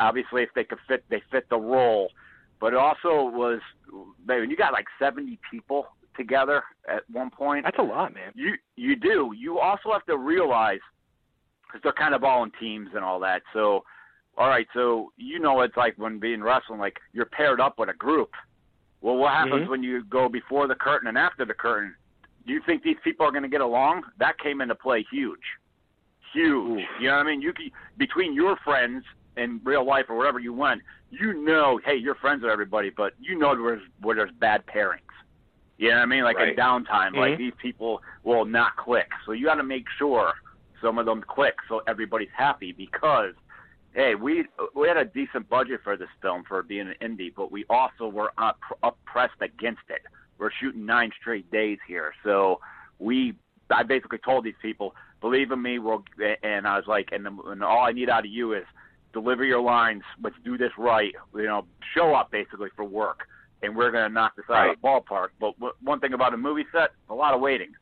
obviously, 0.01 0.43
if 0.43 0.49
they 0.57 0.65
could 0.65 0.79
fit, 0.89 1.05
they 1.09 1.23
fit 1.31 1.49
the 1.51 1.59
role. 1.59 2.11
But 2.61 2.75
it 2.75 2.79
also 2.79 3.31
was, 3.31 3.61
when 4.27 4.51
you 4.51 4.57
got 4.57 4.73
like 4.73 4.87
70 4.99 5.39
people 5.51 5.87
together 6.17 6.63
at 6.89 7.03
one 7.11 7.31
point. 7.31 7.65
That's 7.65 7.79
a 7.79 7.83
lot, 7.83 8.13
man. 8.15 8.33
You 8.35 8.55
you 8.77 8.97
do. 8.97 9.33
You 9.37 9.59
also 9.59 9.93
have 9.93 10.05
to 10.07 10.19
realize 10.19 10.81
because 11.67 11.81
they're 11.83 11.93
kind 11.93 12.15
of 12.15 12.25
all 12.25 12.43
in 12.45 12.53
teams 12.61 12.91
and 12.95 13.05
all 13.05 13.21
that. 13.21 13.43
So, 13.53 13.85
all 14.37 14.49
right. 14.49 14.67
So 14.75 15.13
you 15.17 15.39
know 15.39 15.61
it's 15.63 15.77
like 15.77 15.95
when 15.97 16.19
being 16.19 16.43
wrestling, 16.43 16.79
like 16.79 16.99
you're 17.13 17.27
paired 17.27 17.61
up 17.61 17.79
with 17.79 17.89
a 17.89 17.95
group. 17.95 18.31
Well, 19.01 19.17
what 19.17 19.33
happens 19.33 19.67
Mhm. 19.67 19.71
when 19.71 19.83
you 19.83 20.05
go 20.05 20.29
before 20.29 20.67
the 20.67 20.75
curtain 20.75 21.09
and 21.09 21.17
after 21.17 21.47
the 21.47 21.55
curtain? 21.55 21.95
Do 22.47 22.53
you 22.53 22.61
think 22.67 22.83
these 22.83 22.99
people 23.03 23.25
are 23.25 23.31
going 23.31 23.43
to 23.45 23.49
get 23.49 23.63
along? 23.63 24.05
That 24.19 24.39
came 24.39 24.61
into 24.61 24.75
play 24.75 25.03
huge, 25.11 25.39
huge. 26.33 26.87
You 26.99 27.09
know 27.09 27.17
what 27.17 27.27
I 27.27 27.31
mean? 27.31 27.41
You 27.41 27.53
can, 27.53 27.71
between 27.97 28.35
your 28.35 28.57
friends 28.57 29.05
in 29.41 29.61
real 29.65 29.85
life 29.85 30.07
or 30.09 30.17
wherever 30.17 30.39
you 30.39 30.53
went, 30.53 30.83
you 31.11 31.45
know, 31.45 31.81
hey, 31.85 31.97
you're 31.97 32.15
friends 32.17 32.43
with 32.43 32.51
everybody, 32.51 32.91
but 32.91 33.15
you 33.19 33.39
know 33.39 33.55
there's 33.57 33.83
where 34.01 34.15
there's 34.15 34.31
bad 34.39 34.65
pairings. 34.67 35.01
You 35.79 35.89
know 35.89 35.97
what 35.97 36.03
I 36.03 36.07
mean? 36.07 36.25
Like 36.25 36.37
Right. 36.37 36.51
in 36.51 36.57
downtime, 36.57 37.15
like 37.17 37.35
Mhm. 37.35 37.39
these 37.39 37.55
people 37.55 38.03
will 38.23 38.45
not 38.45 38.77
click. 38.77 39.11
So 39.25 39.33
you 39.33 39.47
got 39.47 39.55
to 39.55 39.63
make 39.63 39.89
sure 39.99 40.35
some 40.81 40.99
of 40.99 41.07
them 41.07 41.23
click 41.23 41.57
so 41.69 41.83
everybody's 41.87 42.31
happy 42.37 42.73
because 42.73 43.35
hey, 43.95 44.15
we 44.15 44.45
we 44.75 44.87
had 44.87 44.97
a 44.97 45.05
decent 45.05 45.49
budget 45.49 45.81
for 45.83 45.97
this 45.97 46.11
film 46.23 46.45
for 46.45 46.63
being 46.63 46.89
an 46.89 46.95
indie, 47.01 47.35
but 47.35 47.51
we 47.51 47.65
also 47.69 48.07
were 48.09 48.33
up, 48.39 48.61
up 48.85 48.97
pressed 49.05 49.41
against 49.41 49.83
it. 49.89 50.03
We're 50.39 50.53
shooting 50.53 50.87
nine 50.87 51.11
straight 51.21 51.51
days 51.51 51.79
here, 51.89 52.15
so 52.23 52.61
we 52.99 53.35
I 53.71 53.83
basically 53.83 54.19
told 54.19 54.45
these 54.45 54.55
people, 54.61 54.95
believe 55.21 55.51
in 55.51 55.61
me, 55.63 55.79
we'll 55.79 56.05
and 56.43 56.67
I 56.67 56.77
was 56.77 56.87
like, 56.87 57.09
and, 57.13 57.27
and 57.27 57.65
all 57.65 57.85
I 57.85 57.93
need 57.93 58.11
out 58.11 58.25
of 58.25 58.31
you 58.31 58.55
is 58.55 58.65
deliver 59.13 59.45
your 59.45 59.61
lines. 59.61 60.03
Let's 60.23 60.37
do 60.45 60.57
this 60.59 60.73
right. 60.79 61.13
You 61.35 61.45
know, 61.45 61.67
show 61.95 62.15
up 62.15 62.31
basically 62.31 62.69
for 62.77 62.85
work, 62.85 63.27
and 63.63 63.75
we're 63.77 63.91
gonna 63.91 64.09
knock 64.09 64.37
this 64.37 64.45
out 64.51 64.71
of 64.71 64.77
the 64.81 64.87
ballpark. 64.87 65.29
But 65.41 65.55
w- 65.59 65.75
one 65.83 66.01
thing 66.01 66.13
about 66.13 66.35
a 66.35 66.37
movie 66.37 66.67
set, 66.73 66.91
a 67.09 67.15
lot 67.15 67.35
of 67.35 67.41
waiting. 67.41 67.73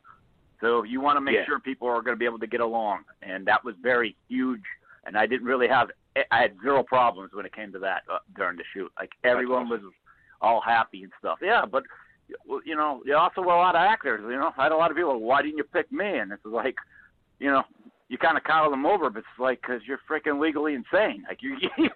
So 0.60 0.82
you 0.82 1.00
want 1.00 1.16
to 1.16 1.20
make 1.20 1.36
Yeah. 1.36 1.44
sure 1.46 1.60
people 1.60 1.86
are 1.88 2.02
going 2.02 2.16
to 2.16 2.18
be 2.18 2.24
able 2.24 2.40
to 2.40 2.46
get 2.48 2.60
along, 2.60 3.04
and 3.22 3.46
that 3.46 3.62
was 3.64 3.76
very 3.80 4.16
huge. 4.28 4.64
And 5.04 5.16
I 5.16 5.24
didn't 5.24 5.46
really 5.46 5.68
have, 5.68 5.90
I 6.32 6.40
had 6.40 6.56
zero 6.60 6.82
problems 6.82 7.32
when 7.32 7.46
it 7.46 7.52
came 7.54 7.70
to 7.72 7.78
that 7.78 8.02
uh, 8.12 8.18
during 8.36 8.56
the 8.56 8.64
shoot. 8.74 8.90
Like 8.98 9.12
everyone 9.22 9.68
was 9.68 9.80
all 10.40 10.60
happy 10.60 11.04
and 11.04 11.12
stuff. 11.20 11.38
Yeah, 11.40 11.64
but 11.64 11.84
you 12.64 12.74
know, 12.74 13.02
you 13.06 13.16
also 13.16 13.40
were 13.40 13.52
a 13.52 13.56
lot 13.56 13.76
of 13.76 13.80
actors. 13.82 14.20
You 14.28 14.36
know, 14.38 14.52
I 14.58 14.64
had 14.64 14.72
a 14.72 14.76
lot 14.76 14.90
of 14.90 14.96
people. 14.96 15.18
Why 15.20 15.42
didn't 15.42 15.58
you 15.58 15.64
pick 15.64 15.90
me? 15.92 16.18
And 16.18 16.32
it's 16.32 16.44
like, 16.44 16.74
you 17.38 17.50
know, 17.50 17.62
you 18.08 18.18
kind 18.18 18.36
of 18.36 18.44
coddle 18.44 18.70
them 18.70 18.86
over, 18.86 19.10
but 19.10 19.20
it's 19.20 19.38
like 19.38 19.60
because 19.60 19.82
you're 19.86 20.00
freaking 20.10 20.40
legally 20.40 20.74
insane. 20.74 21.24
Like 21.28 21.38
you, 21.42 21.56
you, 21.76 21.88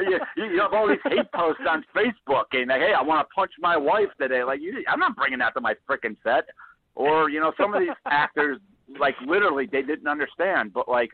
you, 0.00 0.44
you 0.44 0.60
have 0.60 0.72
all 0.72 0.88
these 0.88 0.98
hate 1.04 1.30
posts 1.32 1.62
on 1.68 1.84
Facebook, 1.94 2.46
and 2.52 2.68
like, 2.68 2.80
hey, 2.80 2.92
I 2.96 3.02
want 3.02 3.26
to 3.26 3.34
punch 3.34 3.52
my 3.60 3.76
wife 3.76 4.08
today. 4.20 4.42
Like 4.44 4.60
you, 4.60 4.84
I'm 4.88 4.98
not 4.98 5.16
bringing 5.16 5.38
that 5.38 5.54
to 5.54 5.60
my 5.60 5.74
freaking 5.88 6.16
set. 6.22 6.44
Or 6.94 7.30
you 7.30 7.40
know, 7.40 7.52
some 7.56 7.72
of 7.74 7.80
these 7.80 7.90
actors, 8.06 8.58
like 8.98 9.14
literally, 9.26 9.68
they 9.70 9.82
didn't 9.82 10.08
understand. 10.08 10.72
But 10.72 10.88
like, 10.88 11.10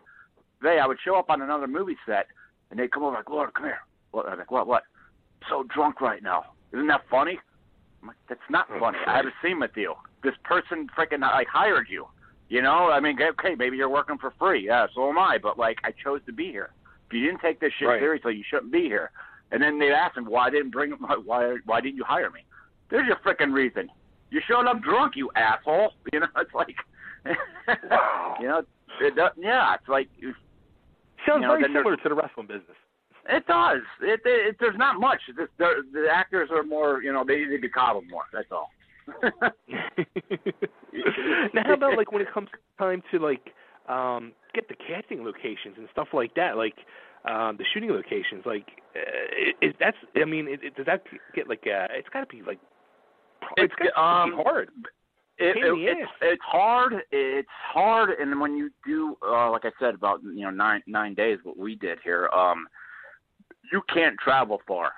they, 0.62 0.78
I 0.82 0.86
would 0.86 0.98
show 1.04 1.16
up 1.16 1.30
on 1.30 1.42
another 1.42 1.66
movie 1.66 1.96
set, 2.06 2.26
and 2.70 2.80
they'd 2.80 2.90
come 2.90 3.04
over 3.04 3.16
like, 3.16 3.30
Lord, 3.30 3.52
come 3.54 3.64
here. 3.64 3.80
What? 4.10 4.26
I 4.26 4.30
was 4.30 4.38
like, 4.38 4.50
what? 4.50 4.66
What? 4.66 4.82
so 5.48 5.64
drunk 5.74 6.00
right 6.00 6.22
now. 6.22 6.44
Isn't 6.72 6.86
that 6.88 7.02
funny? 7.10 7.38
I'm 8.02 8.08
like, 8.08 8.16
that's 8.28 8.40
not 8.50 8.66
oh, 8.70 8.78
funny. 8.80 8.98
I 9.06 9.16
have 9.16 9.26
a 9.26 9.32
scene 9.42 9.60
with 9.60 9.72
you. 9.76 9.94
This 10.22 10.34
person 10.44 10.88
freaking 10.96 11.20
like 11.20 11.48
hired 11.48 11.86
you. 11.88 12.06
You 12.48 12.62
know, 12.62 12.90
I 12.90 13.00
mean, 13.00 13.18
okay, 13.20 13.54
maybe 13.56 13.76
you're 13.76 13.88
working 13.90 14.16
for 14.18 14.32
free. 14.38 14.66
Yeah, 14.66 14.86
so 14.94 15.08
am 15.08 15.18
I. 15.18 15.36
But 15.42 15.58
like, 15.58 15.78
I 15.84 15.90
chose 16.02 16.20
to 16.26 16.32
be 16.32 16.50
here. 16.50 16.70
If 17.06 17.12
you 17.14 17.24
didn't 17.26 17.40
take 17.40 17.60
this 17.60 17.72
shit 17.78 17.88
Right. 17.88 18.00
seriously, 18.00 18.36
you 18.36 18.44
shouldn't 18.48 18.72
be 18.72 18.82
here. 18.84 19.10
And 19.50 19.62
then 19.62 19.78
they 19.78 19.90
asked 19.92 20.16
him, 20.16 20.24
why 20.24 20.50
didn't 20.50 20.70
bring 20.70 20.92
why 21.24 21.56
why 21.66 21.80
didn't 21.80 21.96
you 21.96 22.04
hire 22.04 22.30
me? 22.30 22.40
There's 22.90 23.06
your 23.06 23.16
freaking 23.16 23.52
reason. 23.52 23.90
You 24.30 24.40
showed 24.46 24.66
up 24.66 24.82
drunk, 24.82 25.14
you 25.16 25.30
asshole. 25.36 25.92
You 26.12 26.20
know, 26.20 26.26
it's 26.36 26.54
like, 26.54 26.76
you 28.40 28.48
know, 28.48 28.62
it, 29.00 29.14
does- 29.16 29.32
yeah, 29.36 29.74
it's 29.74 29.88
like 29.88 30.08
It, 30.18 30.34
Sounds 31.26 31.42
You 31.42 31.48
know, 31.48 31.58
very 31.58 31.62
similar 31.64 31.96
to 31.96 32.08
the 32.08 32.14
wrestling 32.14 32.46
business. 32.46 32.76
it 33.28 33.46
does. 33.46 33.80
It, 34.00 34.20
it, 34.24 34.56
there's 34.60 34.78
not 34.78 34.98
much. 35.00 35.20
It's 35.28 35.36
just 35.36 35.50
the, 35.58 35.82
the 35.92 36.08
actors 36.10 36.48
are 36.52 36.62
more, 36.62 37.02
you 37.02 37.12
know, 37.12 37.24
they 37.26 37.36
need 37.44 37.56
to 37.56 37.60
be 37.60 37.68
coddled 37.68 38.04
more. 38.08 38.22
That's 38.32 38.48
all. 38.52 38.70
now, 41.54 41.62
how 41.64 41.74
about 41.74 41.96
like 41.96 42.12
when 42.12 42.22
it 42.22 42.32
comes 42.32 42.48
time 42.78 43.02
to 43.10 43.18
like 43.18 43.52
um 43.88 44.32
get 44.54 44.68
the 44.68 44.74
casting 44.74 45.24
locations 45.24 45.76
and 45.76 45.88
stuff 45.92 46.08
like 46.12 46.34
that? 46.34 46.56
Like, 46.56 46.74
um, 47.24 47.56
the 47.56 47.64
shooting 47.72 47.90
locations. 47.90 48.44
Like, 48.44 48.66
uh, 48.96 49.66
is 49.66 49.74
that's? 49.80 49.96
I 50.16 50.24
mean, 50.24 50.48
it, 50.48 50.60
it, 50.62 50.76
does 50.76 50.86
that 50.86 51.02
get 51.34 51.48
like? 51.48 51.62
Uh, 51.66 51.86
it's 51.92 52.08
got 52.08 52.20
to 52.20 52.26
be 52.26 52.42
like. 52.42 52.58
It's, 53.56 53.72
It's, 53.78 53.92
got 53.94 53.94
to 53.94 54.00
um, 54.00 54.30
be 54.36 54.42
hard. 54.42 54.68
It, 55.38 55.54
Pain 55.54 55.64
in 55.64 55.70
the 55.70 55.86
it- 55.86 55.96
it's 55.98 56.10
it's 56.22 56.42
hard. 56.44 56.94
It's 57.10 57.48
hard, 57.72 58.10
and 58.18 58.40
when 58.40 58.56
you 58.56 58.70
do, 58.84 59.16
uh, 59.26 59.50
like 59.50 59.64
I 59.64 59.70
said, 59.80 59.94
about 59.94 60.20
you 60.22 60.42
know 60.42 60.50
nine 60.50 60.82
nine 60.86 61.14
days, 61.14 61.38
what 61.44 61.56
we 61.56 61.76
did 61.76 61.98
here, 62.04 62.28
um, 62.28 62.66
you 63.72 63.82
can't 63.92 64.16
travel 64.18 64.60
far. 64.66 64.92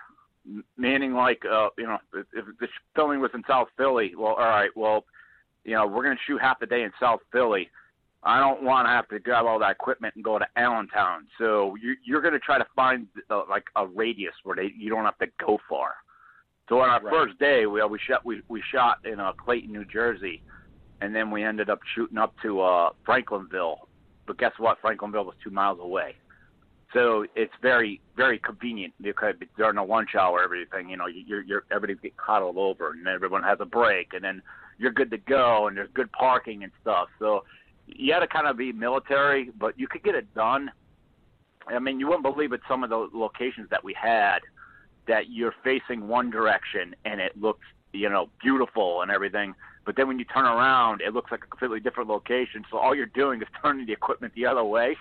Meaning, 0.77 1.13
like, 1.15 1.43
uh, 1.51 1.69
you 1.77 1.87
know, 1.87 1.99
if, 2.15 2.27
if 2.33 2.45
the 2.59 2.69
filming 2.95 3.21
was 3.21 3.31
in 3.35 3.43
South 3.47 3.69
Philly, 3.77 4.13
well, 4.17 4.35
all 4.35 4.39
right, 4.39 4.71
well, 4.75 5.05
you 5.65 5.75
know, 5.75 5.87
we're 5.87 6.03
gonna 6.03 6.17
shoot 6.27 6.41
half 6.41 6.59
the 6.61 6.67
day 6.67 6.83
in 6.83 6.93
South 6.99 7.21
Philly. 7.33 7.71
I 8.23 8.39
don't 8.39 8.63
want 8.63 8.87
to 8.87 8.91
have 8.91 9.09
to 9.09 9.19
grab 9.19 9.47
all 9.47 9.59
that 9.61 9.71
equipment 9.71 10.15
and 10.15 10.23
go 10.23 10.39
to 10.39 10.47
Allentown. 10.57 11.27
So 11.39 11.75
you, 11.83 11.95
you're 12.05 12.21
going 12.21 12.35
to 12.35 12.39
try 12.39 12.59
to 12.59 12.67
find 12.77 13.07
uh, 13.31 13.43
like 13.49 13.65
a 13.77 13.87
radius 13.87 14.35
where 14.45 14.55
they 14.57 14.73
you 14.77 14.91
don't 14.91 15.05
have 15.05 15.19
to 15.19 15.27
go 15.39 15.59
far. 15.69 15.95
So 16.69 16.81
on 16.81 16.91
our 16.91 17.01
Right. 17.01 17.13
first 17.13 17.39
day, 17.39 17.67
we 17.67 17.83
we 17.85 17.99
shot 17.99 18.25
we 18.25 18.43
we 18.49 18.63
shot 18.71 18.99
in 19.05 19.19
uh, 19.21 19.33
Clayton, 19.33 19.73
New 19.73 19.87
Jersey, 19.87 20.43
and 21.01 21.15
then 21.15 21.31
we 21.31 21.43
ended 21.43 21.71
up 21.71 21.81
shooting 21.95 22.19
up 22.19 22.35
to 22.43 22.61
uh, 22.61 22.91
Franklinville. 23.09 23.77
But 24.27 24.37
guess 24.39 24.53
what? 24.59 24.81
Franklinville 24.83 25.25
was 25.25 25.35
two 25.43 25.51
miles 25.51 25.79
away. 25.81 26.15
So 26.93 27.25
it's 27.37 27.53
very 27.63 28.01
very 28.17 28.39
convenient 28.39 28.95
because 29.01 29.35
during 29.57 29.77
the 29.77 29.83
lunch 29.83 30.15
hour, 30.19 30.43
everything 30.43 30.91
you 30.91 30.97
know, 30.97 31.07
you're 31.07 31.43
you're 31.43 31.65
everybody 31.71 31.99
get 32.03 32.17
coddled 32.17 32.57
over, 32.57 32.91
and 32.91 33.07
everyone 33.07 33.43
has 33.43 33.59
a 33.61 33.65
break, 33.65 34.13
and 34.13 34.25
then 34.25 34.43
you're 34.79 34.91
good 34.91 35.11
to 35.11 35.19
go, 35.19 35.69
and 35.69 35.77
there's 35.77 35.91
good 35.95 36.11
parking 36.13 36.65
and 36.65 36.73
stuff. 36.83 37.09
So 37.19 37.45
you 37.87 38.13
had 38.13 38.21
to 38.21 38.27
kind 38.27 38.47
of 38.47 38.57
be 38.57 38.73
military, 38.73 39.51
but 39.59 39.79
you 39.79 39.87
could 39.87 40.03
get 40.03 40.15
it 40.15 40.33
done. 40.35 40.71
I 41.67 41.79
mean, 41.79 42.01
you 42.01 42.07
wouldn't 42.07 42.25
believe 42.25 42.53
it. 42.53 42.61
Some 42.69 42.83
of 42.83 42.91
the 42.91 43.09
locations 43.13 43.69
that 43.71 43.85
we 43.85 43.95
had, 43.95 44.41
that 45.07 45.31
you're 45.31 45.55
facing 45.63 46.09
one 46.09 46.31
direction 46.31 46.95
and 47.05 47.21
it 47.21 47.41
looks, 47.41 47.67
you 47.93 48.09
know, 48.09 48.29
beautiful 48.43 49.03
and 49.03 49.11
everything. 49.11 49.55
But 49.85 49.97
then 49.97 50.09
when 50.09 50.19
you 50.19 50.25
turn 50.25 50.45
around, 50.45 51.01
it 51.01 51.15
looks 51.15 51.31
like 51.31 51.45
a 51.45 51.47
completely 51.47 51.81
different 51.81 52.09
location. 52.09 52.65
So 52.71 52.79
all 52.79 52.95
you're 52.95 53.07
doing 53.07 53.41
is 53.43 53.49
turning 53.63 53.87
the 53.87 53.93
equipment 53.93 54.35
the 54.35 54.47
other 54.47 54.65
way. 54.65 54.97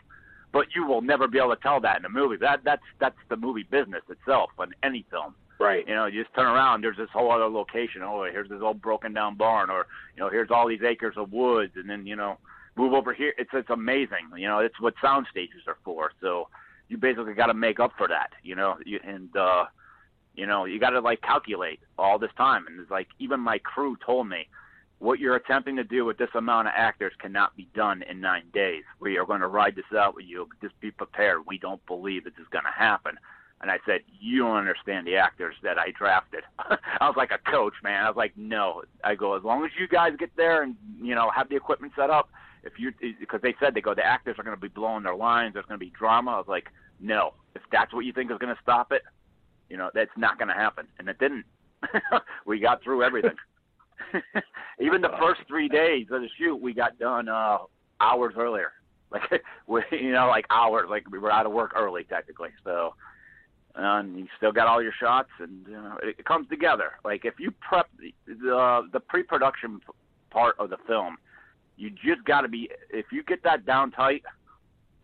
But 0.51 0.67
you 0.75 0.85
will 0.85 1.01
never 1.01 1.27
be 1.27 1.37
able 1.37 1.55
to 1.55 1.61
tell 1.61 1.79
that 1.81 1.99
in 1.99 2.05
a 2.05 2.09
movie. 2.09 2.37
That 2.37 2.61
that's 2.63 2.81
that's 2.99 3.17
the 3.29 3.37
movie 3.37 3.63
business 3.63 4.01
itself 4.09 4.49
on 4.57 4.73
any 4.83 5.05
film. 5.11 5.35
Right. 5.59 5.85
You 5.87 5.93
know, 5.93 6.05
you 6.05 6.23
just 6.23 6.33
turn 6.33 6.47
around. 6.47 6.83
There's 6.83 6.97
this 6.97 7.09
whole 7.11 7.31
other 7.31 7.49
location. 7.49 8.01
Oh, 8.01 8.23
here's 8.23 8.47
this 8.49 8.61
old 8.61 8.81
broken 8.81 9.13
down 9.13 9.35
barn, 9.35 9.69
or 9.69 9.87
you 10.15 10.23
know, 10.23 10.29
here's 10.29 10.49
all 10.51 10.67
these 10.67 10.83
acres 10.83 11.15
of 11.17 11.33
woods, 11.33 11.73
and 11.75 11.89
then 11.89 12.07
you 12.07 12.15
know, 12.15 12.37
move 12.75 12.93
over 12.93 13.13
here. 13.13 13.33
It's 13.37 13.49
it's 13.53 13.69
amazing. 13.69 14.29
You 14.37 14.47
know, 14.47 14.59
it's 14.59 14.79
what 14.79 14.93
sound 15.01 15.27
stages 15.29 15.61
are 15.67 15.77
for. 15.83 16.11
So 16.21 16.47
you 16.87 16.97
basically 16.97 17.33
got 17.33 17.47
to 17.47 17.53
make 17.53 17.79
up 17.79 17.91
for 17.97 18.07
that. 18.07 18.29
You 18.41 18.55
know, 18.55 18.77
you, 18.85 18.99
and 19.05 19.35
uh, 19.35 19.65
you 20.35 20.47
know, 20.47 20.65
you 20.65 20.79
got 20.79 20.91
to 20.91 21.01
like 21.01 21.21
calculate 21.21 21.79
all 21.97 22.17
this 22.17 22.31
time. 22.37 22.65
And 22.67 22.79
it's 22.79 22.91
like 22.91 23.07
even 23.19 23.39
my 23.39 23.59
crew 23.59 23.97
told 24.05 24.27
me, 24.29 24.47
what 24.99 25.19
you're 25.19 25.35
attempting 25.35 25.77
to 25.77 25.83
do 25.83 26.05
with 26.05 26.17
this 26.17 26.29
amount 26.35 26.67
of 26.67 26.73
actors 26.75 27.13
cannot 27.19 27.55
be 27.55 27.67
done 27.73 28.03
in 28.03 28.19
nine 28.19 28.45
days. 28.53 28.83
We 28.99 29.17
are 29.17 29.25
going 29.25 29.41
to 29.41 29.47
ride 29.47 29.75
this 29.75 29.85
out 29.97 30.13
with 30.13 30.25
you. 30.25 30.47
Just 30.61 30.79
be 30.81 30.91
prepared. 30.91 31.41
We 31.47 31.57
don't 31.57 31.83
believe 31.85 32.25
this 32.25 32.33
is 32.39 32.47
going 32.51 32.65
to 32.65 32.71
happen. 32.71 33.17
And 33.61 33.71
I 33.71 33.79
said, 33.85 34.01
you 34.19 34.39
don't 34.39 34.57
understand 34.57 35.07
the 35.07 35.15
actors 35.15 35.55
that 35.63 35.77
I 35.77 35.91
drafted. 35.91 36.43
I 36.59 37.07
was 37.07 37.15
like 37.17 37.31
a 37.31 37.51
coach, 37.51 37.73
man. 37.83 38.05
I 38.05 38.09
was 38.09 38.17
like, 38.17 38.33
no. 38.37 38.83
I 39.03 39.15
go, 39.15 39.35
as 39.35 39.43
long 39.43 39.65
as 39.65 39.71
you 39.77 39.87
guys 39.87 40.13
get 40.17 40.31
there 40.37 40.63
and 40.63 40.75
you 41.01 41.15
know 41.15 41.29
have 41.35 41.49
the 41.49 41.55
equipment 41.55 41.93
set 41.95 42.09
up. 42.09 42.29
If 42.63 42.73
you 42.77 42.91
because 43.19 43.41
they 43.41 43.55
said 43.59 43.73
they 43.73 43.81
go, 43.81 43.93
the 43.93 44.05
actors 44.05 44.35
are 44.37 44.43
going 44.43 44.55
to 44.55 44.61
be 44.61 44.67
blowing 44.67 45.03
their 45.03 45.15
lines. 45.15 45.53
There's 45.53 45.65
going 45.65 45.79
to 45.79 45.85
be 45.85 45.91
drama. 45.91 46.31
I 46.31 46.37
was 46.37 46.47
like, 46.47 46.69
no. 46.99 47.33
If 47.55 47.61
that's 47.71 47.93
what 47.93 48.05
you 48.05 48.13
think 48.13 48.31
is 48.31 48.37
going 48.37 48.53
to 48.53 48.61
stop 48.61 48.91
it, 48.91 49.01
you 49.69 49.77
know, 49.77 49.89
that's 49.93 50.11
not 50.17 50.37
going 50.37 50.49
to 50.49 50.53
happen. 50.53 50.87
And 50.97 51.07
it 51.07 51.19
didn't. 51.19 51.45
we 52.45 52.59
got 52.59 52.83
through 52.83 53.03
everything. 53.03 53.35
Even 54.79 55.01
the 55.01 55.11
first 55.19 55.41
three 55.47 55.67
days 55.67 56.07
of 56.11 56.21
the 56.21 56.29
shoot, 56.37 56.55
we 56.55 56.73
got 56.73 56.97
done 56.99 57.27
uh 57.29 57.59
hours 57.99 58.33
earlier. 58.37 58.71
Like 59.11 59.43
we, 59.65 59.81
you 59.91 60.11
know, 60.11 60.27
like 60.27 60.45
hours. 60.51 60.85
Like 60.87 61.09
we 61.09 61.17
were 61.17 61.31
out 61.31 61.47
of 61.47 61.51
work 61.51 61.71
early 61.75 62.03
technically. 62.03 62.49
So, 62.63 62.93
and 63.73 64.19
you 64.19 64.27
still 64.37 64.51
got 64.51 64.67
all 64.67 64.83
your 64.83 64.93
shots, 64.99 65.29
and 65.39 65.65
you 65.67 65.73
know, 65.73 65.97
it, 66.03 66.17
it 66.19 66.25
comes 66.25 66.47
together. 66.47 66.91
Like 67.03 67.25
if 67.25 67.39
you 67.39 67.49
prep 67.49 67.87
the 67.99 68.13
the, 68.27 68.87
the 68.93 68.99
pre-production 68.99 69.81
part 70.29 70.55
of 70.59 70.69
the 70.69 70.77
film, 70.85 71.17
you 71.75 71.89
just 71.89 72.23
got 72.25 72.41
to 72.41 72.47
be. 72.47 72.69
If 72.91 73.07
you 73.11 73.23
get 73.23 73.41
that 73.45 73.65
down 73.65 73.89
tight, 73.89 74.21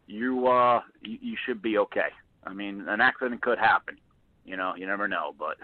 you 0.05 0.47
uh 0.47 0.81
you, 1.01 1.17
you 1.19 1.37
should 1.43 1.63
be 1.63 1.79
okay. 1.79 2.09
I 2.43 2.53
mean, 2.53 2.85
an 2.87 3.01
accident 3.01 3.41
could 3.41 3.57
happen. 3.57 3.97
You 4.45 4.55
know, 4.55 4.75
you 4.77 4.85
never 4.85 5.07
know, 5.07 5.33
but 5.39 5.57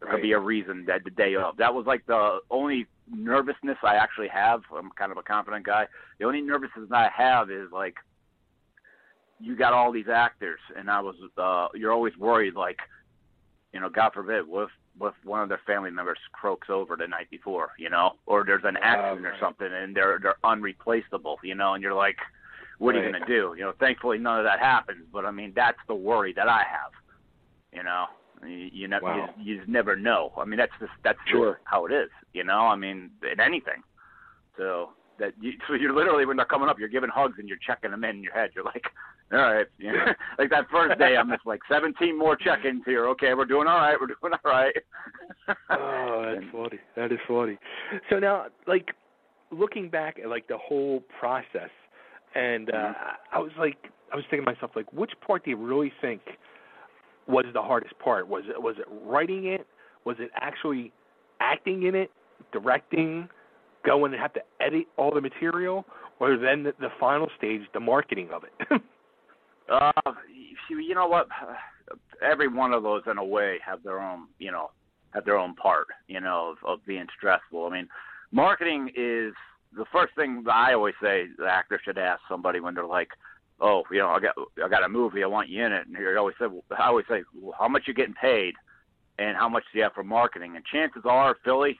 there 0.00 0.10
could 0.10 0.22
be 0.22 0.32
a 0.32 0.38
reason 0.38 0.84
that 0.86 1.04
the 1.04 1.10
day 1.10 1.34
of. 1.34 1.56
That 1.56 1.74
was 1.74 1.86
like 1.86 2.06
the 2.06 2.38
only 2.50 2.86
nervousness 3.10 3.78
I 3.82 3.96
actually 3.96 4.28
have. 4.28 4.60
I'm 4.76 4.90
kind 4.90 5.10
of 5.10 5.18
a 5.18 5.22
confident 5.22 5.66
guy. 5.66 5.86
The 6.18 6.26
only 6.26 6.40
nervousness 6.40 6.90
I 6.92 7.08
have 7.16 7.50
is 7.50 7.68
like 7.72 7.94
you 9.40 9.56
got 9.56 9.72
all 9.72 9.92
these 9.92 10.08
actors, 10.08 10.60
and 10.76 10.90
I 10.90 11.00
was 11.00 11.16
uh 11.36 11.68
you're 11.74 11.92
always 11.92 12.16
worried 12.16 12.54
like, 12.54 12.78
you 13.72 13.80
know, 13.80 13.88
God 13.88 14.12
forbid, 14.14 14.46
what 14.46 14.64
if 14.64 14.70
what 14.98 15.14
if 15.18 15.26
one 15.26 15.40
of 15.40 15.48
their 15.48 15.60
family 15.66 15.90
members 15.90 16.18
croaks 16.32 16.68
over 16.70 16.96
the 16.96 17.06
night 17.06 17.30
before, 17.30 17.70
you 17.78 17.90
know, 17.90 18.12
or 18.26 18.44
there's 18.44 18.64
an 18.64 18.76
accident 18.80 19.26
or 19.26 19.34
something, 19.40 19.68
and 19.70 19.96
they're 19.96 20.18
they're 20.22 20.36
unreplaceable, 20.44 21.38
you 21.42 21.54
know, 21.54 21.74
and 21.74 21.82
you're 21.82 21.94
like, 21.94 22.18
what 22.78 22.94
are 22.94 23.04
you 23.04 23.12
gonna 23.12 23.26
do? 23.26 23.54
You 23.56 23.64
know, 23.64 23.72
thankfully 23.80 24.18
none 24.18 24.38
of 24.38 24.44
that 24.44 24.60
happens, 24.60 25.06
but 25.12 25.24
I 25.24 25.32
mean 25.32 25.52
that's 25.56 25.78
the 25.88 25.94
worry 25.94 26.32
that 26.34 26.48
I 26.48 26.62
have, 26.70 26.92
you 27.72 27.82
know. 27.82 28.06
You, 28.46 28.70
you 28.72 28.88
know, 28.88 28.98
Wow. 29.02 29.28
you, 29.38 29.44
you 29.54 29.56
just 29.58 29.68
never 29.68 29.96
know. 29.96 30.32
I 30.36 30.44
mean, 30.44 30.58
that's 30.58 30.72
just 30.80 30.92
that's 31.04 31.18
just 31.30 31.58
how 31.64 31.86
it 31.86 31.92
is. 31.92 32.08
You 32.32 32.44
know, 32.44 32.60
I 32.60 32.76
mean, 32.76 33.10
in 33.30 33.40
anything. 33.40 33.82
So 34.56 34.90
that 35.18 35.32
you, 35.40 35.52
so 35.68 35.74
you're 35.74 35.94
literally 35.94 36.26
when 36.26 36.36
they're 36.36 36.46
coming 36.46 36.68
up, 36.68 36.78
you're 36.78 36.88
giving 36.88 37.10
hugs 37.10 37.34
and 37.38 37.48
you're 37.48 37.58
checking 37.66 37.90
them 37.90 38.04
in, 38.04 38.16
in 38.16 38.22
your 38.22 38.32
head. 38.34 38.50
You're 38.54 38.64
like, 38.64 38.84
all 39.32 39.38
right, 39.38 39.66
you 39.78 39.92
know, 39.92 40.04
like 40.38 40.50
that 40.50 40.68
first 40.70 40.98
day, 40.98 41.16
I'm 41.16 41.28
just 41.30 41.46
like 41.46 41.60
17 41.70 42.16
more 42.18 42.36
check-ins 42.36 42.82
here. 42.86 43.06
Okay, 43.08 43.34
we're 43.34 43.44
doing 43.44 43.68
all 43.68 43.78
right. 43.78 43.96
We're 44.00 44.06
doing 44.06 44.32
all 44.44 44.50
right. 44.50 44.74
Oh, 45.70 46.32
that's 46.34 46.46
funny. 46.52 46.78
That 46.96 47.12
is 47.12 47.18
funny. 47.26 47.58
So 48.10 48.18
now, 48.18 48.46
like, 48.66 48.94
looking 49.50 49.88
back 49.88 50.18
at 50.22 50.28
like 50.28 50.46
the 50.48 50.58
whole 50.58 51.02
process, 51.18 51.70
and 52.34 52.70
uh, 52.70 52.72
Mm-hmm. 52.72 53.36
I 53.36 53.38
was 53.38 53.52
like, 53.58 53.76
I 54.12 54.16
was 54.16 54.24
thinking 54.30 54.46
to 54.46 54.52
myself, 54.52 54.72
like, 54.76 54.90
which 54.92 55.12
part 55.26 55.44
do 55.44 55.50
you 55.50 55.56
really 55.56 55.92
think 56.00 56.20
was 57.28 57.44
the 57.52 57.62
hardest 57.62 57.98
part? 57.98 58.28
Was 58.28 58.44
it 58.48 58.60
was 58.60 58.76
it 58.78 58.86
writing 59.04 59.46
it? 59.46 59.66
Was 60.04 60.16
it 60.18 60.30
actually 60.40 60.92
acting 61.40 61.84
in 61.84 61.94
it, 61.94 62.10
directing, 62.52 63.28
going 63.84 64.12
and 64.12 64.20
have 64.20 64.32
to 64.34 64.40
edit 64.60 64.86
all 64.96 65.12
the 65.14 65.20
material, 65.20 65.84
or 66.20 66.36
then 66.36 66.62
the, 66.62 66.72
the 66.80 66.88
final 66.98 67.28
stage, 67.36 67.62
the 67.74 67.80
marketing 67.80 68.28
of 68.32 68.44
it? 68.44 68.82
Uh, 69.70 69.92
you 70.70 70.94
know 70.94 71.06
what? 71.06 71.28
Every 72.22 72.48
one 72.48 72.72
of 72.72 72.82
those, 72.82 73.02
in 73.06 73.18
a 73.18 73.24
way, 73.24 73.58
have 73.64 73.82
their 73.82 74.00
own, 74.00 74.28
you 74.38 74.50
know, 74.50 74.70
have 75.10 75.24
their 75.24 75.36
own 75.36 75.54
part, 75.56 75.86
you 76.06 76.20
know, 76.20 76.54
of, 76.62 76.66
of 76.66 76.86
being 76.86 77.06
stressful. 77.16 77.66
I 77.66 77.70
mean, 77.70 77.88
marketing 78.32 78.88
is 78.96 79.34
the 79.76 79.84
first 79.92 80.14
thing 80.14 80.44
I 80.50 80.72
always 80.72 80.94
say 81.02 81.26
the 81.36 81.46
actor 81.46 81.80
should 81.84 81.98
ask 81.98 82.20
somebody 82.28 82.60
when 82.60 82.74
they're 82.74 82.86
like, 82.86 83.10
"Oh, 83.60 83.82
you 83.90 83.98
know, 83.98 84.08
I 84.08 84.20
got 84.20 84.34
I 84.64 84.68
got 84.68 84.84
a 84.84 84.88
movie, 84.88 85.22
I 85.22 85.26
want 85.26 85.48
you 85.48 85.64
in 85.64 85.72
it," 85.72 85.86
and 85.86 85.96
you 85.96 86.16
always 86.18 86.36
say, 86.38 86.46
I 86.78 86.86
always 86.88 87.06
say, 87.08 87.22
well, 87.40 87.54
"How 87.58 87.68
much 87.68 87.82
you 87.86 87.94
getting 87.94 88.14
paid, 88.14 88.54
and 89.18 89.36
how 89.36 89.48
much 89.48 89.64
do 89.72 89.78
you 89.78 89.84
have 89.84 89.94
for 89.94 90.04
marketing?" 90.04 90.56
And 90.56 90.64
chances 90.64 91.02
are, 91.04 91.36
Philly, 91.44 91.78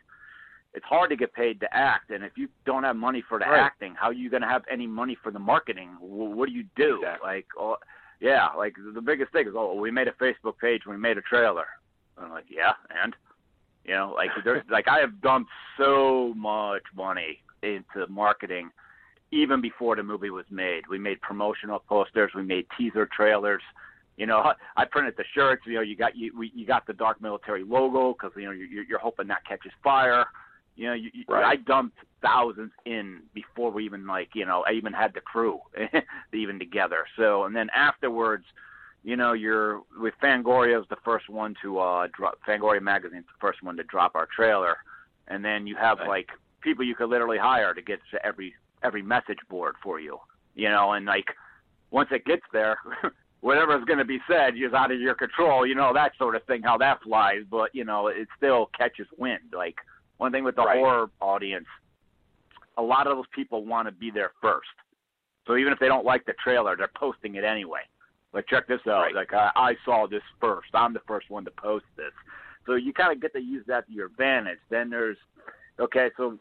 it's 0.75 0.85
hard 0.85 1.11
to 1.11 1.17
get 1.17 1.33
paid 1.33 1.61
to 1.61 1.77
act, 1.77 2.11
and 2.11 2.23
if 2.25 2.33
you 2.37 2.49
don't 2.67 2.85
have 2.85 2.97
money 2.97 3.23
for 3.29 3.39
the 3.39 3.47
Right. 3.47 3.61
acting, 3.61 3.95
how 3.95 4.09
are 4.09 4.13
you 4.13 4.29
going 4.31 4.43
to 4.43 4.49
have 4.49 4.65
any 4.71 4.87
money 4.87 5.17
for 5.23 5.31
the 5.31 5.39
marketing? 5.39 5.91
Wh- 6.01 6.37
What 6.37 6.49
do 6.49 6.55
you 6.55 6.65
do? 6.77 6.97
Exactly. 6.97 7.27
Like, 7.29 7.47
oh, 7.59 7.77
yeah, 8.21 8.49
like 8.57 8.75
the 8.95 9.01
biggest 9.01 9.33
thing 9.33 9.47
is, 9.49 9.55
oh, 9.57 9.75
we 9.75 9.91
made 9.91 10.09
a 10.09 10.13
Facebook 10.13 10.59
page, 10.61 10.83
we 10.87 10.97
made 10.97 11.17
a 11.19 11.23
trailer. 11.23 11.67
I'm 12.19 12.31
like, 12.31 12.47
yeah, 12.51 12.73
and 13.03 13.15
you 13.85 13.95
know, 13.95 14.13
like 14.17 14.31
there's 14.45 14.63
like 14.71 14.89
I 14.89 14.99
have 14.99 15.21
dumped 15.23 15.51
so 15.77 16.35
much 16.37 16.83
money 16.95 17.39
into 17.63 18.07
marketing 18.09 18.71
even 19.31 19.61
before 19.61 19.97
the 19.97 20.03
movie 20.03 20.31
was 20.31 20.47
made. 20.51 20.83
We 20.89 20.99
made 20.99 21.21
promotional 21.21 21.81
posters, 21.81 22.33
we 22.35 22.43
made 22.43 22.67
teaser 22.77 23.07
trailers. 23.15 23.63
You 24.17 24.27
know, 24.27 24.53
I 24.77 24.85
printed 24.85 25.15
the 25.17 25.25
shirts. 25.33 25.63
You 25.65 25.75
know, 25.75 25.81
you 25.81 25.95
got 25.97 26.17
you 26.17 26.37
we, 26.37 26.51
you 26.55 26.67
got 26.67 26.87
the 26.87 26.93
dark 26.93 27.21
military 27.23 27.63
logo 27.63 28.15
because 28.15 28.33
you 28.37 28.47
know 28.47 28.51
you're, 28.51 28.83
you're 28.85 28.99
hoping 28.99 29.29
that 29.29 29.45
catches 29.47 29.71
fire. 29.83 30.27
You 30.75 30.87
know, 30.89 30.95
you, 30.95 31.11
Right. 31.29 31.45
I 31.45 31.57
dumped 31.57 31.99
thousands 32.21 32.73
in 32.85 33.21
before 33.35 33.71
we 33.71 33.85
even 33.85 34.07
like 34.07 34.31
you 34.35 34.45
know 34.45 34.65
I 34.67 34.73
even 34.73 34.93
had 34.93 35.15
the 35.15 35.21
crew 35.21 35.61
even 36.33 36.59
together. 36.59 37.05
So 37.17 37.45
and 37.45 37.55
then 37.55 37.69
afterwards, 37.75 38.45
you 39.05 39.15
know, 39.17 39.35
you're 39.35 39.83
with 39.97 40.15
Fangoria's 40.21 40.87
the 40.91 40.97
first 41.05 41.29
one 41.29 41.55
to 41.63 41.79
uh 41.79 42.09
drop 42.13 42.39
Fangoria 42.47 42.83
magazine's 42.83 43.27
the 43.27 43.39
first 43.41 43.63
one 43.63 43.77
to 43.77 43.85
drop 43.85 44.17
our 44.17 44.27
trailer, 44.35 44.79
and 45.29 45.45
then 45.45 45.67
you 45.69 45.77
have 45.77 45.99
Right. 45.99 46.09
like 46.09 46.29
people 46.61 46.85
you 46.85 46.97
could 46.97 47.09
literally 47.09 47.39
hire 47.39 47.73
to 47.73 47.83
get 47.83 48.01
to 48.11 48.27
every 48.27 48.53
every 48.83 49.03
message 49.03 49.39
board 49.49 49.75
for 49.83 50.01
you, 50.01 50.19
you 50.55 50.69
know, 50.69 50.93
and 50.93 51.07
like 51.07 51.27
once 51.91 52.09
it 52.13 52.25
gets 52.25 52.43
there, 52.53 52.79
whatever's 53.41 53.85
going 53.85 53.99
to 53.99 54.05
be 54.05 54.19
said 54.29 54.55
is 54.57 54.73
out 54.75 54.91
of 54.91 55.01
your 55.01 55.15
control. 55.15 55.67
You 55.67 55.75
know 55.75 55.93
that 55.95 56.13
sort 56.19 56.37
of 56.37 56.45
thing, 56.45 56.63
how 56.63 56.79
that 56.79 57.03
flies. 57.03 57.43
But 57.51 57.75
you 57.75 57.85
know, 57.85 58.09
it 58.09 58.29
still 58.37 58.71
catches 58.77 59.07
wind. 59.17 59.53
Like 59.55 59.77
one 60.19 60.33
thing 60.33 60.45
with 60.45 60.57
the 60.57 60.63
Right. 60.63 60.79
horror 60.79 61.11
audience, 61.21 61.67
a 62.77 62.83
lot 62.83 63.07
of 63.07 63.17
those 63.17 63.27
people 63.35 63.65
want 63.65 63.87
to 63.89 63.93
be 63.93 64.11
there 64.11 64.33
first. 64.41 64.69
So 65.47 65.57
even 65.57 65.73
if 65.73 65.79
they 65.79 65.89
don't 65.89 66.05
like 66.05 66.27
the 66.27 66.35
trailer, 66.45 66.77
they're 66.77 66.91
posting 66.95 67.37
it 67.37 67.45
anyway. 67.45 67.81
Like 68.33 68.47
check 68.49 68.69
this 68.69 68.81
out. 68.87 69.03
Right. 69.03 69.15
Like 69.15 69.33
I, 69.33 69.51
I 69.57 69.75
saw 69.85 70.07
this 70.07 70.23
first. 70.41 70.69
I'm 70.75 70.93
the 70.93 71.01
first 71.07 71.31
one 71.31 71.45
to 71.47 71.51
post 71.51 71.87
this. 71.97 72.13
So 72.67 72.75
you 72.75 72.93
kind 72.93 73.11
of 73.13 73.23
get 73.23 73.33
to 73.33 73.41
use 73.41 73.65
that 73.67 73.87
to 73.87 73.93
your 73.93 74.07
advantage. 74.07 74.59
Then 74.69 74.91
there's 74.91 75.17
okay, 75.81 76.11
so 76.17 76.39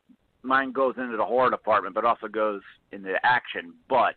mine 0.48 0.72
goes 0.72 0.96
into 0.98 1.18
the 1.18 1.26
horror 1.26 1.52
department, 1.52 1.94
but 1.94 2.06
also 2.06 2.28
goes 2.28 2.62
into 2.92 3.14
action. 3.24 3.74
But 3.90 4.16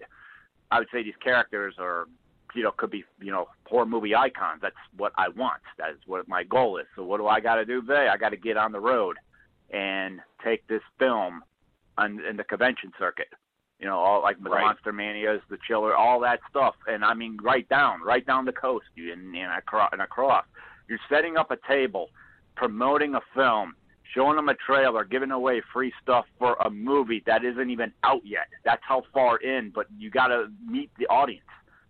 I 0.71 0.79
would 0.79 0.89
say 0.93 1.03
these 1.03 1.15
characters 1.23 1.75
are, 1.79 2.07
you 2.55 2.63
know, 2.63 2.71
could 2.77 2.91
be, 2.91 3.05
you 3.21 3.33
know, 3.33 3.49
horror 3.67 3.87
movie 3.87 4.15
icons. 4.15 4.61
That's 4.63 4.75
what 4.97 5.13
I 5.19 5.29
want. 5.29 5.61
That 5.79 5.91
is 5.91 5.99
what 6.07 6.27
my 6.29 6.45
goal 6.45 6.79
is. 6.79 6.87
So 6.97 7.03
what 7.03 7.19
do 7.19 7.27
I 7.27 7.41
got 7.41 7.57
to 7.57 7.65
do 7.65 7.81
today? 7.83 8.09
I 8.13 8.17
got 8.17 8.31
to 8.31 8.37
get 8.37 8.57
on 8.57 8.73
the 8.73 8.81
road 8.81 9.17
and 9.71 10.21
take 10.45 10.67
this 10.69 10.83
film 10.99 11.43
on 11.99 12.21
in 12.29 12.37
the 12.37 12.45
convention 12.45 12.93
circuit. 12.99 13.29
You 13.79 13.87
know, 13.87 13.99
all 13.99 14.23
like 14.23 14.43
the 14.43 14.51
Right. 14.51 14.63
Monster 14.63 14.93
Manias, 14.93 15.41
the 15.49 15.59
Chiller, 15.67 15.95
all 15.95 16.21
that 16.21 16.41
stuff. 16.51 16.75
And 16.87 17.05
I 17.05 17.15
mean, 17.15 17.39
right 17.43 17.69
down, 17.69 18.03
right 18.03 18.27
down 18.27 18.45
the 18.45 18.53
coast, 18.53 18.87
you 18.95 19.13
and, 19.13 19.35
and 19.35 19.53
across 19.57 19.91
and 19.93 20.03
across. 20.03 20.45
You're 20.89 20.99
setting 21.09 21.37
up 21.37 21.51
a 21.51 21.57
table, 21.67 22.11
promoting 22.57 23.15
a 23.15 23.21
film, 23.35 23.75
showing 24.15 24.37
them 24.37 24.49
a 24.49 24.55
trailer, 24.55 25.05
giving 25.05 25.31
away 25.31 25.63
free 25.73 25.93
stuff 26.03 26.27
for 26.39 26.55
a 26.65 26.71
movie 26.71 27.23
that 27.27 27.45
isn't 27.45 27.71
even 27.71 27.93
out 28.05 28.23
yet. 28.25 28.49
That's 28.65 28.83
how 28.87 29.03
far 29.13 29.39
in, 29.39 29.71
but 29.75 29.87
you 29.99 30.11
got 30.11 30.29
to 30.29 30.49
meet 30.67 30.91
the 30.99 31.07
audience. 31.07 31.45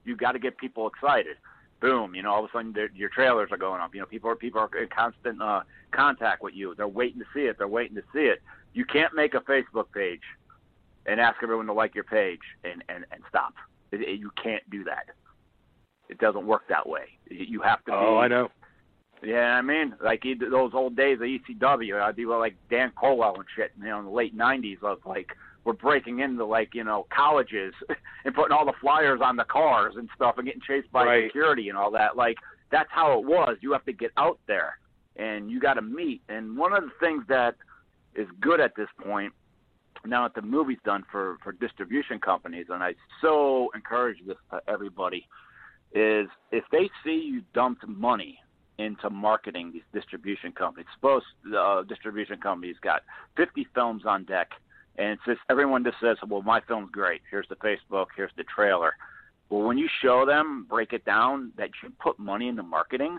You 0.04 0.16
got 0.16 0.32
to 0.32 0.38
get 0.38 0.56
people 0.58 0.86
excited. 0.88 1.36
Boom, 1.80 2.14
you 2.14 2.22
know, 2.22 2.30
all 2.30 2.44
of 2.44 2.50
a 2.50 2.52
sudden 2.52 2.72
their- 2.72 2.90
your 2.94 3.08
trailers 3.08 3.50
are 3.50 3.56
going 3.56 3.80
up. 3.80 3.94
You 3.94 4.00
know, 4.00 4.06
people 4.06 4.30
are 4.30 4.36
people 4.36 4.60
are 4.60 4.70
in 4.76 4.88
constant 4.88 5.40
uh, 5.40 5.62
contact 5.92 6.42
with 6.42 6.54
you. 6.54 6.74
They're 6.74 6.88
waiting 6.88 7.20
to 7.20 7.26
see 7.34 7.42
it. 7.46 7.56
They're 7.56 7.68
waiting 7.68 7.96
to 7.96 8.02
see 8.12 8.24
it. 8.24 8.42
You 8.74 8.84
can't 8.84 9.14
make 9.14 9.34
a 9.34 9.40
Facebook 9.40 9.90
page 9.92 10.20
and 11.06 11.18
ask 11.18 11.42
everyone 11.42 11.66
to 11.66 11.72
like 11.72 11.94
your 11.94 12.04
page 12.04 12.40
and 12.64 12.84
and 12.88 13.06
and 13.10 13.22
stop. 13.28 13.54
It, 13.92 14.02
it, 14.02 14.20
you 14.20 14.30
can't 14.42 14.68
do 14.70 14.84
that. 14.84 15.06
It 16.10 16.18
doesn't 16.18 16.46
work 16.46 16.62
that 16.68 16.86
way. 16.88 17.04
You 17.30 17.60
have 17.62 17.84
to. 17.86 17.92
Oh, 17.94 18.18
be, 18.18 18.24
I 18.24 18.28
know. 18.28 18.50
Yeah, 19.22 19.54
I 19.56 19.62
mean, 19.62 19.94
like 20.02 20.20
he, 20.22 20.34
those 20.34 20.72
old 20.74 20.96
days 20.96 21.18
of 21.18 21.26
ECW, 21.26 22.00
I'd 22.00 22.16
be 22.16 22.26
like 22.26 22.56
Dan 22.70 22.92
Colwell 22.96 23.36
and 23.36 23.44
shit, 23.54 23.72
you 23.78 23.86
know, 23.86 23.98
in 23.98 24.04
the 24.06 24.10
late 24.10 24.36
'90s 24.36 24.82
of 24.82 24.98
like 25.04 25.28
we're 25.64 25.72
breaking 25.74 26.20
into 26.20 26.44
like 26.44 26.74
you 26.74 26.84
know 26.84 27.06
colleges 27.14 27.74
and 28.24 28.34
putting 28.34 28.52
all 28.52 28.64
the 28.64 28.72
flyers 28.80 29.20
on 29.22 29.36
the 29.36 29.44
cars 29.44 29.94
and 29.96 30.08
stuff 30.14 30.36
and 30.38 30.46
getting 30.46 30.62
chased 30.66 30.90
by 30.92 31.04
Right. 31.04 31.28
security 31.28 31.68
and 31.68 31.76
all 31.76 31.90
that. 31.90 32.16
Like 32.16 32.36
that's 32.70 32.88
how 32.90 33.18
it 33.18 33.24
was. 33.24 33.56
You 33.60 33.72
have 33.72 33.84
to 33.84 33.92
get 33.92 34.10
out 34.16 34.38
there 34.46 34.78
and 35.16 35.50
you 35.50 35.60
got 35.60 35.74
to 35.74 35.82
meet. 35.82 36.22
And 36.28 36.56
one 36.56 36.72
of 36.72 36.82
the 36.84 36.90
things 37.00 37.24
that 37.28 37.56
is 38.14 38.26
good 38.40 38.60
at 38.60 38.74
this 38.76 38.88
point 39.04 39.32
now 40.06 40.22
that 40.22 40.34
the 40.34 40.42
movie's 40.42 40.78
done 40.84 41.04
for 41.12 41.36
for 41.44 41.52
distribution 41.52 42.18
companies, 42.18 42.66
and 42.70 42.82
I 42.82 42.94
so 43.20 43.70
encourage 43.74 44.18
this 44.26 44.38
to 44.50 44.60
everybody, 44.66 45.26
is 45.92 46.26
if 46.52 46.64
they 46.72 46.88
see 47.04 47.20
you 47.20 47.42
dumped 47.52 47.86
money 47.86 48.38
into 48.80 49.10
marketing 49.10 49.70
these 49.72 49.82
distribution 49.92 50.52
companies. 50.52 50.86
Suppose 50.94 51.22
uh, 51.56 51.82
distribution 51.82 52.38
companies 52.38 52.76
got 52.82 53.02
50 53.36 53.66
films 53.74 54.02
on 54.06 54.24
deck, 54.24 54.50
and 54.96 55.10
it's 55.12 55.22
just 55.26 55.40
everyone 55.48 55.84
just 55.84 55.98
says, 56.00 56.16
"Well, 56.26 56.42
my 56.42 56.60
film's 56.66 56.90
great. 56.90 57.20
Here's 57.30 57.48
the 57.48 57.56
Facebook. 57.56 58.06
Here's 58.16 58.32
the 58.36 58.44
trailer." 58.44 58.94
Well, 59.50 59.62
when 59.62 59.78
you 59.78 59.88
show 60.02 60.24
them, 60.24 60.66
break 60.68 60.92
it 60.92 61.04
down 61.04 61.52
that 61.56 61.70
you 61.82 61.92
put 62.00 62.18
money 62.18 62.48
into 62.48 62.62
marketing, 62.62 63.18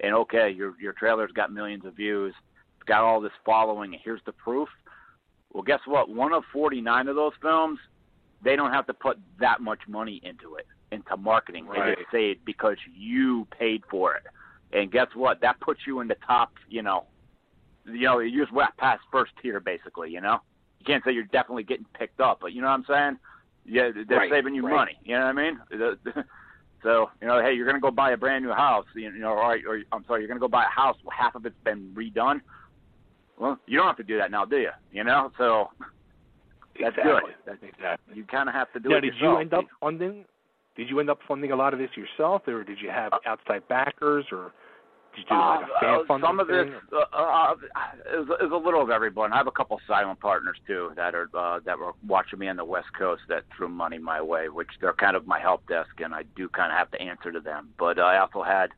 and 0.00 0.14
okay, 0.14 0.50
your 0.50 0.74
your 0.80 0.92
trailer's 0.92 1.32
got 1.32 1.52
millions 1.52 1.84
of 1.84 1.94
views, 1.94 2.34
it's 2.76 2.86
got 2.86 3.02
all 3.02 3.20
this 3.20 3.32
following, 3.44 3.92
and 3.94 4.02
here's 4.04 4.22
the 4.26 4.32
proof. 4.32 4.68
Well, 5.52 5.62
guess 5.62 5.80
what? 5.86 6.08
One 6.08 6.32
of 6.32 6.44
49 6.52 7.08
of 7.08 7.16
those 7.16 7.32
films, 7.42 7.78
they 8.42 8.54
don't 8.56 8.72
have 8.72 8.86
to 8.86 8.94
put 8.94 9.18
that 9.40 9.60
much 9.60 9.80
money 9.88 10.20
into 10.22 10.54
it, 10.56 10.66
into 10.92 11.16
marketing. 11.16 11.66
They 11.72 11.78
Right. 11.80 11.98
just 11.98 12.10
say 12.10 12.30
it 12.30 12.44
because 12.44 12.76
you 12.96 13.46
paid 13.58 13.82
for 13.90 14.14
it. 14.14 14.22
And 14.72 14.90
guess 14.90 15.08
what? 15.14 15.40
That 15.40 15.58
puts 15.60 15.80
you 15.86 16.00
in 16.00 16.08
the 16.08 16.16
top, 16.26 16.52
you 16.68 16.82
know, 16.82 17.06
you 17.84 18.02
know, 18.02 18.18
you 18.20 18.40
just 18.40 18.52
went 18.52 18.76
past 18.76 19.00
first 19.10 19.32
tier, 19.42 19.58
basically, 19.60 20.10
you 20.10 20.20
know? 20.20 20.38
You 20.78 20.84
can't 20.86 21.02
say 21.04 21.12
you're 21.12 21.24
definitely 21.24 21.64
getting 21.64 21.86
picked 21.98 22.20
up, 22.20 22.38
but 22.40 22.52
you 22.52 22.60
know 22.62 22.68
what 22.68 22.74
I'm 22.74 22.84
saying? 22.88 23.18
Yeah, 23.66 23.90
they're 24.08 24.18
Right, 24.18 24.30
saving 24.30 24.54
you 24.54 24.64
right. 24.66 24.74
money. 24.74 24.98
You 25.04 25.16
know 25.16 25.26
what 25.26 25.38
I 25.38 25.42
mean? 25.42 25.60
The- 25.70 25.98
the- 26.04 26.24
So, 26.82 27.10
you 27.20 27.28
know, 27.28 27.42
hey, 27.42 27.52
you're 27.52 27.66
going 27.66 27.76
to 27.76 27.80
go 27.80 27.90
buy 27.90 28.12
a 28.12 28.16
brand 28.16 28.42
new 28.42 28.52
house, 28.52 28.86
you 28.94 29.12
know, 29.12 29.32
or, 29.32 29.58
or 29.68 29.82
I'm 29.92 30.02
sorry, 30.06 30.22
you're 30.22 30.28
going 30.28 30.38
to 30.38 30.40
go 30.40 30.48
buy 30.48 30.64
a 30.64 30.68
house, 30.80 30.96
half 31.14 31.34
of 31.34 31.44
it's 31.44 31.54
been 31.62 31.92
redone. 31.94 32.40
Well, 33.38 33.58
you 33.66 33.76
don't 33.76 33.86
have 33.86 33.98
to 33.98 34.02
do 34.02 34.16
that 34.16 34.30
now, 34.30 34.46
do 34.46 34.56
you? 34.56 34.70
You 34.90 35.04
know, 35.04 35.30
so 35.36 35.68
that's 36.80 36.96
exactly. 36.96 37.02
good. 37.04 37.34
That's, 37.44 37.62
Exactly. 37.62 38.16
you 38.16 38.24
kind 38.24 38.48
of 38.48 38.54
have 38.54 38.72
to 38.72 38.80
do 38.80 38.88
now, 38.88 38.96
it 38.96 39.00
did 39.02 39.14
yourself. 39.14 39.34
you 39.34 39.38
end 39.40 39.52
up 39.52 39.64
funding? 39.78 40.24
Did 40.74 40.88
you 40.88 41.00
end 41.00 41.10
up 41.10 41.18
funding 41.28 41.52
a 41.52 41.56
lot 41.56 41.74
of 41.74 41.78
this 41.78 41.90
yourself, 41.96 42.48
or 42.48 42.64
did 42.64 42.80
you 42.80 42.88
have 42.88 43.12
outside 43.26 43.68
backers, 43.68 44.24
or 44.32 44.52
did 45.14 45.24
you 45.24 45.24
do 45.28 45.34
like 45.34 45.60
a 45.60 45.64
Uh, 45.64 45.80
fan 45.80 45.94
uh, 45.94 46.04
funding 46.06 46.26
some 46.28 46.40
of 46.40 46.46
this 46.48 46.66
thing? 46.66 46.74
uh, 46.92 47.16
uh, 47.16 47.54
is, 48.20 48.26
is 48.46 48.52
a 48.52 48.56
little 48.56 48.82
of 48.82 48.90
everyone. 48.90 49.32
I 49.32 49.36
have 49.36 49.46
a 49.46 49.52
couple 49.52 49.80
silent 49.86 50.20
partners 50.20 50.56
too 50.66 50.92
that 50.96 51.14
are 51.14 51.28
uh, 51.34 51.60
that 51.64 51.78
were 51.78 51.92
watching 52.06 52.38
me 52.38 52.48
on 52.48 52.56
the 52.56 52.64
West 52.64 52.88
Coast 52.98 53.22
that 53.28 53.44
threw 53.56 53.68
money 53.68 53.98
my 53.98 54.20
way, 54.22 54.48
which 54.48 54.68
they're 54.80 54.92
kind 54.92 55.16
of 55.16 55.26
my 55.26 55.40
help 55.40 55.66
desk, 55.66 56.00
and 56.02 56.14
I 56.14 56.22
do 56.36 56.48
kind 56.48 56.72
of 56.72 56.78
have 56.78 56.90
to 56.92 57.00
answer 57.00 57.32
to 57.32 57.40
them. 57.40 57.70
But 57.78 57.98
I 57.98 58.18
also 58.18 58.42
had, 58.42 58.70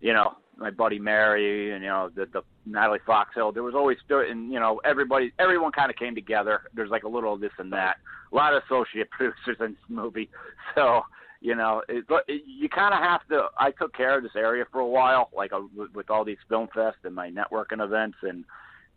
you 0.00 0.12
know, 0.12 0.36
my 0.56 0.70
buddy 0.70 0.98
Mary 0.98 1.72
and 1.72 1.82
you 1.82 1.88
know 1.88 2.10
the 2.14 2.26
the 2.26 2.42
Natalie 2.66 2.98
Foxhill. 3.06 3.52
There 3.54 3.62
was 3.62 3.74
always 3.74 3.96
and 4.10 4.52
you 4.52 4.60
know 4.60 4.80
everybody, 4.84 5.32
everyone 5.38 5.72
kind 5.72 5.90
of 5.90 5.96
came 5.96 6.14
together. 6.14 6.62
There's 6.74 6.90
like 6.90 7.04
a 7.04 7.08
little 7.08 7.34
of 7.34 7.40
this 7.40 7.52
and 7.58 7.72
that. 7.72 7.96
A 8.32 8.34
lot 8.36 8.54
of 8.54 8.62
associate 8.64 9.10
producers 9.16 9.56
in 9.60 9.72
this 9.72 9.88
movie, 9.88 10.28
so 10.74 11.02
you 11.40 11.54
know, 11.54 11.82
it, 11.88 12.04
but 12.08 12.24
it, 12.28 12.42
you 12.46 12.68
kind 12.68 12.92
of 12.92 13.00
have 13.00 13.26
to. 13.28 13.46
I 13.58 13.70
took 13.70 13.94
care 13.94 14.16
of 14.18 14.22
this 14.22 14.36
area 14.36 14.64
for 14.70 14.80
a 14.80 14.86
while, 14.86 15.30
like 15.34 15.52
uh, 15.52 15.60
with, 15.74 15.92
with 15.94 16.10
all 16.10 16.24
these 16.24 16.38
film 16.48 16.68
fests 16.74 17.04
and 17.04 17.14
my 17.14 17.30
networking 17.30 17.82
events, 17.82 18.18
and 18.22 18.44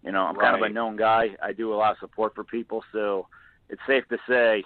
you 0.04 0.12
know, 0.12 0.24
I'm 0.24 0.36
kind 0.36 0.56
of 0.56 0.62
a 0.62 0.70
known 0.70 0.98
guy. 0.98 1.30
I 1.42 1.54
do 1.54 1.74
a 1.74 1.76
lot 1.76 1.92
of 1.92 1.98
support 2.00 2.36
for 2.36 2.44
people, 2.44 2.84
so 2.92 3.28
it's 3.70 3.82
safe 3.88 4.04
to 4.10 4.18
say 4.28 4.64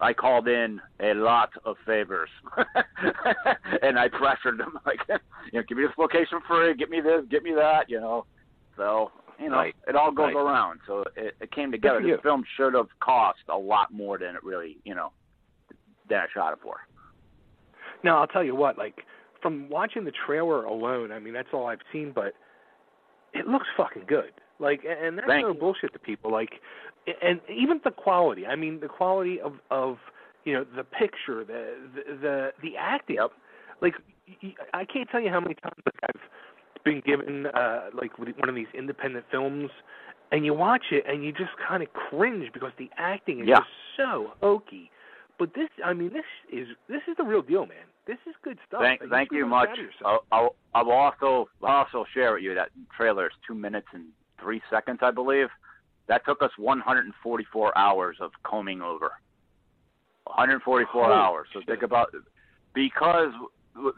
I 0.00 0.12
called 0.12 0.48
in 0.48 0.80
a 1.00 1.14
lot 1.14 1.50
of 1.64 1.76
favors, 1.86 2.28
and 3.82 3.98
I 3.98 4.08
pressured 4.08 4.58
them 4.58 4.78
like, 4.86 5.00
you 5.08 5.60
know, 5.60 5.64
give 5.66 5.78
me 5.78 5.84
this 5.84 5.96
location 5.96 6.40
free, 6.46 6.74
get 6.74 6.90
me 6.90 7.00
this, 7.00 7.22
get 7.30 7.42
me 7.42 7.54
that, 7.54 7.88
you 7.88 8.00
know. 8.00 8.26
So 8.76 9.10
you 9.38 9.48
know, 9.48 9.56
Right. 9.56 9.74
it 9.88 9.96
all 9.96 10.12
goes 10.12 10.26
Right. 10.26 10.36
around. 10.36 10.80
So 10.86 11.04
it, 11.16 11.34
it 11.40 11.50
came 11.52 11.72
together. 11.72 12.00
The 12.00 12.18
film 12.22 12.44
should 12.56 12.74
have 12.74 12.88
cost 13.00 13.40
a 13.48 13.56
lot 13.56 13.92
more 13.92 14.18
than 14.18 14.36
it 14.36 14.44
really, 14.44 14.78
you 14.84 14.94
know, 14.94 15.12
than 16.08 16.20
I 16.20 16.26
shot 16.32 16.52
it 16.52 16.60
for. 16.62 16.76
Now 18.04 18.20
I'll 18.20 18.26
tell 18.28 18.44
you 18.44 18.54
what, 18.54 18.78
like 18.78 19.00
from 19.42 19.68
watching 19.68 20.04
the 20.04 20.12
trailer 20.26 20.64
alone, 20.64 21.10
I 21.10 21.18
mean 21.18 21.34
that's 21.34 21.48
all 21.52 21.66
I've 21.66 21.80
seen, 21.92 22.12
but 22.14 22.34
it 23.32 23.48
looks 23.48 23.66
fucking 23.76 24.04
good. 24.06 24.32
Like, 24.60 24.82
and 24.88 25.18
that's 25.18 25.26
Thank 25.26 25.42
no 25.42 25.52
you. 25.52 25.58
bullshit 25.58 25.92
to 25.94 25.98
people. 25.98 26.30
Like, 26.30 26.52
and 27.22 27.40
even 27.52 27.80
the 27.82 27.90
quality. 27.90 28.46
I 28.46 28.54
mean, 28.54 28.78
the 28.80 28.88
quality 28.88 29.40
of 29.40 29.54
of 29.70 29.96
you 30.44 30.52
know 30.52 30.64
the 30.76 30.84
picture, 30.84 31.44
the 31.44 31.74
the 31.94 32.14
the, 32.20 32.50
the 32.62 32.76
acting. 32.78 33.16
Yep. 33.16 33.32
Like, 33.80 33.94
I 34.72 34.84
can't 34.84 35.08
tell 35.10 35.20
you 35.20 35.30
how 35.30 35.40
many 35.40 35.54
times 35.54 35.74
like 35.84 35.96
I've 36.08 36.84
been 36.84 37.00
given 37.04 37.46
uh 37.46 37.86
like 38.00 38.16
one 38.18 38.48
of 38.48 38.54
these 38.54 38.68
independent 38.74 39.24
films, 39.30 39.70
and 40.30 40.44
you 40.44 40.54
watch 40.54 40.84
it 40.92 41.04
and 41.08 41.24
you 41.24 41.32
just 41.32 41.50
kind 41.66 41.82
of 41.82 41.92
cringe 41.92 42.50
because 42.52 42.72
the 42.78 42.88
acting 42.96 43.40
is 43.40 43.48
Yeah. 43.48 43.56
just 43.58 43.70
so 43.96 44.32
hokey. 44.40 44.90
But 45.38 45.52
this, 45.54 45.68
I 45.84 45.92
mean, 45.94 46.12
this 46.12 46.24
is 46.52 46.68
this 46.88 47.02
is 47.08 47.16
the 47.16 47.24
real 47.24 47.42
deal, 47.42 47.66
man. 47.66 47.78
This 48.06 48.18
is 48.26 48.34
good 48.42 48.58
stuff. 48.68 48.82
Thank, 48.82 49.00
and 49.00 49.10
thank 49.10 49.30
you 49.32 49.46
much. 49.46 49.66
proud 49.66 49.78
of 49.78 49.84
yourself. 49.84 50.24
I'll, 50.30 50.38
I'll, 50.38 50.56
I 50.74 50.82
will 50.82 50.92
also 50.92 51.48
I'll 51.62 51.86
also 51.86 52.04
share 52.12 52.34
with 52.34 52.42
you 52.42 52.54
that 52.54 52.68
trailer 52.96 53.26
is 53.26 53.32
two 53.46 53.54
minutes 53.54 53.86
and 53.92 54.06
three 54.40 54.60
seconds, 54.70 54.98
I 55.02 55.10
believe. 55.10 55.48
That 56.06 56.24
took 56.26 56.42
us 56.42 56.50
144 56.58 57.78
hours 57.78 58.16
of 58.20 58.30
combing 58.42 58.82
over. 58.82 59.12
144 60.24 61.02
Holy 61.02 61.14
hours. 61.14 61.48
So 61.52 61.60
shit. 61.60 61.68
think 61.68 61.82
about 61.82 62.14
because 62.74 63.32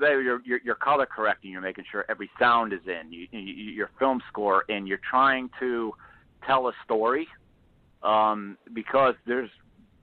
you're, 0.00 0.40
you're 0.44 0.60
you're 0.64 0.74
color 0.76 1.06
correcting. 1.06 1.50
You're 1.50 1.60
making 1.60 1.84
sure 1.90 2.04
every 2.08 2.30
sound 2.38 2.72
is 2.72 2.80
in. 2.86 3.12
You, 3.12 3.26
you, 3.32 3.40
your 3.40 3.90
film 3.98 4.20
score, 4.28 4.64
and 4.68 4.86
you're 4.86 5.00
trying 5.08 5.50
to 5.58 5.92
tell 6.46 6.68
a 6.68 6.72
story. 6.84 7.26
Um, 8.02 8.56
because 8.72 9.14
there's 9.26 9.50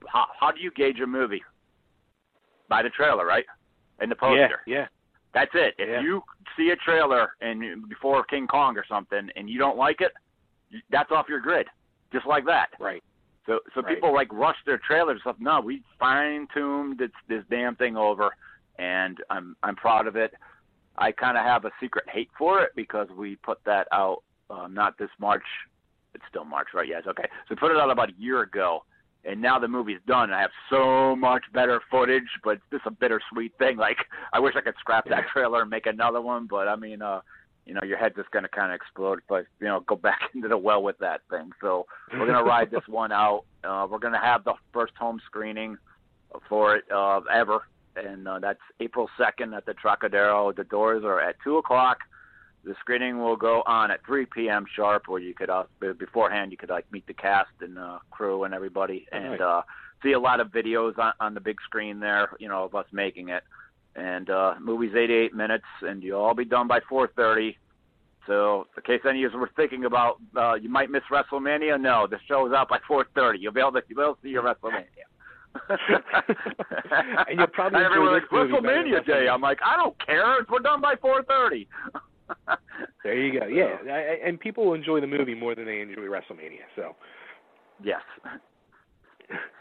how, 0.08 0.26
how 0.38 0.52
do 0.52 0.60
you 0.60 0.72
gauge 0.72 1.00
a 1.00 1.08
movie? 1.08 1.42
By 2.68 2.82
the 2.82 2.90
trailer, 2.90 3.26
right? 3.26 3.46
And 4.04 4.12
the 4.12 4.16
poster. 4.16 4.62
Yeah, 4.68 4.76
yeah. 4.80 4.88
That's 5.34 5.52
it. 5.56 5.74
If 5.80 5.88
Yeah. 5.90 6.02
you 6.02 6.22
see 6.56 6.70
a 6.70 6.76
trailer 6.76 7.34
and 7.42 7.88
before 7.90 8.24
King 8.26 8.46
Kong 8.48 8.78
or 8.78 8.86
something, 8.86 9.30
and 9.36 9.50
you 9.50 9.58
don't 9.58 9.78
like 9.78 10.02
it, 10.02 10.12
that's 10.92 11.12
off 11.12 11.28
your 11.30 11.40
grid, 11.40 11.68
just 12.12 12.26
like 12.28 12.46
that. 12.46 12.70
Right. 12.80 13.04
So, 13.46 13.60
so 13.74 13.82
Right. 13.82 13.96
people 13.96 14.14
like 14.14 14.32
rush 14.32 14.58
their 14.66 14.78
trailers 14.78 15.16
and 15.16 15.22
stuff. 15.22 15.36
No, 15.40 15.60
we 15.62 15.82
fine 15.98 16.48
tuned 16.54 16.98
this 17.00 17.12
this 17.28 17.44
damn 17.50 17.76
thing 17.76 17.98
over. 17.98 18.36
and 18.80 19.20
I'm 19.30 19.56
I'm 19.64 19.76
proud 19.76 20.08
of 20.08 20.16
it. 20.16 20.34
I 20.98 21.12
kind 21.12 21.38
of 21.38 21.44
have 21.44 21.64
a 21.66 21.72
secret 21.80 22.06
hate 22.10 22.30
for 22.38 22.62
it 22.64 22.72
because 22.76 23.08
we 23.10 23.36
put 23.38 23.64
that 23.66 23.88
out 23.92 24.24
um, 24.50 24.74
not 24.74 24.98
this 24.98 25.12
March. 25.20 25.46
It's 26.16 26.24
still 26.28 26.44
March, 26.44 26.70
right? 26.74 26.88
Yes, 26.88 27.04
okay. 27.08 27.24
So 27.48 27.52
we 27.52 27.56
put 27.56 27.72
it 27.72 27.78
out 27.78 27.90
about 27.92 28.10
a 28.10 28.14
year 28.18 28.42
ago, 28.42 28.84
and 29.26 29.42
now 29.42 29.60
the 29.60 29.68
movie's 29.68 30.00
done. 30.08 30.32
I 30.32 30.42
have 30.42 30.52
so 30.70 31.16
much 31.16 31.44
better 31.54 31.82
footage, 31.90 32.28
but 32.44 32.56
it's 32.56 32.64
just 32.72 32.86
a 32.86 32.92
bittersweet 32.92 33.54
thing. 33.58 33.78
Like 33.78 33.98
I 34.34 34.40
wish 34.40 34.56
I 34.58 34.62
could 34.62 34.76
scrap 34.80 35.08
that 35.10 35.26
trailer 35.32 35.62
and 35.62 35.70
make 35.70 35.86
another 35.86 36.22
one, 36.22 36.48
but 36.50 36.68
I 36.68 36.76
mean, 36.76 37.02
uh, 37.02 37.22
you 37.66 37.74
know, 37.74 37.82
your 37.84 37.98
head's 37.98 38.16
just 38.16 38.32
going 38.32 38.44
to 38.44 38.50
kind 38.50 38.72
of 38.72 38.76
explode 38.76 39.20
I, 39.32 39.44
you 39.60 39.68
know, 39.68 39.82
go 39.82 39.96
back 40.10 40.20
into 40.36 40.48
the 40.48 40.58
well 40.58 40.84
with 40.84 40.98
that 41.00 41.22
thing. 41.30 41.52
So 41.62 41.86
we're 42.12 42.26
going 42.26 42.38
to 42.38 42.44
ride 42.44 42.72
this 42.72 42.84
one 42.88 43.12
out. 43.12 43.46
Uh, 43.64 43.88
we're 43.90 44.00
going 44.00 44.14
to 44.14 44.20
have 44.20 44.44
the 44.44 44.54
first 44.74 44.94
home 45.00 45.22
screening 45.26 45.78
for 46.50 46.76
it 46.76 46.84
uh, 46.92 47.22
ever, 47.32 47.62
and 47.96 48.28
uh, 48.28 48.40
that's 48.40 48.60
April 48.80 49.08
2nd 49.20 49.56
at 49.56 49.66
the 49.66 49.74
Trocadero. 49.74 50.56
The 50.56 50.64
doors 50.64 51.04
are 51.06 51.22
at 51.22 51.36
2 51.44 51.58
o'clock. 51.58 52.00
The 52.64 52.76
screening 52.80 53.20
will 53.20 53.36
go 53.36 53.62
on 53.66 53.92
at 53.92 54.06
3 54.06 54.26
p.m. 54.28 54.66
sharp, 54.74 55.08
where 55.08 55.22
you 55.22 55.34
could, 55.34 55.50
uh, 55.50 55.64
beforehand, 56.00 56.52
you 56.52 56.58
could 56.58 56.70
like 56.70 56.90
meet 56.92 57.06
the 57.08 57.14
cast 57.14 57.52
and 57.60 57.78
uh, 57.78 58.00
crew 58.10 58.46
and 58.46 58.54
everybody, 58.54 59.06
and 59.12 59.42
uh, 59.42 59.64
see 60.02 60.14
a 60.14 60.20
lot 60.20 60.40
of 60.40 60.48
videos 60.48 60.98
on, 60.98 61.14
on 61.20 61.34
the 61.34 61.42
big 61.42 61.58
screen 61.66 62.00
there, 62.00 62.30
you 62.40 62.48
know, 62.48 62.64
of 62.64 62.76
us 62.76 62.86
making 62.92 63.30
it. 63.30 63.44
And 63.96 64.30
uh, 64.30 64.56
movie's 64.62 64.96
88 64.96 65.36
minutes, 65.36 65.66
and 65.82 66.02
you'll 66.02 66.22
all 66.22 66.34
be 66.34 66.46
done 66.46 66.68
by 66.68 66.80
4:30. 66.80 67.56
So, 68.26 68.68
in 68.78 68.84
case 68.84 69.02
any 69.08 69.24
of 69.26 69.34
you 69.34 69.40
were 69.40 69.52
thinking 69.56 69.84
about 69.86 70.20
uh, 70.36 70.54
you 70.54 70.70
might 70.70 70.90
miss 70.90 71.04
WrestleMania, 71.12 71.80
no, 71.80 72.08
the 72.08 72.18
show's 72.28 72.54
out 72.54 72.70
by 72.70 72.80
4:30. 72.90 73.36
You'll 73.40 73.52
be 73.52 73.60
able 73.60 73.74
to 73.74 73.84
you'll 73.88 73.98
be 73.98 74.04
able 74.04 74.16
to 74.16 74.22
see 74.22 74.30
your 74.30 74.44
WrestleMania. 74.44 74.86
and 77.28 77.38
you'll 77.38 77.48
probably 77.48 77.78
And 77.78 77.86
everyone's 77.86 78.24
like 78.24 78.32
movie 78.32 78.54
better 78.54 78.84
than 78.84 78.92
WrestleMania 78.92 79.06
Day. 79.06 79.28
I'm 79.28 79.42
like, 79.42 79.60
I 79.64 79.76
don't 79.76 79.98
care. 80.04 80.38
We're 80.50 80.60
done 80.60 80.82
by 80.82 80.96
4:30. 80.96 81.68
There 83.04 83.18
you 83.18 83.40
go. 83.40 83.46
Yeah, 83.48 83.78
I, 83.92 83.98
I- 83.98 84.28
and 84.28 84.40
people 84.40 84.66
will 84.66 84.74
enjoy 84.74 85.02
the 85.02 85.08
movie 85.08 85.36
more 85.36 85.56
than 85.56 85.66
they 85.66 85.82
enjoy 85.82 86.02
WrestleMania. 86.04 86.66
So 86.76 86.96
Yes. 87.84 88.02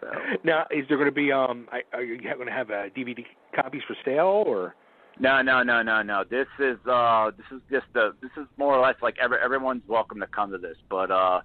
So 0.01 0.09
now, 0.45 0.67
is 0.71 0.85
there 0.89 0.97
going 0.97 1.09
to 1.09 1.15
be 1.15 1.33
um? 1.33 1.69
Are 1.93 2.03
you 2.03 2.21
going 2.21 2.47
to 2.47 2.53
have 2.53 2.71
uh, 2.71 2.89
DVD 2.97 3.25
copies 3.55 3.83
for 3.87 3.97
sale 4.05 4.45
or? 4.47 4.75
no, 5.21 5.43
no, 5.43 5.63
no, 5.63 5.83
no, 5.83 6.03
no. 6.03 6.25
This 6.29 6.47
is 6.59 6.77
uh, 6.91 7.31
this 7.37 7.47
is 7.57 7.63
just 7.71 7.87
a 7.97 8.11
this 8.21 8.31
is 8.37 8.47
more 8.57 8.75
or 8.75 8.85
less 8.85 8.97
like 9.03 9.17
every 9.23 9.39
everyone's 9.43 9.83
welcome 9.87 10.19
to 10.21 10.27
come 10.27 10.51
to 10.51 10.59
this, 10.59 10.77
but 10.91 11.11
uh, 11.11 11.41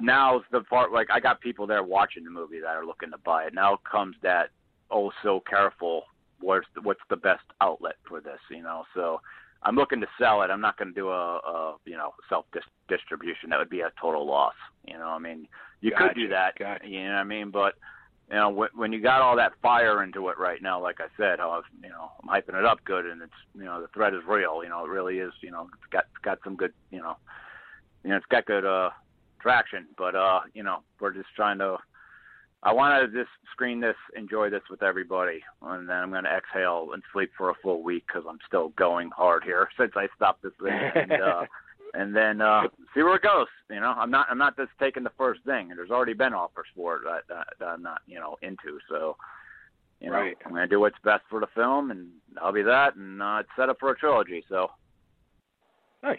now's 0.00 0.42
the 0.52 0.60
part 0.62 0.92
like 0.92 1.08
I 1.12 1.20
got 1.20 1.40
people 1.40 1.66
there 1.66 1.82
watching 1.82 2.24
the 2.24 2.30
movie 2.30 2.60
that 2.60 2.68
are 2.76 2.86
looking 2.86 3.10
to 3.10 3.18
buy 3.18 3.44
it. 3.44 3.54
Now 3.54 3.78
comes 3.90 4.16
that 4.22 4.50
oh 4.90 5.10
so 5.22 5.40
careful. 5.48 6.04
What's 6.40 6.66
the, 6.74 6.80
what's 6.80 7.00
the 7.10 7.16
best 7.16 7.42
outlet 7.60 7.96
for 8.08 8.20
this? 8.22 8.38
You 8.50 8.62
know, 8.62 8.84
so 8.94 9.20
I'm 9.62 9.76
looking 9.76 10.00
to 10.00 10.06
sell 10.18 10.42
it. 10.42 10.50
I'm 10.50 10.60
not 10.60 10.78
going 10.78 10.88
to 10.88 10.94
do 10.94 11.08
a, 11.08 11.36
a 11.36 11.76
you 11.84 11.96
know 11.96 12.12
self 12.28 12.46
dis- 12.52 12.62
distribution. 12.88 13.50
That 13.50 13.58
would 13.58 13.70
be 13.70 13.80
a 13.80 13.92
total 14.00 14.26
loss. 14.26 14.54
You 14.86 14.94
know, 14.94 15.08
I 15.08 15.18
mean, 15.18 15.46
you 15.80 15.92
could 15.96 16.14
do 16.14 16.28
that. 16.28 16.54
You 16.84 17.04
know 17.04 17.10
what 17.10 17.16
I 17.16 17.24
mean? 17.24 17.50
But 17.50 17.74
you 18.30 18.36
know, 18.36 18.48
when, 18.48 18.68
when 18.74 18.92
you 18.92 19.02
got 19.02 19.20
all 19.20 19.36
that 19.36 19.52
fire 19.60 20.02
into 20.02 20.28
it 20.28 20.38
right 20.38 20.62
now, 20.62 20.80
like 20.80 20.98
I 21.00 21.08
said, 21.16 21.40
how 21.40 21.62
you 21.82 21.90
know 21.90 22.10
I'm 22.22 22.28
hyping 22.28 22.58
it 22.58 22.64
up 22.64 22.78
good, 22.84 23.06
and 23.06 23.20
it's 23.22 23.32
you 23.54 23.64
know 23.64 23.80
the 23.80 23.88
threat 23.88 24.14
is 24.14 24.20
real. 24.26 24.62
You 24.62 24.70
know, 24.70 24.84
it 24.84 24.88
really 24.88 25.18
is. 25.18 25.32
You 25.42 25.50
know, 25.50 25.68
it's 25.72 25.92
got 25.92 26.04
got 26.22 26.38
some 26.44 26.56
good. 26.56 26.72
You 26.90 27.00
know, 27.00 27.16
you 28.04 28.10
know 28.10 28.16
it's 28.16 28.26
got 28.26 28.46
good 28.46 28.64
uh 28.64 28.90
traction. 29.40 29.86
But 29.98 30.14
uh, 30.14 30.40
you 30.54 30.62
know, 30.62 30.78
we're 31.00 31.12
just 31.14 31.28
trying 31.34 31.58
to. 31.58 31.76
I 32.62 32.72
want 32.74 33.10
to 33.10 33.18
just 33.18 33.30
screen 33.52 33.80
this, 33.80 33.96
enjoy 34.16 34.50
this 34.50 34.62
with 34.70 34.82
everybody, 34.82 35.40
and 35.62 35.88
then 35.88 35.96
I'm 35.96 36.10
going 36.10 36.24
to 36.24 36.30
exhale 36.30 36.90
and 36.92 37.02
sleep 37.12 37.30
for 37.36 37.50
a 37.50 37.54
full 37.62 37.82
week 37.82 38.04
because 38.06 38.24
I'm 38.28 38.38
still 38.46 38.68
going 38.70 39.10
hard 39.16 39.44
here 39.44 39.68
since 39.78 39.92
I 39.96 40.08
stopped 40.14 40.42
this 40.42 40.52
thing, 40.62 40.78
and 40.94 41.12
uh, 41.12 41.44
and 41.94 42.14
then 42.14 42.40
uh, 42.40 42.64
see 42.94 43.02
where 43.02 43.16
it 43.16 43.22
goes. 43.22 43.46
You 43.70 43.80
know, 43.80 43.94
I'm 43.96 44.10
not 44.10 44.26
I'm 44.30 44.38
not 44.38 44.56
just 44.56 44.70
taking 44.78 45.04
the 45.04 45.12
first 45.16 45.40
thing, 45.44 45.68
there's 45.68 45.90
already 45.90 46.12
been 46.12 46.34
offers 46.34 46.66
for 46.76 46.96
it 46.96 47.02
that, 47.04 47.22
that, 47.28 47.46
that 47.58 47.66
I'm 47.66 47.82
not 47.82 48.02
you 48.06 48.20
know 48.20 48.36
into. 48.42 48.78
So, 48.90 49.16
you 50.00 50.10
know, 50.10 50.16
Right. 50.16 50.36
I'm 50.44 50.52
going 50.52 50.62
to 50.62 50.68
do 50.68 50.80
what's 50.80 50.98
best 51.02 51.22
for 51.30 51.40
the 51.40 51.48
film, 51.54 51.90
and 51.90 52.08
I'll 52.40 52.52
be 52.52 52.62
that, 52.62 52.96
and 52.96 53.22
uh, 53.22 53.38
it's 53.40 53.48
set 53.56 53.70
up 53.70 53.78
for 53.80 53.90
a 53.90 53.96
trilogy. 53.96 54.44
So, 54.50 54.68
Nice. 56.02 56.18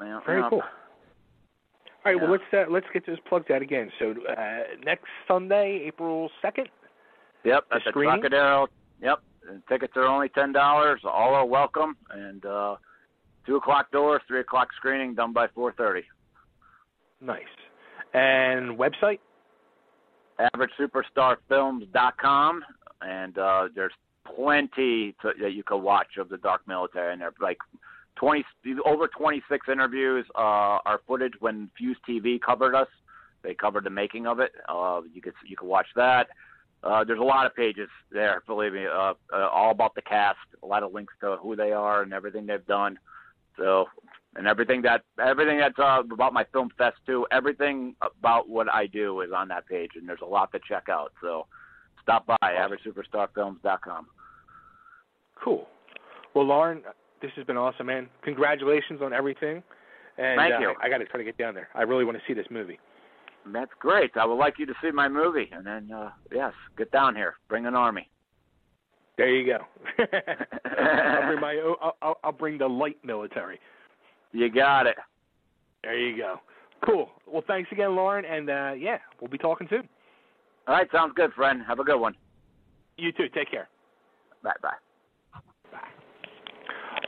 you 0.00 0.06
know, 0.06 0.20
Very 0.26 0.38
you 0.38 0.42
know, 0.42 0.50
cool. 0.50 0.62
All 2.04 2.12
right, 2.12 2.20
well 2.20 2.30
let's 2.30 2.44
uh, 2.52 2.64
let's 2.70 2.86
get 2.94 3.04
this 3.04 3.18
plugged 3.28 3.50
out 3.50 3.60
again. 3.60 3.90
So 3.98 4.14
uh, 4.28 4.58
next 4.84 5.04
Sunday, 5.28 5.82
April 5.86 6.30
second. 6.40 6.68
Yep, 7.44 7.66
at 7.72 7.82
the? 7.84 8.20
Trocadero. 8.20 8.68
Yep, 9.02 9.22
and 9.50 9.62
tickets 9.68 9.92
are 9.96 10.06
only 10.06 10.30
ten 10.30 10.52
dollars. 10.52 11.02
All 11.04 11.34
are 11.34 11.44
welcome, 11.44 11.96
and 12.10 12.46
uh, 12.46 12.76
two 13.46 13.56
o'clock 13.56 13.90
doors, 13.90 14.22
three 14.28 14.40
o'clock 14.40 14.68
screening, 14.76 15.14
done 15.14 15.34
by 15.34 15.48
four 15.48 15.72
thirty. 15.72 16.04
Nice. 17.20 17.42
And 18.14 18.78
website? 18.78 19.18
AverageSuperstarFilms.com, 20.40 22.64
and 23.02 23.38
uh, 23.38 23.68
there's 23.74 23.92
plenty 24.34 25.14
to, 25.20 25.32
that 25.40 25.52
you 25.52 25.62
can 25.62 25.82
watch 25.82 26.16
of 26.18 26.30
the 26.30 26.38
Dark 26.38 26.66
Military, 26.66 27.12
and 27.12 27.20
there 27.20 27.34
like 27.40 27.58
twenty 28.16 28.44
over 28.84 29.08
twenty 29.08 29.42
six 29.48 29.66
interviews. 29.70 30.26
Uh, 30.34 30.78
our 30.84 31.00
footage 31.06 31.34
when 31.40 31.70
Fuse 31.76 31.96
TV 32.08 32.40
covered 32.40 32.74
us, 32.74 32.88
they 33.42 33.54
covered 33.54 33.84
the 33.84 33.90
making 33.90 34.26
of 34.26 34.40
it. 34.40 34.52
Uh, 34.68 35.00
you 35.12 35.20
could 35.20 35.34
you 35.46 35.56
can 35.56 35.68
watch 35.68 35.86
that. 35.96 36.28
Uh, 36.82 37.04
there's 37.04 37.20
a 37.20 37.22
lot 37.22 37.44
of 37.44 37.54
pages 37.54 37.88
there, 38.10 38.42
believe 38.46 38.72
me, 38.72 38.86
uh, 38.86 39.12
uh, 39.34 39.48
all 39.48 39.70
about 39.70 39.94
the 39.94 40.02
cast, 40.02 40.38
a 40.62 40.66
lot 40.66 40.82
of 40.82 40.94
links 40.94 41.12
to 41.20 41.36
who 41.42 41.54
they 41.54 41.72
are 41.72 42.02
and 42.02 42.14
everything 42.14 42.46
they've 42.46 42.66
done. 42.66 42.98
So, 43.58 43.84
and 44.36 44.46
everything 44.46 44.80
that 44.82 45.02
everything 45.22 45.58
that's 45.58 45.78
uh, 45.78 46.02
about 46.10 46.32
my 46.32 46.44
film 46.52 46.70
fest 46.78 46.96
too, 47.04 47.26
everything 47.30 47.94
about 48.00 48.48
what 48.48 48.72
I 48.72 48.86
do 48.86 49.20
is 49.20 49.30
on 49.34 49.48
that 49.48 49.66
page, 49.66 49.90
and 49.96 50.08
there's 50.08 50.20
a 50.22 50.26
lot 50.26 50.52
to 50.52 50.60
check 50.66 50.88
out. 50.88 51.12
So, 51.20 51.46
stop 52.02 52.26
by 52.26 52.36
AverageSuperstarFilms.com. 52.42 54.06
Cool. 55.42 55.66
Well, 56.34 56.46
Loren, 56.46 56.82
this 57.22 57.30
has 57.36 57.44
been 57.46 57.56
awesome, 57.56 57.86
man. 57.86 58.08
Congratulations 58.22 59.00
on 59.02 59.12
everything. 59.12 59.62
And 60.18 60.38
Thank 60.38 60.54
uh, 60.54 60.58
you. 60.58 60.74
I, 60.82 60.86
I 60.86 60.88
got 60.90 60.98
to 60.98 61.06
try 61.06 61.18
to 61.18 61.24
get 61.24 61.38
down 61.38 61.54
there. 61.54 61.68
I 61.74 61.82
really 61.82 62.04
want 62.04 62.16
to 62.16 62.22
see 62.26 62.34
this 62.34 62.46
movie. 62.50 62.78
That's 63.52 63.70
great. 63.78 64.10
I 64.16 64.26
would 64.26 64.34
like 64.34 64.58
you 64.58 64.66
to 64.66 64.74
see 64.82 64.90
my 64.90 65.08
movie, 65.08 65.48
and 65.50 65.66
then 65.66 65.90
uh, 65.90 66.10
yes, 66.30 66.52
get 66.76 66.92
down 66.92 67.16
here, 67.16 67.34
bring 67.48 67.66
an 67.66 67.74
army. 67.74 68.08
There 69.16 69.34
you 69.34 69.46
go. 69.46 69.58
I'll 70.78 71.26
bring 71.26 71.40
my 71.40 71.60
I'll, 71.80 71.96
I'll, 72.02 72.18
I'll 72.24 72.32
bring 72.32 72.58
the 72.58 72.68
light 72.68 72.98
military. 73.02 73.58
You 74.32 74.50
got 74.50 74.86
it. 74.86 74.96
There 75.82 75.98
you 75.98 76.16
go. 76.16 76.40
Cool. 76.84 77.08
Well, 77.26 77.44
thanks 77.46 77.70
again, 77.72 77.96
Loren, 77.96 78.24
and 78.24 78.48
uh, 78.48 78.72
yeah, 78.78 78.98
we'll 79.20 79.30
be 79.30 79.38
talking 79.38 79.66
soon. 79.70 79.88
All 80.68 80.74
right, 80.74 80.88
sounds 80.92 81.12
good, 81.16 81.32
friend. 81.32 81.62
Have 81.66 81.80
a 81.80 81.84
good 81.84 81.98
one. 81.98 82.14
You 82.96 83.12
too. 83.12 83.28
Take 83.34 83.50
care. 83.50 83.68
Bye 84.42 84.52
bye. 84.62 84.89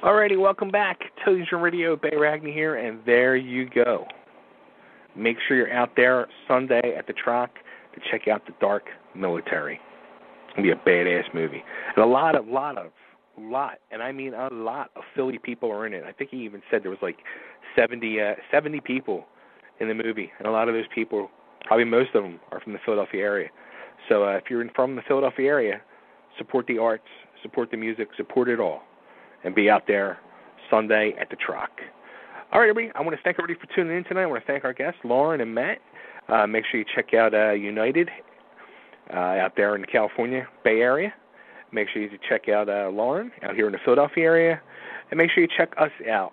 Alrighty, 0.03 0.37
welcome 0.37 0.69
back. 0.69 0.99
Television 1.25 1.61
Radio, 1.61 1.95
Bay 1.95 2.11
Ragney 2.11 2.53
here, 2.53 2.75
and 2.75 2.99
there 3.07 3.37
you 3.37 3.71
go. 3.71 4.05
Make 5.15 5.37
sure 5.47 5.57
you're 5.57 5.73
out 5.73 5.93
there 5.95 6.27
Sunday 6.49 6.97
at 6.99 7.07
the 7.07 7.13
Troc 7.13 7.51
to 7.95 8.01
check 8.11 8.27
out 8.27 8.45
the 8.45 8.53
Dark 8.61 8.87
Military. 9.15 9.79
It's 10.49 10.57
gonna 10.57 10.67
be 10.67 10.73
a 10.73 10.85
badass 10.85 11.33
movie, 11.33 11.63
and 11.95 12.05
a 12.05 12.07
lot 12.07 12.35
of, 12.35 12.49
lot 12.49 12.79
of, 12.79 12.91
lot, 13.39 13.79
and 13.93 14.03
I 14.03 14.11
mean 14.11 14.35
a 14.35 14.49
lot 14.53 14.91
of 14.97 15.05
Philly 15.15 15.39
people 15.39 15.71
are 15.71 15.87
in 15.87 15.95
it. 15.95 16.03
I 16.03 16.11
think 16.11 16.31
he 16.31 16.39
even 16.39 16.63
said 16.69 16.83
there 16.83 16.91
was 16.91 16.99
like 17.01 17.19
70, 17.77 18.21
uh, 18.21 18.35
70 18.51 18.81
people 18.81 19.27
in 19.79 19.87
the 19.87 19.95
movie, 19.95 20.33
and 20.41 20.49
a 20.49 20.51
lot 20.51 20.69
of 20.69 20.75
those 20.75 20.89
people, 20.93 21.31
probably 21.67 21.85
most 21.85 22.13
of 22.17 22.25
them, 22.25 22.41
are 22.51 22.59
from 22.59 22.73
the 22.73 22.81
Philadelphia 22.85 23.23
area. 23.23 23.51
So 24.09 24.25
uh, 24.25 24.33
if 24.33 24.51
you're 24.51 24.69
from 24.75 24.97
the 24.97 25.03
Philadelphia 25.03 25.47
area, 25.47 25.81
support 26.39 26.67
the 26.67 26.79
arts, 26.79 27.07
support 27.41 27.71
the 27.71 27.77
music, 27.77 28.09
support 28.17 28.49
it 28.49 28.59
all 28.59 28.83
and 29.45 29.55
be 29.55 29.71
out 29.71 29.85
there 29.87 30.19
Sunday 30.71 31.15
at 31.21 31.31
the 31.31 31.37
Troc. 31.37 31.71
All 32.53 32.61
right, 32.61 32.69
everybody. 32.69 32.93
I 32.95 33.01
want 33.01 33.17
to 33.17 33.23
thank 33.23 33.39
everybody 33.39 33.59
for 33.59 33.75
tuning 33.75 33.97
in 33.97 34.05
tonight. 34.05 34.23
I 34.23 34.27
want 34.27 34.45
to 34.45 34.47
thank 34.47 34.65
our 34.65 34.75
guests, 34.75 35.01
Loren 35.05 35.41
and 35.41 35.55
Matt. 35.55 35.79
Uh, 36.29 36.47
make 36.47 36.65
sure 36.71 36.81
you 36.81 36.87
check 36.95 37.15
out 37.15 37.35
uh, 37.35 37.53
United 37.53 38.11
uh, 39.13 39.17
out 39.17 39.53
there 39.57 39.75
in 39.75 39.81
the 39.81 39.87
California 39.87 40.47
Bay 40.63 40.81
Area. 40.81 41.13
Make 41.73 41.89
sure 41.89 42.03
you 42.03 42.11
check 42.29 42.49
out 42.49 42.69
uh, 42.69 42.91
Loren 42.93 43.33
out 43.43 43.55
here 43.55 43.67
in 43.67 43.73
the 43.73 43.79
Philadelphia 43.85 44.25
area, 44.25 44.61
and 45.11 45.19
make 45.19 45.31
sure 45.31 45.43
you 45.43 45.49
check 45.57 45.73
us 45.79 45.91
out. 46.11 46.33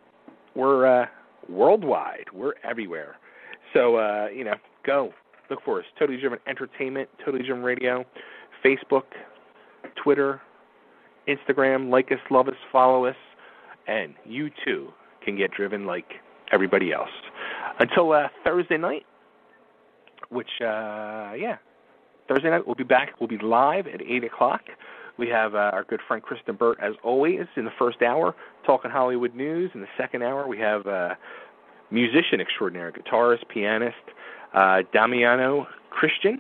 We're 0.55 1.03
uh, 1.03 1.05
worldwide. 1.47 2.25
We're 2.33 2.53
everywhere. 2.63 3.15
So 3.73 3.95
uh, 3.95 4.27
you 4.33 4.43
know, 4.43 4.55
go 4.85 5.13
look 5.49 5.59
for 5.63 5.79
us. 5.79 5.85
Totally 5.97 6.19
Driven 6.19 6.39
Entertainment, 6.47 7.09
Totally 7.23 7.45
Driven 7.45 7.63
Radio, 7.63 8.05
Facebook, 8.63 9.03
Twitter, 9.95 10.41
Instagram. 11.29 11.89
Like 11.89 12.11
us, 12.11 12.19
love 12.29 12.47
us, 12.47 12.55
follow 12.71 13.05
us, 13.05 13.15
and 13.87 14.13
you 14.25 14.49
too 14.65 14.89
can 15.23 15.37
get 15.37 15.51
driven 15.51 15.85
like 15.85 16.05
everybody 16.51 16.91
else. 16.91 17.09
Until 17.79 18.11
uh, 18.11 18.27
Thursday 18.43 18.77
night, 18.77 19.05
which 20.29 20.49
uh, 20.61 21.33
yeah, 21.37 21.57
Thursday 22.27 22.49
night 22.49 22.65
we'll 22.65 22.75
be 22.75 22.83
back. 22.83 23.19
We'll 23.19 23.29
be 23.29 23.37
live 23.37 23.87
at 23.87 24.01
eight 24.01 24.23
o'clock 24.23 24.61
We 25.17 25.27
have 25.29 25.55
uh, 25.55 25.71
our 25.73 25.83
good 25.83 26.01
friend 26.07 26.21
Kristen 26.21 26.55
Burt, 26.55 26.77
as 26.81 26.93
always, 27.03 27.41
in 27.55 27.65
the 27.65 27.71
first 27.77 28.01
hour, 28.01 28.35
talking 28.65 28.91
Hollywood 28.91 29.35
news. 29.35 29.71
In 29.73 29.81
the 29.81 29.87
second 29.97 30.23
hour, 30.23 30.47
we 30.47 30.57
have 30.59 30.87
uh, 30.87 31.15
musician 31.91 32.39
extraordinaire, 32.39 32.91
guitarist, 32.91 33.47
pianist, 33.49 33.95
uh, 34.53 34.81
Damiano 34.93 35.67
Christian. 35.89 36.39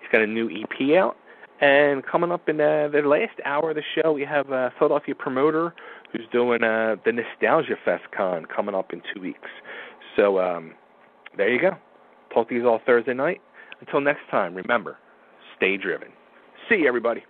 He's 0.00 0.10
got 0.12 0.22
a 0.22 0.26
new 0.26 0.48
EP 0.50 0.96
out. 0.96 1.16
And 1.64 2.04
coming 2.04 2.30
up 2.30 2.46
in 2.46 2.60
uh, 2.60 2.88
the 2.92 3.00
last 3.00 3.40
hour 3.46 3.70
of 3.70 3.76
the 3.76 3.82
show, 3.94 4.12
we 4.12 4.22
have 4.26 4.50
a 4.50 4.70
Philadelphia 4.78 5.14
promoter 5.14 5.72
who's 6.12 6.26
doing 6.30 6.62
uh, 6.62 6.96
the 7.06 7.12
Nostalgia 7.12 7.76
Fest 7.82 8.02
Con 8.14 8.44
coming 8.54 8.74
up 8.74 8.92
in 8.92 9.00
two 9.14 9.22
weeks. 9.22 9.48
So 10.14 10.38
um, 10.38 10.74
there 11.38 11.50
you 11.50 11.58
go. 11.58 11.70
Talk 12.34 12.50
to 12.50 12.54
you 12.54 12.68
all 12.68 12.82
Thursday 12.84 13.14
night. 13.14 13.40
Until 13.80 14.02
next 14.02 14.28
time, 14.30 14.54
remember, 14.54 14.98
stay 15.56 15.78
driven. 15.78 16.08
See 16.68 16.80
you, 16.80 16.86
everybody. 16.86 17.24